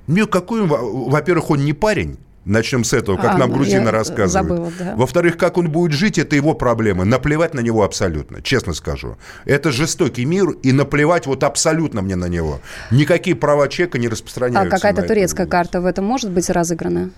Ну, 0.08 0.28
какой, 0.28 0.66
во-первых, 0.68 1.50
он 1.50 1.66
не 1.66 1.74
парень. 1.74 2.18
Начнем 2.46 2.84
с 2.84 2.94
этого, 2.94 3.18
как 3.18 3.34
А, 3.36 3.38
нам 3.40 3.52
грузины 3.52 3.86
я 3.86 3.92
рассказывают. 3.92 4.32
забыла, 4.32 4.72
да. 4.78 4.96
Во-вторых, 4.96 5.36
как 5.38 5.58
он 5.58 5.70
будет 5.70 5.94
жить, 5.94 6.20
это 6.20 6.36
его 6.36 6.54
проблема. 6.54 7.04
Наплевать 7.04 7.56
на 7.56 7.60
него 7.60 7.84
абсолютно, 7.84 8.42
честно 8.44 8.74
скажу. 8.74 9.18
Это 9.46 9.72
жестокий 9.72 10.26
мир, 10.26 10.52
и 10.62 10.72
наплевать 10.72 11.26
вот 11.26 11.44
абсолютно 11.44 12.02
мне 12.04 12.16
на 12.16 12.28
него. 12.28 12.62
Никакие 12.92 13.36
права 13.36 13.68
человека 13.68 13.98
не 13.98 14.08
А 14.08 14.12
распространяются. 14.12 14.70
какая-то 14.70 15.02
на 15.02 15.06
это. 15.06 15.14
турецкая 15.14 15.48
карта 15.48 15.82
в 15.82 15.86
этом 15.88 16.06
может 16.06 16.30
быть 16.32 16.50
разыграна? 16.50 17.10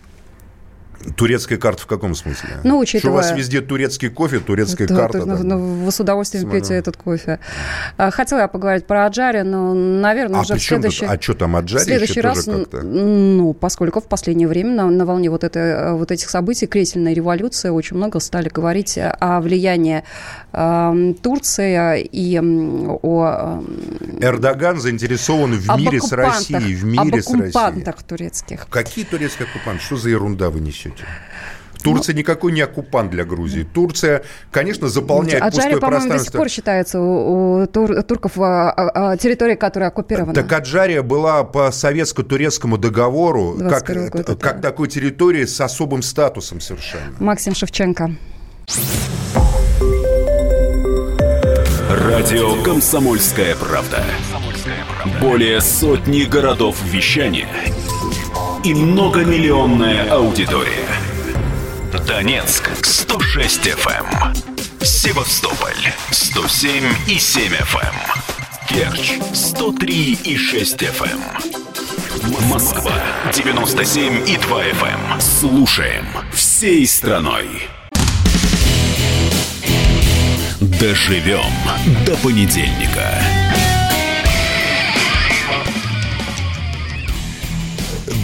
Турецкая 1.16 1.58
карта 1.58 1.84
в 1.84 1.88
каком 1.88 2.16
смысле? 2.16 2.50
Ну, 2.64 2.70
Что 2.70 2.76
у 2.76 2.80
учитывая- 2.82 3.16
вас 3.18 3.32
везде 3.32 3.62
турецкий 3.62 4.10
кофе, 4.10 4.39
турецкая 4.39 4.88
Да, 4.88 4.95
карта? 4.95 5.20
ну, 5.26 5.38
там? 5.38 5.48
ну, 5.48 5.86
вы 5.86 5.91
с 5.91 6.00
удовольствием 6.00 6.43
Смотрю. 6.43 6.60
пьете 6.62 6.74
этот 6.76 6.98
кофе. 6.98 7.39
А, 7.98 8.12
Хотела 8.12 8.39
я 8.39 8.48
поговорить 8.48 8.86
про 8.88 9.06
Аджари, 9.06 9.41
но, 9.43 9.74
наверное, 9.74 10.39
А 10.39 10.41
уже 10.41 10.56
в 10.56 10.60
чем 10.60 10.82
тут? 10.82 10.93
следующий... 10.93 11.06
А 11.18 11.22
что 11.22 11.34
там, 11.36 11.54
В 11.54 11.58
Аджари 11.58 11.84
следующий 11.84 12.12
еще 12.14 12.22
раз, 12.22 12.43
как-то? 12.45 12.82
ну, 12.82 13.54
поскольку 13.54 14.02
в 14.02 14.08
последнее 14.08 14.48
время 14.48 14.72
на, 14.76 14.89
на 14.89 15.06
волне 15.06 15.30
вот, 15.30 15.43
этой, 15.43 15.62
э, 15.62 15.93
вот 15.93 16.12
этих 16.12 16.30
событий, 16.30 16.68
кресельной 16.68 17.14
революции, 17.14 17.70
очень 17.70 17.95
много 17.98 18.20
стали 18.20 18.50
говорить 18.50 18.98
о 18.98 19.39
влиянии 19.41 20.04
э, 20.54 21.14
Турции 21.22 22.02
и 22.02 22.39
о, 22.39 23.62
э, 23.62 24.26
Эрдоган 24.26 24.80
заинтересован 24.80 25.54
в 25.54 25.78
мире 25.78 26.02
с 26.02 26.12
Россией, 26.12 26.76
в 26.76 26.84
мире 26.86 27.22
с 27.22 27.32
Россией. 27.34 27.84
турецких. 28.08 28.68
Какие 28.70 29.06
турецкие 29.06 29.48
оккупанты? 29.48 29.84
Что 29.84 29.98
за 29.98 30.10
ерунда 30.10 30.50
вы 30.50 30.60
несете? 30.60 30.87
Турция 31.84 32.14
Ну, 32.14 32.20
никакой 32.20 32.52
не 32.52 32.62
оккупант 32.62 33.12
для 33.12 33.24
Грузии. 33.24 33.64
Турция, 33.64 34.24
конечно, 34.52 34.90
заполняет 34.90 35.42
Аджари, 35.42 35.74
пустое 35.74 35.80
по-моему, 35.80 35.92
до 35.92 36.02
сих 36.02 36.10
пространство. 36.10 36.38
пор 36.38 36.50
считается 36.50 37.00
у, 37.00 37.62
у 37.62 37.68
тур- 37.68 38.04
турков 38.04 38.40
а, 38.40 38.72
а, 38.72 39.12
а, 39.12 39.18
территорией, 39.18 39.58
которая 39.58 39.90
оккупирована. 39.90 40.34
Так 40.34 40.52
Аджария 40.52 41.02
была 41.02 41.44
по 41.44 41.72
советско-турецкому 41.72 42.78
договору 42.78 43.56
как, 43.58 43.86
21 43.86 44.10
год, 44.10 44.26
как 44.42 44.56
да. 44.56 44.70
такой 44.70 44.88
территории 44.88 45.46
с 45.46 45.60
особым 45.62 46.02
статусом 46.02 46.60
совершенно. 46.60 47.16
Максим 47.20 47.56
Шевченко. 47.56 48.12
Радио 51.90 52.62
«Комсомольская 52.64 53.56
правда». 53.56 54.04
Более 55.22 55.62
сотни 55.62 56.24
городов 56.24 56.78
вещания 56.84 57.48
и 58.64 58.74
многомиллионная 58.74 60.10
аудитория. 60.12 60.88
Донецк 62.08 62.70
106 62.84 63.68
FM, 63.68 64.38
Севастополь 64.84 65.93
107 66.12 66.84
и 67.08 67.20
7 67.20 67.53
FM, 67.53 67.95
Керчь 68.70 69.14
103 69.34 70.20
и 70.24 70.38
6 70.38 70.82
FM, 70.84 71.20
Москва 72.49 72.93
97 73.34 74.30
и 74.30 74.38
2 74.38 74.64
FM. 74.64 75.22
Слушаем 75.22 76.05
всей 76.34 76.88
страной. 76.88 77.68
Доживем 80.60 81.53
до 82.05 82.16
понедельника. 82.18 83.37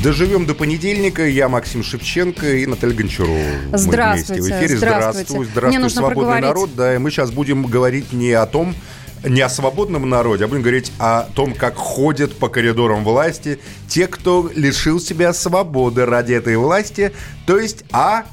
Доживем 0.03 0.45
до 0.45 0.53
понедельника. 0.53 1.25
Я 1.25 1.47
Максим 1.47 1.81
Шевченко 1.81 2.55
и 2.57 2.65
Наталья 2.65 2.93
Гончарова. 2.93 3.37
Мы 3.71 3.77
Здравствуйте, 3.77 4.41
вместе 4.41 4.57
в 4.57 4.65
эфире. 4.65 4.77
здравствуйте. 4.77 5.29
Здравствуй, 5.29 5.37
Мне 5.37 5.45
здравствуй, 5.53 5.81
нужно 5.81 5.89
свободный 6.01 6.15
проговорить. 6.23 6.45
народ. 6.45 6.75
Да, 6.75 6.95
и 6.95 6.97
мы 6.97 7.09
сейчас 7.09 7.31
будем 7.31 7.65
говорить 7.65 8.11
не 8.11 8.31
о 8.33 8.45
том, 8.45 8.75
не 9.23 9.39
о 9.39 9.47
свободном 9.47 10.09
народе, 10.09 10.43
а 10.43 10.47
будем 10.49 10.61
говорить 10.61 10.91
о 10.99 11.21
том, 11.33 11.53
как 11.53 11.75
ходят 11.75 12.35
по 12.37 12.49
коридорам 12.49 13.05
власти 13.05 13.59
те, 13.87 14.07
кто 14.07 14.51
лишил 14.53 14.99
себя 14.99 15.31
свободы 15.31 16.05
ради 16.05 16.33
этой 16.33 16.57
власти. 16.57 17.13
То 17.45 17.57
есть, 17.57 17.85
а, 17.93 18.25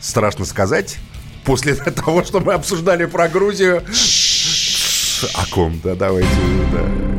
страшно 0.00 0.44
сказать, 0.44 0.98
после 1.46 1.74
того, 2.04 2.24
что 2.24 2.40
мы 2.40 2.52
обсуждали 2.52 3.06
про 3.06 3.28
Грузию... 3.28 3.82
О 5.32 5.46
ком? 5.50 5.80
Да, 5.82 5.94
давайте, 5.94 6.28
да. 6.70 7.15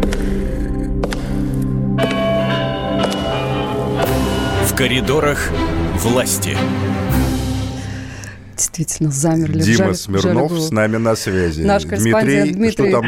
Коридорах 4.77 5.49
власти. 5.95 6.55
Действительно, 8.55 9.09
замерли. 9.09 9.59
в 9.59 9.65
Дима 9.65 9.89
в 9.89 9.95
Смирнов 9.95 10.51
жару. 10.51 10.61
с 10.61 10.71
нами 10.71 10.97
на 10.97 11.15
связи. 11.15 11.63
Наш 11.63 11.87
корреспондент 11.87 12.51
Дмитрий. 12.51 12.89
Что 12.89 12.91
там, 12.91 13.05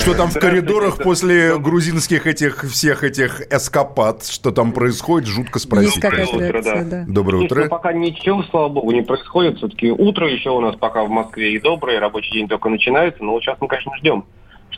что 0.00 0.14
там 0.14 0.28
в 0.28 0.34
коридорах 0.34 1.02
после 1.02 1.58
грузинских 1.58 2.26
этих 2.26 2.62
всех 2.70 3.04
этих 3.04 3.40
эскапад, 3.50 4.26
что 4.26 4.50
там 4.50 4.72
происходит, 4.72 5.30
жутко 5.30 5.58
спросить. 5.58 5.96
Есть 5.96 6.00
какая-то 6.00 6.32
Доброе 6.32 6.48
утро, 6.50 6.52
реакция, 6.52 6.84
да. 6.84 7.04
Доброе 7.08 7.44
утро. 7.44 7.68
пока 7.68 7.92
ничего, 7.94 8.42
слава 8.50 8.68
богу, 8.68 8.90
не 8.92 9.00
происходит. 9.00 9.56
Все-таки 9.56 9.90
утро 9.90 10.30
еще 10.30 10.50
у 10.50 10.60
нас 10.60 10.76
пока 10.76 11.04
в 11.04 11.08
Москве 11.08 11.54
и 11.54 11.58
доброе, 11.58 12.00
рабочий 12.00 12.32
день 12.32 12.48
только 12.48 12.68
начинается. 12.68 13.24
Но 13.24 13.32
вот 13.32 13.42
сейчас 13.42 13.56
мы, 13.62 13.68
конечно, 13.68 13.92
ждем, 13.96 14.26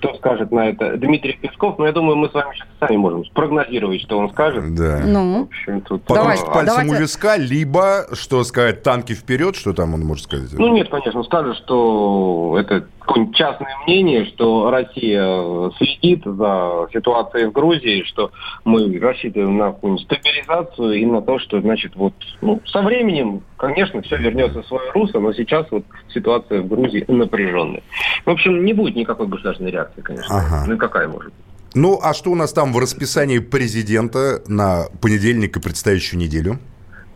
что 0.01 0.15
скажет 0.15 0.51
на 0.51 0.71
это 0.71 0.97
Дмитрий 0.97 1.35
Песков. 1.35 1.79
Но 1.79 1.87
я 1.87 1.93
думаю, 1.93 2.17
мы 2.17 2.29
с 2.29 2.35
вами 2.35 2.55
сейчас 2.55 2.69
сами 2.81 2.97
можем 2.97 3.25
спрогнозировать, 3.27 4.01
что 4.03 4.19
он 4.19 4.31
скажет. 4.31 4.75
Да. 4.75 4.97
В 4.99 5.07
Ну, 5.07 5.43
общем, 5.43 5.81
тут... 5.83 6.03
Потом 6.05 6.25
Давайте, 6.25 6.47
пальцем 6.47 6.67
давайте. 6.67 6.95
у 6.95 6.99
виска, 6.99 7.37
либо, 7.37 8.07
что 8.15 8.43
сказать, 8.45 8.83
танки 8.83 9.13
вперед, 9.13 9.57
что 9.57 9.73
там 9.73 9.95
он 9.95 10.01
может 10.01 10.25
сказать? 10.25 10.53
Ну 10.53 10.69
нет, 10.69 10.89
конечно, 10.89 11.23
скажет, 11.23 11.57
что 11.59 12.57
это 12.59 12.87
какое-нибудь 13.01 13.37
частное 13.37 13.77
мнение, 13.87 14.25
что 14.27 14.71
Россия 14.71 15.23
э, 15.25 15.71
следит 15.79 16.23
за 16.25 16.89
ситуацией 16.93 17.47
в 17.47 17.53
Грузии, 17.53 18.05
что 18.05 18.31
мы 18.65 18.99
рассчитываем 19.01 19.57
на 19.59 19.73
какую-нибудь 19.73 20.05
стабилизацию 20.05 20.93
и 20.93 21.05
на 21.05 21.21
то, 21.21 21.39
что, 21.41 21.61
значит, 21.61 21.97
вот 21.97 22.15
ну, 22.41 22.61
со 22.67 22.83
временем, 22.83 23.43
конечно, 23.57 24.01
все 24.03 24.17
вернется 24.17 24.63
в 24.63 24.67
свое 24.67 24.91
русло, 24.93 25.19
но 25.19 25.33
сейчас 25.33 25.67
вот 25.71 25.85
ситуация 26.15 26.63
в 26.63 26.69
Грузии 26.69 27.05
напряженная. 27.09 27.83
В 28.25 28.31
общем, 28.31 28.65
не 28.65 28.73
будет 28.73 28.97
никакой 28.97 29.27
государственной 29.27 29.71
реакции, 29.71 30.01
конечно. 30.01 30.37
Ага. 30.37 30.65
Ну 30.67 30.75
и 30.75 30.79
какая 30.79 31.09
может 31.09 31.33
быть? 31.33 31.45
Ну, 31.75 32.01
а 32.03 32.15
что 32.15 32.31
у 32.31 32.35
нас 32.35 32.53
там 32.53 32.73
в 32.73 32.79
расписании 32.79 33.39
президента 33.39 34.43
на 34.49 34.87
понедельник 35.01 35.57
и 35.57 35.61
предстоящую 35.61 36.21
неделю? 36.21 36.59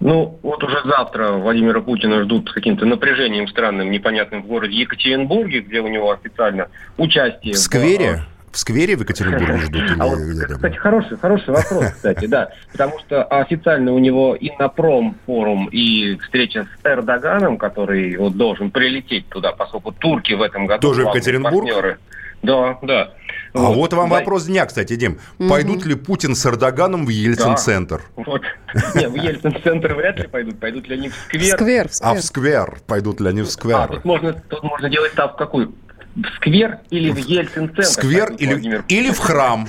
Ну, 0.00 0.38
вот 0.42 0.62
уже 0.62 0.76
завтра 0.84 1.32
Владимира 1.32 1.80
Путина 1.80 2.22
ждут 2.24 2.50
с 2.50 2.52
каким-то 2.52 2.84
напряжением 2.84 3.48
странным, 3.48 3.90
непонятным 3.90 4.42
в 4.42 4.46
городе 4.46 4.76
Екатеринбурге, 4.76 5.60
где 5.60 5.80
у 5.80 5.88
него 5.88 6.10
официально 6.10 6.68
участие 6.98 7.54
В 7.54 7.58
сквере? 7.58 8.24
В 8.54 8.58
сквере 8.58 8.96
в 8.96 9.00
Екатеринбурге 9.00 9.58
ждут? 9.58 9.82
или 9.90 10.00
А 10.00 10.06
вот, 10.06 10.18
кстати, 10.54 10.76
хороший, 10.76 11.16
хороший 11.16 11.48
вопрос, 11.48 11.86
кстати, 11.92 12.26
да. 12.26 12.50
Потому 12.70 13.00
что 13.00 13.24
официально 13.24 13.92
у 13.92 13.98
него 13.98 14.36
Иннопром 14.38 15.16
форум 15.26 15.68
и 15.72 16.16
встреча 16.18 16.64
с 16.64 16.86
Эрдоганом, 16.86 17.58
который 17.58 18.16
вот 18.16 18.36
должен 18.36 18.70
прилететь 18.70 19.28
туда, 19.28 19.50
поскольку 19.50 19.90
турки 19.90 20.34
в 20.34 20.42
этом 20.42 20.66
году 20.66 20.80
Тоже 20.86 21.04
в 21.04 21.08
Екатеринбург? 21.08 21.64
партнеры. 21.66 21.98
Да, 22.44 22.78
да. 22.82 23.10
А 23.54 23.70
вот 23.70 23.92
вам 23.92 24.08
Да, 24.10 24.16
вопрос 24.16 24.44
дня, 24.44 24.66
кстати, 24.66 24.94
Дим. 24.94 25.18
Пойдут 25.48 25.84
ли 25.84 25.96
Путин 25.96 26.36
с 26.36 26.46
Эрдоганом 26.46 27.06
в 27.06 27.08
Ельцин-центр? 27.08 28.02
Вот. 28.14 28.42
Не, 28.94 29.08
в 29.08 29.16
Ельцин-центр 29.16 29.94
вряд 29.94 30.18
ли 30.20 30.28
пойдут. 30.28 30.60
Пойдут 30.60 30.86
ли 30.86 30.94
они 30.94 31.08
в 31.08 31.14
сквер? 31.14 31.56
сквер, 31.56 31.86
А 31.86 31.88
сквер. 31.88 32.14
в 32.20 32.24
сквер? 32.24 32.78
Пойдут 32.86 33.20
ли 33.20 33.28
они 33.30 33.42
в 33.42 33.46
А, 33.46 33.50
сквер? 33.50 33.86
тут 33.88 34.04
можно, 34.04 34.32
тут 34.32 34.62
можно 34.62 34.88
делать 34.88 35.10
ставку 35.12 35.38
какую? 35.38 35.74
В 36.16 36.26
сквер 36.36 36.78
или 36.90 37.10
в 37.10 37.18
Ельцин-центр? 37.18 37.84
Сквер 37.84 38.32
или, 38.38 38.52
Владимир? 38.52 38.84
или 38.88 39.10
в 39.10 39.18
храм. 39.18 39.66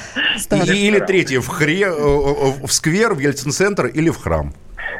Или 0.51 0.97
храм. 0.97 1.07
третье, 1.07 1.39
в, 1.39 1.47
хре, 1.47 1.81
э, 1.81 1.87
э, 1.87 2.65
в 2.65 2.71
сквер, 2.71 3.13
в 3.15 3.19
Ельцин-центр 3.19 3.87
или 3.87 4.09
в 4.09 4.17
храм. 4.17 4.53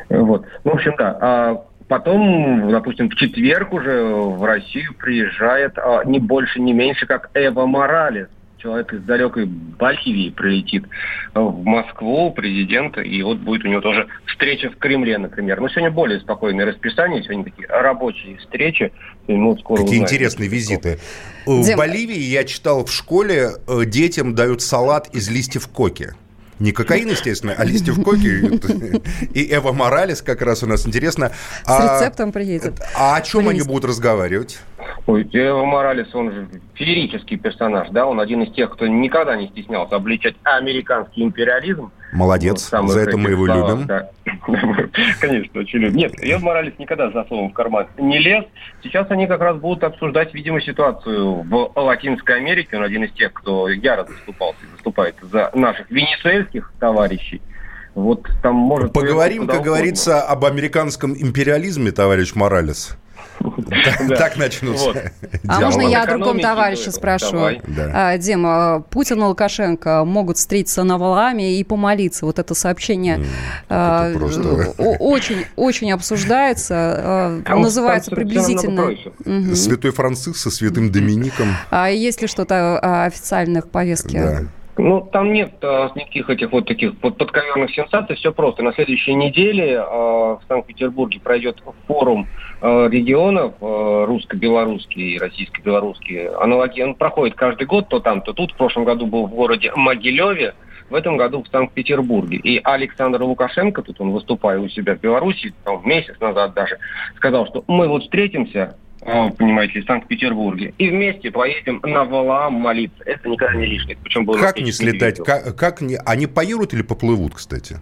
Вот. 0.09 0.45
Ну, 0.63 0.71
в 0.71 0.73
общем, 0.73 0.95
да. 0.97 1.17
А 1.21 1.65
потом, 1.87 2.71
допустим, 2.71 3.09
в 3.09 3.15
четверг 3.15 3.73
уже 3.73 4.03
в 4.05 4.43
Россию 4.43 4.93
приезжает 4.95 5.77
а, 5.77 6.03
не 6.03 6.19
больше, 6.19 6.59
не 6.59 6.73
меньше, 6.73 7.05
как 7.05 7.29
Эва 7.33 7.65
Моралес. 7.65 8.27
Человек 8.65 8.93
из 8.93 9.03
далекой 9.03 9.45
Боливии 9.45 10.31
прилетит 10.31 10.85
а, 11.35 11.41
в 11.41 11.63
Москву, 11.63 12.31
президент, 12.31 12.97
и 12.97 13.21
вот 13.21 13.37
будет 13.37 13.63
у 13.63 13.67
него 13.67 13.79
тоже 13.79 14.07
встреча 14.25 14.71
в 14.71 14.77
Кремле, 14.77 15.19
например. 15.19 15.61
Но 15.61 15.69
сегодня 15.69 15.91
более 15.91 16.19
спокойное 16.19 16.65
расписание, 16.65 17.21
сегодня 17.21 17.43
такие 17.43 17.67
рабочие 17.67 18.37
встречи. 18.37 18.91
Вот 19.27 19.59
скоро 19.59 19.81
Какие 19.83 19.97
узнаем. 19.97 20.05
интересные 20.05 20.49
визиты. 20.49 20.97
В 21.45 21.63
Дим. 21.63 21.77
Боливии 21.77 22.17
я 22.17 22.43
читал 22.43 22.83
в 22.85 22.91
школе, 22.91 23.51
э, 23.67 23.85
детям 23.85 24.33
дают 24.33 24.63
салат 24.63 25.13
из 25.13 25.29
листьев 25.29 25.67
коки. 25.67 26.15
Не 26.57 26.71
кокаин, 26.71 27.09
естественно, 27.09 27.53
а 27.55 27.65
листьев 27.65 28.01
коки. 28.01 28.61
И 29.37 29.53
Эва 29.53 29.73
Моралес 29.73 30.21
как 30.21 30.41
раз 30.41 30.63
у 30.63 30.67
нас 30.67 30.87
интересно. 30.87 31.31
С 31.65 31.69
а, 31.69 31.99
рецептом 31.99 32.31
приедет. 32.31 32.81
А 32.95 33.17
о 33.17 33.21
чем 33.21 33.49
они 33.49 33.61
будут 33.61 33.85
разговаривать? 33.85 34.59
Ой, 35.07 35.21
Эва 35.33 35.65
Моралес, 35.65 36.13
он 36.15 36.31
же 36.31 36.47
феерический 36.73 37.37
персонаж, 37.37 37.89
да? 37.91 38.07
Он 38.07 38.19
один 38.19 38.41
из 38.41 38.51
тех, 38.53 38.71
кто 38.71 38.87
никогда 38.87 39.35
не 39.35 39.47
стеснялся 39.49 39.97
обличать 39.97 40.35
американский 40.43 41.21
империализм. 41.21 41.91
Молодец, 42.11 42.71
вот, 42.71 42.89
за 42.89 43.01
это 43.01 43.15
мы 43.15 43.29
его 43.29 43.45
словах, 43.45 43.69
любим. 43.69 43.85
Да. 43.85 44.09
Конечно, 45.21 45.59
очень 45.59 45.79
любим. 45.79 45.97
Нет, 45.97 46.13
Эва 46.21 46.39
Моралес 46.39 46.73
никогда 46.79 47.11
за 47.11 47.23
словом 47.25 47.51
в 47.51 47.53
карман 47.53 47.85
не 47.99 48.17
лез. 48.17 48.45
Сейчас 48.81 49.05
они 49.11 49.27
как 49.27 49.41
раз 49.41 49.57
будут 49.57 49.83
обсуждать, 49.83 50.33
видимо, 50.33 50.59
ситуацию 50.59 51.43
в 51.43 51.71
Латинской 51.75 52.37
Америке. 52.37 52.77
Он 52.77 52.83
один 52.83 53.03
из 53.03 53.11
тех, 53.11 53.31
кто 53.31 53.69
яро 53.69 54.05
заступался 54.05 54.59
и 54.63 54.71
выступает 54.71 55.17
за 55.21 55.51
наших 55.53 55.89
венесуэльских 55.91 56.73
товарищей. 56.79 57.41
Вот 57.93 58.27
там 58.41 58.55
может... 58.55 58.91
Поговорим, 58.91 59.47
как 59.47 59.61
говорится, 59.61 60.21
об 60.21 60.45
американском 60.45 61.13
империализме, 61.13 61.91
товарищ 61.91 62.33
Моралес. 62.33 62.97
Так 64.17 64.37
начнутся. 64.37 65.11
А 65.47 65.59
можно 65.59 65.81
я 65.81 66.03
о 66.03 66.07
другом 66.07 66.39
товарище 66.39 66.91
спрошу? 66.91 67.37
А, 67.93 68.17
Дима, 68.17 68.83
Путин 68.89 69.21
и 69.21 69.25
Лукашенко 69.25 70.03
могут 70.05 70.37
встретиться 70.37 70.83
на 70.83 70.97
Валааме 70.97 71.59
и 71.59 71.63
помолиться. 71.63 72.25
Вот 72.25 72.39
это 72.39 72.55
сообщение 72.55 73.23
а, 73.69 74.11
очень 74.99 75.45
очень 75.55 75.91
обсуждается. 75.91 77.43
А 77.45 77.55
называется 77.55 78.11
приблизительно... 78.11 78.95
Святой 79.55 79.91
Франциск 79.91 80.37
со 80.37 80.51
святым 80.51 80.91
Домиником. 80.91 81.55
А 81.69 81.89
есть 81.89 82.21
ли 82.21 82.27
что-то 82.27 83.05
официальных 83.05 83.69
повестки? 83.69 84.47
Ну, 84.77 85.07
там 85.11 85.31
нет 85.31 85.53
а, 85.61 85.89
никаких 85.95 86.29
этих 86.29 86.51
вот 86.51 86.65
таких 86.65 86.93
вот 87.01 87.17
подковерных 87.17 87.71
сенсаций, 87.71 88.15
все 88.17 88.33
просто. 88.33 88.61
На 88.61 88.73
следующей 88.73 89.13
неделе 89.13 89.79
а, 89.79 90.35
в 90.35 90.41
Санкт-Петербурге 90.49 91.19
пройдет 91.23 91.63
форум 91.87 92.27
а, 92.61 92.87
регионов 92.87 93.53
а, 93.61 94.05
русско-белорусский 94.05 95.15
и 95.15 95.17
российско-белорусский. 95.17 96.27
Аналоги, 96.27 96.81
он 96.81 96.95
проходит 96.95 97.35
каждый 97.35 97.67
год, 97.67 97.87
то 97.87 98.01
там, 98.01 98.21
то 98.21 98.33
тут. 98.33 98.51
В 98.51 98.57
прошлом 98.57 98.83
году 98.83 99.05
был 99.05 99.27
в 99.27 99.33
городе 99.33 99.71
Могилеве, 99.75 100.55
в 100.89 100.95
этом 100.95 101.15
году 101.15 101.41
в 101.43 101.47
Санкт-Петербурге. 101.47 102.37
И 102.37 102.59
Александр 102.61 103.23
Лукашенко, 103.23 103.81
тут 103.81 104.01
он 104.01 104.11
выступая 104.11 104.59
у 104.59 104.67
себя 104.67 104.95
в 104.95 104.99
Беларуси, 104.99 105.53
там, 105.63 105.87
месяц 105.87 106.19
назад 106.19 106.53
даже, 106.53 106.79
сказал, 107.15 107.47
что 107.47 107.63
мы 107.67 107.87
вот 107.87 108.03
встретимся 108.03 108.75
понимаете, 109.05 109.81
в 109.81 109.85
Санкт-Петербурге. 109.85 110.73
И 110.77 110.89
вместе 110.89 111.31
поедем 111.31 111.79
на 111.83 112.03
Валаам 112.05 112.53
молиться. 112.53 113.03
Это 113.05 113.29
никогда 113.29 113.55
не 113.55 113.65
лишнее. 113.65 113.97
Причем 114.03 114.25
было 114.25 114.37
как 114.37 114.59
не 114.59 114.71
слетать? 114.71 115.17
Как, 115.23 115.55
как 115.55 115.81
не... 115.81 115.97
Они 116.05 116.27
поедут 116.27 116.73
или 116.73 116.81
поплывут, 116.81 117.35
кстати? 117.35 117.79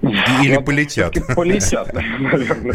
Или 0.42 0.56
полетят? 0.58 1.14
Полетят, 1.36 1.92
наверное. 1.92 2.74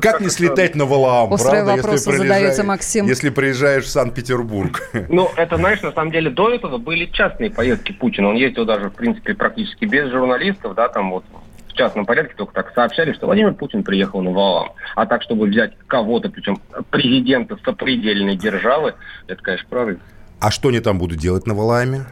Как 0.00 0.20
не 0.20 0.30
слетать 0.30 0.74
на 0.74 0.86
Валаам, 0.86 1.32
Острые 1.32 1.64
вопросы 1.64 2.10
задается 2.16 2.64
Максим. 2.64 3.06
Если 3.06 3.30
приезжаешь 3.30 3.84
в 3.84 3.88
Санкт-Петербург. 3.88 4.82
Ну, 5.08 5.30
это, 5.36 5.56
знаешь, 5.56 5.82
на 5.82 5.92
самом 5.92 6.10
деле 6.10 6.30
до 6.30 6.50
этого 6.54 6.78
были 6.78 7.06
частные 7.06 7.50
поездки 7.50 7.92
Путина. 7.92 8.28
Он 8.28 8.36
ездил 8.36 8.64
даже, 8.64 8.88
в 8.88 8.94
принципе, 8.94 9.34
практически 9.34 9.84
без 9.84 10.10
журналистов, 10.10 10.74
да, 10.74 10.88
там 10.88 11.10
вот 11.10 11.24
в 11.72 11.76
частном 11.76 12.06
порядке 12.06 12.34
только 12.36 12.52
так 12.52 12.72
сообщали, 12.74 13.12
что 13.12 13.26
Владимир 13.26 13.54
Путин 13.54 13.82
приехал 13.82 14.20
на 14.22 14.30
Валаам. 14.30 14.72
А 14.94 15.06
так, 15.06 15.22
чтобы 15.22 15.46
взять 15.46 15.72
кого-то, 15.86 16.28
причем 16.28 16.60
президента 16.90 17.58
сопредельной 17.64 18.36
державы, 18.36 18.94
это, 19.26 19.42
конечно, 19.42 19.66
прорыв. 19.68 19.98
А 20.40 20.50
что 20.50 20.68
они 20.68 20.80
там 20.80 20.98
будут 20.98 21.18
делать 21.18 21.46
на 21.46 21.54
Валааме? 21.54 22.04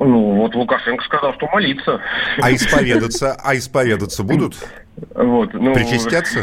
Ну, 0.00 0.36
вот 0.36 0.54
Лукашенко 0.54 1.02
сказал, 1.04 1.34
что 1.34 1.48
молиться. 1.48 2.00
А 2.40 2.52
исповедаться, 2.52 3.36
а 3.42 3.56
исповедаться 3.56 4.22
будут? 4.22 4.54
Вот, 5.14 5.52
ну, 5.54 5.74
Причастятся? 5.74 6.40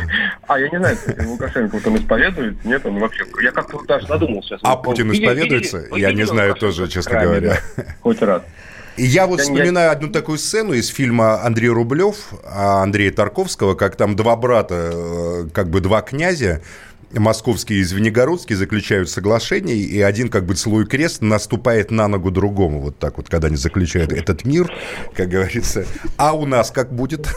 А 0.48 0.60
я 0.60 0.70
не 0.70 0.78
знаю, 0.78 0.96
кстати, 0.96 1.26
Лукашенко 1.26 1.80
он 1.86 1.98
исповедует, 1.98 2.66
нет, 2.66 2.86
он 2.86 3.00
вообще... 3.00 3.26
Я 3.42 3.52
как-то 3.52 3.82
даже 3.86 4.08
задумался. 4.08 4.58
А 4.62 4.76
Путин 4.76 5.12
исповедуется? 5.12 5.86
Я 5.94 6.12
не 6.12 6.24
знаю 6.24 6.56
тоже, 6.56 6.88
честно 6.88 7.22
говоря. 7.22 7.58
Хоть 8.02 8.22
раз. 8.22 8.44
Я 8.98 9.28
вот 9.28 9.42
вспоминаю 9.42 9.92
одну 9.92 10.10
такую 10.10 10.38
сцену 10.38 10.74
из 10.74 10.88
фильма 10.88 11.44
Андрей 11.44 11.70
Рублев, 11.70 12.34
Андрея 12.46 13.12
Тарковского, 13.12 13.76
как 13.76 13.96
там 13.96 14.16
два 14.16 14.36
брата, 14.36 14.92
э, 14.94 15.48
как 15.54 15.70
бы 15.70 15.82
два 15.82 16.02
князя, 16.02 16.62
московский 17.14 17.76
и 17.76 17.84
Звенигородский 17.84 18.56
заключают 18.56 19.10
соглашение, 19.10 19.76
и 19.76 20.02
один 20.02 20.30
как 20.30 20.46
бы 20.46 20.56
целует 20.56 20.90
крест 20.90 21.22
наступает 21.22 21.92
на 21.92 22.08
ногу 22.08 22.32
другому. 22.32 22.80
Вот 22.80 22.98
так 22.98 23.18
вот, 23.18 23.30
когда 23.30 23.48
они 23.48 23.58
заключают 23.58 24.12
этот 24.12 24.46
мир, 24.46 24.72
как 25.14 25.30
говорится. 25.30 25.86
А 26.18 26.34
у 26.34 26.46
нас 26.46 26.72
как 26.72 26.94
будет? 26.94 27.30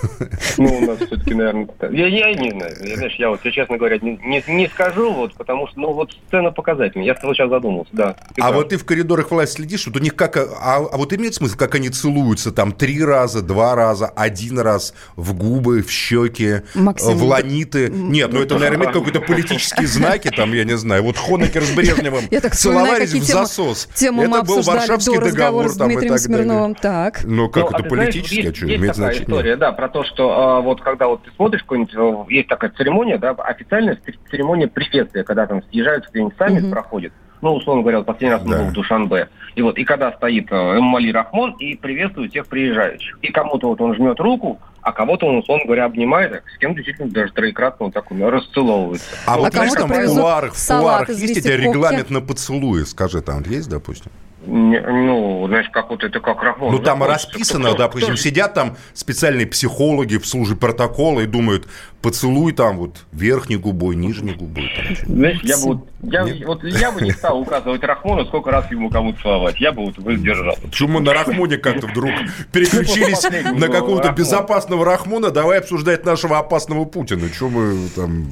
Ну, 0.57 0.79
у 0.79 0.81
нас 0.81 0.99
все-таки, 0.99 1.35
наверное... 1.35 1.69
Я, 1.91 2.07
я 2.07 2.35
не 2.35 2.51
знаю. 2.51 2.77
Я, 2.85 2.97
знаешь, 2.97 3.15
я 3.19 3.31
вот, 3.31 3.41
честно 3.43 3.77
говоря, 3.77 3.99
не, 3.99 4.19
не, 4.25 4.43
не 4.49 4.69
скажу, 4.69 5.13
вот, 5.13 5.35
потому 5.35 5.69
что, 5.69 5.81
ну, 5.81 5.93
вот 5.93 6.13
сцена 6.29 6.51
показательная. 6.51 7.07
Я 7.07 7.15
сейчас 7.15 7.49
задумался, 7.49 7.91
да. 7.93 8.17
А 8.37 8.41
прав. 8.41 8.55
вот 8.55 8.69
ты 8.71 8.77
в 8.77 8.85
коридорах 8.85 9.31
власти 9.31 9.57
следишь, 9.57 9.87
вот 9.87 9.97
у 9.97 10.01
них 10.01 10.17
как... 10.17 10.37
А, 10.37 10.47
а 10.77 10.97
вот 10.97 11.13
имеет 11.13 11.35
смысл, 11.35 11.57
как 11.57 11.75
они 11.75 11.91
целуются 11.91 12.53
там 12.53 12.73
три 12.73 13.03
раза, 13.03 13.43
два 13.43 13.75
раза, 13.75 14.07
один 14.07 14.59
раз 14.59 14.95
в 15.17 15.35
губы, 15.35 15.83
в 15.83 15.91
щеки, 15.91 16.63
Максим, 16.75 17.17
в 17.17 17.25
ланиты? 17.25 17.89
Нет, 17.89 18.33
ну 18.33 18.41
это, 18.43 18.59
наверное, 18.59 18.93
какой-то 18.93 19.21
политический 19.21 19.58
политические 19.59 19.87
знаки, 19.87 20.31
там, 20.31 20.53
я 20.53 20.65
не 20.65 20.77
знаю, 20.77 21.03
вот 21.03 21.17
Хонекер 21.17 21.63
с 21.63 21.75
Брежневым 21.75 22.25
целовались 22.53 23.13
в 23.13 23.23
засос. 23.23 23.89
Тему 23.95 24.23
это 24.23 24.43
был 24.43 24.63
Варшавский 24.63 25.19
договор 25.19 25.69
с 25.69 25.77
Дмитрием 25.77 26.19
Смирновым. 26.19 26.75
Так. 26.75 27.25
Ну, 27.25 27.49
как 27.49 27.73
это 27.73 27.83
политически, 27.83 28.49
а 28.49 28.55
что, 28.55 28.67
имеет 28.67 28.95
значение? 28.95 29.25
история, 29.25 29.57
да, 29.57 29.73
про 29.73 29.89
то, 29.89 30.05
что 30.05 30.31
а, 30.31 30.61
вот 30.61 30.81
когда 30.81 31.09
вот 31.09 31.23
ты 31.25 31.31
смотришь 31.33 31.63
какой-нибудь, 31.63 31.95
э, 31.95 32.33
есть 32.35 32.49
такая 32.49 32.71
церемония, 32.71 33.19
да, 33.19 33.31
официальная 33.31 33.99
церемония 34.31 34.69
приветствия, 34.69 35.25
когда 35.25 35.47
там 35.47 35.63
съезжают, 35.71 36.09
где-нибудь 36.11 36.35
саммит 36.39 36.71
проходит 36.71 37.13
ну, 37.41 37.55
условно 37.55 37.83
говоря, 37.83 38.03
последний 38.03 38.35
раз 38.35 38.43
да. 38.43 38.59
был 38.59 38.65
в 38.67 38.73
Душанбе. 38.73 39.29
И 39.55 39.63
вот, 39.63 39.79
и 39.79 39.85
когда 39.85 40.13
стоит 40.13 40.51
э, 40.51 40.55
Эммали 40.55 41.13
Рахмон 41.13 41.53
и 41.59 41.77
приветствует 41.77 42.31
всех 42.31 42.47
приезжающих. 42.47 43.19
И 43.23 43.31
кому-то 43.31 43.69
вот 43.69 43.81
он 43.81 43.95
жмет 43.95 44.19
руку, 44.21 44.59
а 44.83 44.93
кого-то 44.93 45.27
он, 45.27 45.37
условно 45.37 45.65
говоря, 45.65 45.85
обнимает, 45.85 46.33
а 46.33 46.43
с 46.55 46.59
кем 46.59 46.75
действительно 46.75 47.11
даже 47.11 47.33
троекратно 47.33 47.87
вот 47.87 47.95
так 47.95 48.11
он 48.11 48.23
расцеловывается. 48.23 49.07
А 49.27 49.37
ну, 49.37 49.43
вот, 49.43 49.55
вот 49.55 49.75
там 49.75 49.89
в 49.89 50.05
кулуарах, 50.07 50.55
в 50.55 50.67
кулуарах 50.67 51.09
есть 51.11 51.37
эти 51.37 51.49
регламент 51.49 52.11
на 52.11 52.21
поцелуи? 52.21 52.85
Скажи, 52.85 53.21
там 53.21 53.43
есть, 53.47 53.69
допустим? 53.69 54.11
Ну, 54.47 55.45
знаешь, 55.49 55.69
как 55.71 55.91
вот 55.91 56.05
это 56.05 56.21
как 56.21 56.43
Рахмон. 56.43 56.73
Ну, 56.73 56.79
там 56.79 57.03
расписано, 57.03 57.71
кто, 57.71 57.79
допустим, 57.79 58.15
кто... 58.15 58.23
сидят 58.23 58.55
там 58.55 58.77
специальные 58.95 59.49
психологи 59.49 60.17
в 60.17 60.27
службе 60.27 60.57
протокола 60.57 61.21
и 61.21 61.27
думают, 61.27 61.67
поцелуй 62.03 62.53
там 62.53 62.79
вот 62.79 63.05
верхней 63.11 63.57
губой, 63.57 63.97
нижней 63.97 64.35
губой. 64.35 64.71
Там, 64.77 65.17
знаешь, 65.17 65.41
я 65.43 65.57
бы, 65.57 65.63
вот, 65.65 65.89
я, 66.03 66.47
вот, 66.47 66.65
я 66.65 66.93
бы 66.93 67.01
не 67.01 67.11
стал 67.11 67.41
указывать 67.41 67.83
Рахмону, 67.83 68.27
сколько 68.27 68.53
раз 68.53 68.71
ему 68.71 68.91
кому-то 68.91 69.21
целовать. 69.23 69.61
Я 69.61 69.73
бы 69.73 69.85
вот 69.87 69.99
воздержал. 69.99 70.57
Почему 70.63 71.01
на 71.01 71.13
Рахмоне 71.13 71.59
как-то 71.59 71.89
вдруг 71.89 72.13
переключились 72.53 73.25
на 73.59 73.67
какого-то 73.67 74.13
безопасного 74.13 74.85
Рахмона? 74.85 75.31
Давай 75.31 75.59
обсуждать 75.59 76.07
нашего 76.07 76.39
опасного 76.39 76.85
Путина. 76.85 77.29
Чего 77.29 77.51
мы 77.51 77.89
там... 77.89 78.29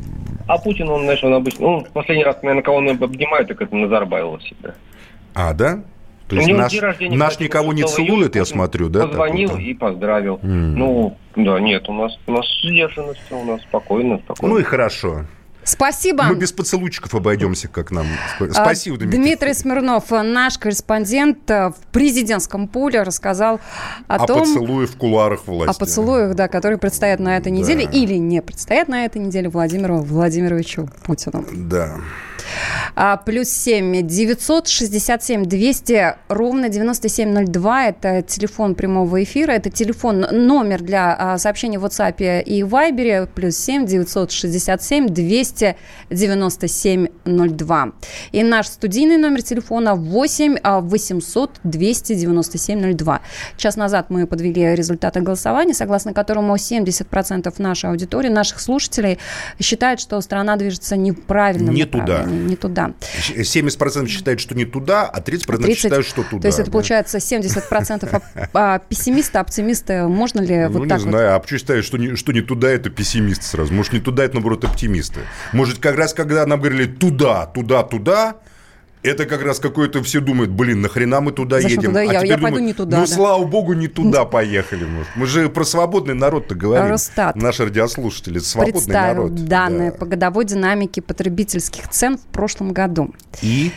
А 0.46 0.56
Путин, 0.58 0.88
он, 0.88 1.02
знаешь, 1.02 1.24
он 1.24 1.34
обычно... 1.34 1.66
Ну, 1.66 1.86
последний 1.92 2.22
раз, 2.22 2.36
наверное, 2.42 2.62
кого 2.62 2.76
он 2.76 2.88
обнимает, 2.88 3.48
так 3.48 3.60
это 3.60 3.74
Назарбаева 3.74 4.38
всегда. 4.38 4.74
А, 5.34 5.52
да? 5.52 5.82
То 6.28 6.36
есть 6.36 6.48
наш, 6.48 6.72
наш 7.00 7.38
никого 7.38 7.72
не 7.72 7.84
целует, 7.84 8.34
я 8.34 8.44
смотрю, 8.44 8.88
да? 8.88 9.06
Позвонил 9.06 9.48
так, 9.48 9.58
вот, 9.58 9.64
и 9.64 9.74
поздравил. 9.74 10.36
Mm. 10.42 10.74
Ну, 10.76 11.16
да, 11.36 11.60
нет, 11.60 11.88
у 11.88 11.92
нас, 11.92 12.18
у 12.26 12.32
нас 12.32 12.46
сдержанность, 12.64 13.20
у 13.30 13.44
нас 13.44 13.60
спокойно, 13.62 14.18
спокойно. 14.18 14.54
Ну 14.54 14.60
и 14.60 14.64
хорошо. 14.64 15.24
Спасибо. 15.66 16.22
Мы 16.24 16.36
без 16.36 16.52
поцелуйчиков 16.52 17.12
обойдемся, 17.14 17.66
как 17.66 17.90
нам. 17.90 18.06
Спасибо, 18.52 18.98
Дмитрий. 18.98 19.18
Дмитрий 19.18 19.52
Смирнов, 19.52 20.10
наш 20.10 20.58
корреспондент 20.58 21.48
в 21.48 21.74
президентском 21.90 22.68
пуле, 22.68 23.02
рассказал 23.02 23.60
о, 24.06 24.14
о 24.14 24.26
том... 24.26 24.42
О 24.42 24.44
поцелуе 24.44 24.86
в 24.86 24.96
кулуарах 24.96 25.48
власти. 25.48 25.76
О 25.76 25.78
поцелуях, 25.78 26.36
да, 26.36 26.46
которые 26.46 26.78
предстоят 26.78 27.18
на 27.18 27.36
этой 27.36 27.50
неделе 27.50 27.84
да. 27.84 27.90
или 27.90 28.14
не 28.14 28.42
предстоят 28.42 28.86
на 28.86 29.04
этой 29.04 29.20
неделе 29.20 29.48
Владимиру 29.48 29.98
Владимировичу 29.98 30.88
Путину. 31.04 31.44
Да. 31.52 31.96
А, 32.94 33.16
плюс 33.16 33.48
7 33.48 34.06
967 34.06 35.44
200 35.44 36.14
ровно 36.28 36.68
9702. 36.68 37.86
Это 37.86 38.22
телефон 38.22 38.74
прямого 38.74 39.22
эфира. 39.22 39.52
Это 39.52 39.70
телефон, 39.70 40.26
номер 40.30 40.82
для 40.82 41.14
а, 41.18 41.38
сообщений 41.38 41.78
в 41.78 41.84
WhatsApp 41.84 42.42
и 42.42 42.62
Viber. 42.62 43.28
Плюс 43.34 43.56
7 43.56 43.86
967 43.86 45.08
297 45.08 47.06
02. 47.24 47.92
И 48.32 48.42
наш 48.42 48.66
студийный 48.66 49.16
номер 49.16 49.42
телефона 49.42 49.94
8 49.94 50.56
800 50.62 51.60
297 51.64 52.96
02. 52.96 53.20
Час 53.56 53.76
назад 53.76 54.06
мы 54.10 54.26
подвели 54.26 54.74
результаты 54.74 55.20
голосования, 55.20 55.74
согласно 55.74 56.12
которому 56.14 56.54
70% 56.54 57.52
нашей 57.58 57.90
аудитории, 57.90 58.28
наших 58.28 58.60
слушателей 58.60 59.18
считают, 59.60 60.00
что 60.00 60.20
страна 60.20 60.56
движется 60.56 60.96
неправильным 60.96 61.74
Не 61.74 61.84
туда 61.84 62.26
не 62.36 62.56
туда. 62.56 62.92
70% 63.28 64.06
считают, 64.08 64.40
что 64.40 64.54
не 64.54 64.64
туда, 64.64 65.06
а 65.06 65.20
30%, 65.20 65.56
30 65.62 65.78
считают, 65.78 66.06
что 66.06 66.22
туда. 66.22 66.42
То 66.42 66.48
есть 66.48 66.58
это 66.58 66.70
да? 66.70 66.72
получается 66.72 67.18
70% 67.18 68.22
а, 68.52 68.78
пессимисты, 68.78 69.38
оптимисты. 69.38 70.02
Можно 70.08 70.40
ли 70.40 70.66
ну, 70.68 70.80
вот 70.80 70.88
так 70.88 70.98
не 70.98 71.10
знаю. 71.10 71.34
А 71.34 71.38
почему 71.38 71.58
считают, 71.58 71.84
что 71.84 71.98
не, 71.98 72.16
что 72.16 72.32
не 72.32 72.40
туда, 72.40 72.68
это 72.70 72.90
пессимисты 72.90 73.44
сразу? 73.44 73.72
Может, 73.72 73.92
не 73.92 74.00
туда, 74.00 74.24
это, 74.24 74.34
наоборот, 74.34 74.64
оптимисты? 74.64 75.20
Может, 75.52 75.78
как 75.78 75.96
раз, 75.96 76.14
когда 76.14 76.44
нам 76.46 76.60
говорили 76.60 76.86
туда, 76.86 77.46
туда, 77.46 77.82
туда, 77.82 78.36
это 79.06 79.26
как 79.26 79.42
раз 79.42 79.60
какое-то 79.60 80.02
все 80.02 80.20
думают, 80.20 80.50
блин, 80.50 80.80
нахрена 80.80 81.20
мы 81.20 81.32
туда 81.32 81.60
Зачем 81.60 81.78
едем? 81.78 81.90
Туда? 81.90 82.00
А 82.00 82.04
я, 82.04 82.12
я 82.12 82.36
думают, 82.36 82.42
пойду 82.42 82.58
не 82.58 82.72
туда. 82.72 82.98
Ну, 82.98 83.06
да. 83.06 83.12
слава 83.12 83.44
богу, 83.44 83.72
не 83.72 83.88
туда 83.88 84.24
поехали. 84.26 84.84
Может. 84.84 85.08
Мы 85.16 85.26
же 85.26 85.48
про 85.48 85.64
свободный 85.64 86.14
народ-то 86.14 86.54
говорим. 86.54 86.90
Росстат. 86.90 87.36
Наши 87.36 87.64
радиослушатели. 87.64 88.38
Свободный 88.38 88.72
Представил 88.72 89.22
народ. 89.24 89.44
данные 89.44 89.90
да. 89.90 89.96
по 89.96 90.06
годовой 90.06 90.44
динамике 90.44 91.02
потребительских 91.02 91.88
цен 91.88 92.18
в 92.18 92.26
прошлом 92.26 92.72
году. 92.72 93.14
И? 93.42 93.72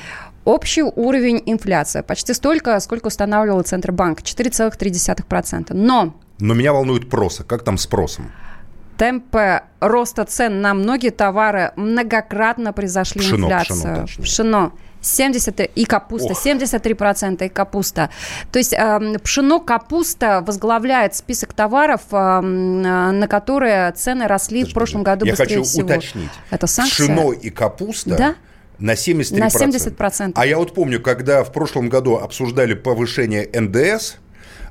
Общий 0.45 0.83
уровень 0.83 1.43
инфляции 1.45 2.01
почти 2.01 2.33
столько, 2.33 2.79
сколько 2.79 3.07
устанавливал 3.07 3.61
Центробанк, 3.61 4.21
4,3%. 4.21 5.73
Но... 5.73 6.15
Но 6.39 6.53
меня 6.53 6.73
волнует 6.73 7.09
проса. 7.09 7.43
Как 7.43 7.63
там 7.63 7.77
с 7.77 7.83
спросом? 7.83 8.31
темпы 8.99 9.61
роста 9.79 10.25
цен 10.25 10.61
на 10.61 10.73
многие 10.73 11.09
товары 11.09 11.71
многократно 11.77 12.73
превзошли 12.73 13.21
пшено, 13.21 13.45
инфляцию. 13.47 14.05
Пшено, 14.05 14.23
пшено 14.23 14.73
70 15.01 15.59
и 15.75 15.85
капуста, 15.85 16.33
Ох. 16.33 16.45
73% 16.45 17.45
и 17.45 17.49
капуста. 17.49 18.09
То 18.51 18.59
есть 18.59 18.73
э, 18.73 19.17
пшено, 19.23 19.59
капуста 19.59 20.41
возглавляет 20.41 21.15
список 21.15 21.53
товаров, 21.53 22.01
э, 22.11 22.41
на 22.41 23.27
которые 23.27 23.91
цены 23.93 24.27
росли 24.27 24.59
Подожди, 24.59 24.71
в 24.71 24.73
прошлом 24.73 25.03
году 25.03 25.25
я 25.25 25.33
быстрее 25.33 25.47
хочу 25.47 25.63
всего. 25.63 25.85
уточнить. 25.85 26.29
Это 26.49 26.67
санкция? 26.67 27.05
Пшено 27.05 27.33
и 27.33 27.49
капуста 27.49 28.17
да? 28.17 28.35
на 28.79 28.91
73%. 28.91 29.39
На 29.39 29.47
70%. 29.47 30.31
А 30.35 30.45
я 30.45 30.57
вот 30.57 30.73
помню, 30.73 31.01
когда 31.01 31.43
в 31.43 31.51
прошлом 31.51 31.89
году 31.89 32.17
обсуждали 32.17 32.73
повышение 32.73 33.49
НДС, 33.53 34.15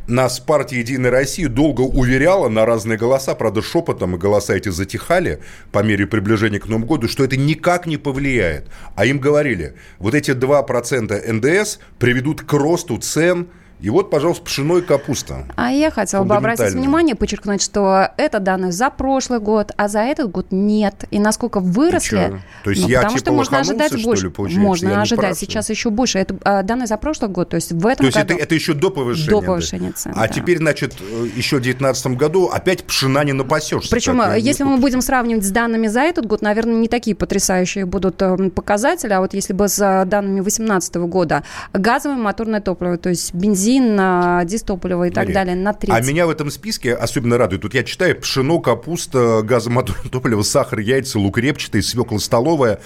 нас 0.09 0.40
партия 0.40 0.78
«Единая 0.78 1.11
Россия» 1.11 1.48
долго 1.48 1.82
уверяла 1.82 2.48
на 2.48 2.64
разные 2.64 2.98
голоса, 2.98 3.34
правда, 3.34 3.62
шепотом, 3.62 4.14
и 4.14 4.18
голоса 4.18 4.54
эти 4.54 4.70
затихали 4.70 5.40
по 5.70 5.82
мере 5.82 6.06
приближения 6.06 6.59
к 6.59 6.66
Новому 6.66 6.86
году, 6.86 7.09
что 7.09 7.24
это 7.24 7.36
никак 7.36 7.86
не 7.86 7.98
повлияет. 7.98 8.68
А 8.96 9.04
им 9.04 9.18
говорили, 9.18 9.74
вот 9.98 10.14
эти 10.14 10.30
2% 10.30 11.32
НДС 11.32 11.78
приведут 11.98 12.42
к 12.42 12.52
росту 12.54 12.98
цен 12.98 13.48
и 13.80 13.90
вот, 13.90 14.10
пожалуйста, 14.10 14.44
пшено 14.44 14.78
и 14.78 14.82
капуста. 14.82 15.44
А 15.54 15.70
я 15.70 15.90
хотела 15.90 16.24
бы 16.24 16.34
обратить 16.34 16.72
внимание, 16.72 17.14
подчеркнуть, 17.14 17.62
что 17.62 18.10
это 18.16 18.40
данные 18.40 18.72
за 18.72 18.90
прошлый 18.90 19.38
год, 19.38 19.72
а 19.76 19.88
за 19.88 20.00
этот 20.00 20.30
год 20.32 20.48
нет. 20.50 21.04
И 21.10 21.18
насколько 21.20 21.60
выросли... 21.60 22.42
То 22.64 22.70
есть 22.70 22.82
ну, 22.82 22.88
я 22.88 23.02
потому 23.02 23.18
типа 23.18 23.24
что 23.24 23.32
можно 23.32 23.58
ожидать 23.60 23.92
что 23.92 24.02
больше. 24.02 24.24
Ли, 24.24 24.30
получается? 24.30 24.66
можно 24.66 24.88
я 24.88 25.00
ожидать 25.02 25.38
сейчас 25.38 25.70
еще 25.70 25.90
больше. 25.90 26.18
Это 26.18 26.36
а, 26.42 26.62
данные 26.62 26.88
за 26.88 26.96
прошлый 26.96 27.30
год. 27.30 27.50
То 27.50 27.54
есть 27.54 27.70
в 27.70 27.86
этом 27.86 27.98
То 27.98 28.06
есть 28.06 28.16
году... 28.16 28.34
это, 28.34 28.42
это 28.42 28.54
еще 28.54 28.74
до 28.74 28.90
повышения? 28.90 29.30
До 29.30 29.42
повышения 29.42 29.92
цен, 29.92 30.12
А 30.16 30.26
да. 30.26 30.28
теперь, 30.28 30.58
значит, 30.58 30.94
еще 31.36 31.58
в 31.58 31.62
2019 31.62 32.06
году 32.16 32.48
опять 32.52 32.84
пшена 32.84 33.22
не 33.22 33.32
напасешься. 33.32 33.90
Причем, 33.90 34.20
если 34.36 34.64
мы 34.64 34.78
будем 34.78 35.00
сравнивать 35.00 35.44
с 35.44 35.50
данными 35.50 35.86
за 35.86 36.00
этот 36.00 36.26
год, 36.26 36.42
наверное, 36.42 36.74
не 36.74 36.88
такие 36.88 37.14
потрясающие 37.14 37.86
будут 37.86 38.20
э, 38.22 38.50
показатели. 38.50 39.12
А 39.12 39.20
вот 39.20 39.34
если 39.34 39.52
бы 39.52 39.68
с 39.68 39.78
данными 40.06 40.40
2018 40.40 40.96
года 40.96 41.44
газовое 41.72 42.16
моторное 42.16 42.60
топливо, 42.60 42.96
то 42.96 43.08
есть 43.08 43.32
бензин, 43.34 43.67
дистопливо 44.46 45.08
и 45.08 45.10
так 45.10 45.24
Мария, 45.24 45.34
далее 45.34 45.56
на 45.56 45.72
30. 45.72 45.96
А 45.96 46.06
меня 46.06 46.26
в 46.26 46.30
этом 46.30 46.50
списке 46.50 46.94
особенно 46.94 47.38
радует. 47.38 47.62
Тут 47.62 47.74
я 47.74 47.82
читаю 47.84 48.18
пшено, 48.20 48.60
капуста, 48.60 49.42
газомоторное 49.42 50.10
топливо, 50.10 50.42
сахар, 50.42 50.78
яйца, 50.78 51.18
лук 51.18 51.38
репчатый, 51.38 51.82
свекла 51.82 52.18
столовая, 52.18 52.80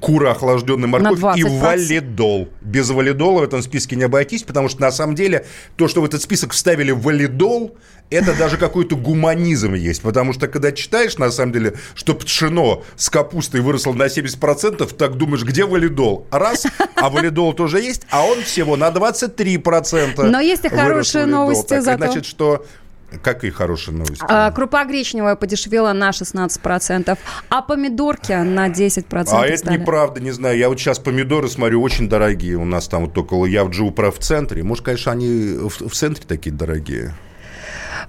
кура, 0.00 0.32
охлажденная 0.32 0.88
морковь 0.88 1.38
и 1.38 1.44
валидол. 1.44 2.48
Без 2.60 2.90
валидола 2.90 3.40
в 3.40 3.44
этом 3.44 3.62
списке 3.62 3.96
не 3.96 4.04
обойтись, 4.04 4.42
потому 4.42 4.68
что 4.68 4.80
на 4.80 4.90
самом 4.90 5.14
деле 5.14 5.46
то, 5.76 5.88
что 5.88 6.00
в 6.00 6.04
этот 6.04 6.22
список 6.22 6.52
вставили 6.52 6.90
валидол, 6.90 7.76
это 8.10 8.36
даже 8.36 8.56
какой-то 8.56 8.96
гуманизм 8.96 9.74
есть. 9.74 10.02
Потому 10.02 10.32
что 10.32 10.48
когда 10.48 10.72
читаешь, 10.72 11.18
на 11.18 11.30
самом 11.30 11.52
деле, 11.52 11.74
что 11.94 12.14
пшено 12.14 12.82
с 12.96 13.10
капустой 13.10 13.60
выросло 13.60 13.92
на 13.92 14.06
70%, 14.06 14.94
так 14.94 15.16
думаешь, 15.16 15.44
где 15.44 15.64
валидол? 15.64 16.26
Раз, 16.30 16.66
а 16.94 17.10
валидол 17.10 17.52
тоже 17.52 17.80
есть, 17.80 18.02
а 18.10 18.24
он 18.24 18.42
всего 18.42 18.76
на 18.76 18.88
23%. 18.88 20.22
Но 20.24 20.40
есть 20.40 20.64
и 20.64 20.68
хорошие 20.68 21.26
новости 21.26 21.68
так, 21.68 21.82
зато. 21.82 22.04
Значит, 22.04 22.26
что 22.26 22.64
Какие 23.22 23.52
хорошие 23.52 23.96
новости? 23.96 24.24
А, 24.28 24.50
крупа 24.50 24.84
гречневая 24.84 25.36
подешевела 25.36 25.92
на 25.92 26.10
16%, 26.10 27.16
а 27.48 27.62
помидорки 27.62 28.32
на 28.32 28.68
10% 28.68 29.04
А 29.14 29.24
стали. 29.26 29.52
это 29.52 29.72
неправда, 29.72 30.20
не 30.20 30.32
знаю. 30.32 30.58
Я 30.58 30.68
вот 30.68 30.80
сейчас 30.80 30.98
помидоры 30.98 31.48
смотрю, 31.48 31.80
очень 31.82 32.08
дорогие. 32.08 32.56
У 32.56 32.64
нас 32.64 32.88
там 32.88 33.06
вот 33.06 33.16
около 33.16 33.46
Я 33.46 33.64
в 33.64 33.70
в 33.70 34.18
центре. 34.18 34.64
Может, 34.64 34.84
конечно, 34.84 35.12
они 35.12 35.56
в, 35.56 35.88
в 35.88 35.94
центре 35.94 36.24
такие 36.26 36.54
дорогие. 36.54 37.14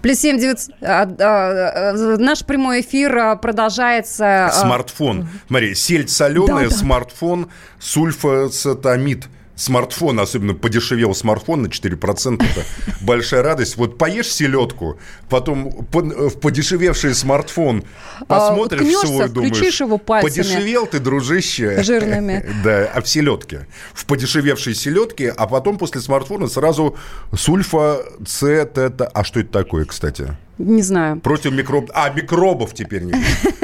Плюс 0.01 0.19
7 0.19 0.39
9... 0.39 0.69
А, 0.81 1.03
а, 1.03 1.91
а, 1.91 2.17
наш 2.17 2.45
прямой 2.45 2.81
эфир 2.81 3.37
продолжается. 3.37 4.49
Смартфон. 4.53 5.27
Смотри, 5.47 5.75
сельдь 5.75 6.09
соленая, 6.09 6.69
да, 6.69 6.75
смартфон, 6.75 7.45
да. 7.45 7.49
сульфацетамид 7.79 9.27
смартфон, 9.57 10.19
особенно 10.19 10.53
подешевел 10.53 11.13
смартфон 11.13 11.63
на 11.63 11.67
4%, 11.67 12.35
это 12.35 12.65
большая 13.01 13.41
радость. 13.41 13.75
Вот 13.75 13.97
поешь 13.97 14.31
селедку, 14.31 14.97
потом 15.29 15.87
в 15.91 16.39
подешевевший 16.39 17.13
смартфон 17.13 17.83
посмотришь 18.27 18.95
а, 19.03 19.07
свой, 19.07 19.29
думаешь, 19.29 19.81
его 19.81 19.97
пальцами 19.97 20.43
подешевел 20.43 20.85
ты, 20.85 20.99
дружище. 20.99 21.83
Жирными. 21.83 22.45
Да, 22.63 22.89
а 22.93 23.01
в 23.01 23.07
селедке. 23.07 23.67
В 23.93 24.05
подешевевшей 24.05 24.75
селедке, 24.75 25.29
а 25.29 25.47
потом 25.47 25.77
после 25.77 26.01
смартфона 26.01 26.47
сразу 26.47 26.95
сульфа, 27.35 28.03
С, 28.25 28.65
тета. 28.65 29.07
А 29.13 29.23
что 29.23 29.39
это 29.39 29.51
такое, 29.51 29.85
кстати? 29.85 30.35
Не 30.57 30.81
знаю. 30.81 31.19
Против 31.19 31.51
микробов. 31.51 31.89
А, 31.93 32.09
микробов 32.09 32.73
теперь 32.73 33.03
не 33.03 33.13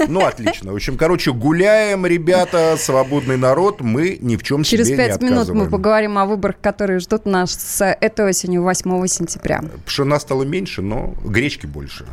Ну, 0.08 0.26
отлично. 0.26 0.72
В 0.72 0.76
общем, 0.76 0.98
короче, 0.98 1.32
гуляем, 1.34 2.06
ребята, 2.06 2.76
свободный 2.78 3.38
народ, 3.38 3.82
мы 3.82 4.18
ни 4.22 4.36
в 4.36 4.44
чем 4.44 4.64
Через 4.64 4.88
себе 4.88 4.98
пять 4.98 5.22
не 5.22 5.30
минут 5.30 5.50
мы 5.50 5.70
поговорим 5.70 6.18
о 6.18 6.26
выборах, 6.26 6.58
которые 6.62 7.00
ждут 7.00 7.26
нас 7.26 7.52
с 7.52 7.86
этой 7.86 8.30
осенью, 8.30 8.64
8 8.64 9.08
сентября. 9.08 9.64
Пшена 9.86 10.20
стало 10.20 10.44
меньше, 10.44 10.82
но 10.82 11.14
гречки 11.24 11.66
больше. 11.66 12.06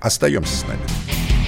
Остаемся 0.00 0.56
с 0.56 0.64
нами. 0.66 1.47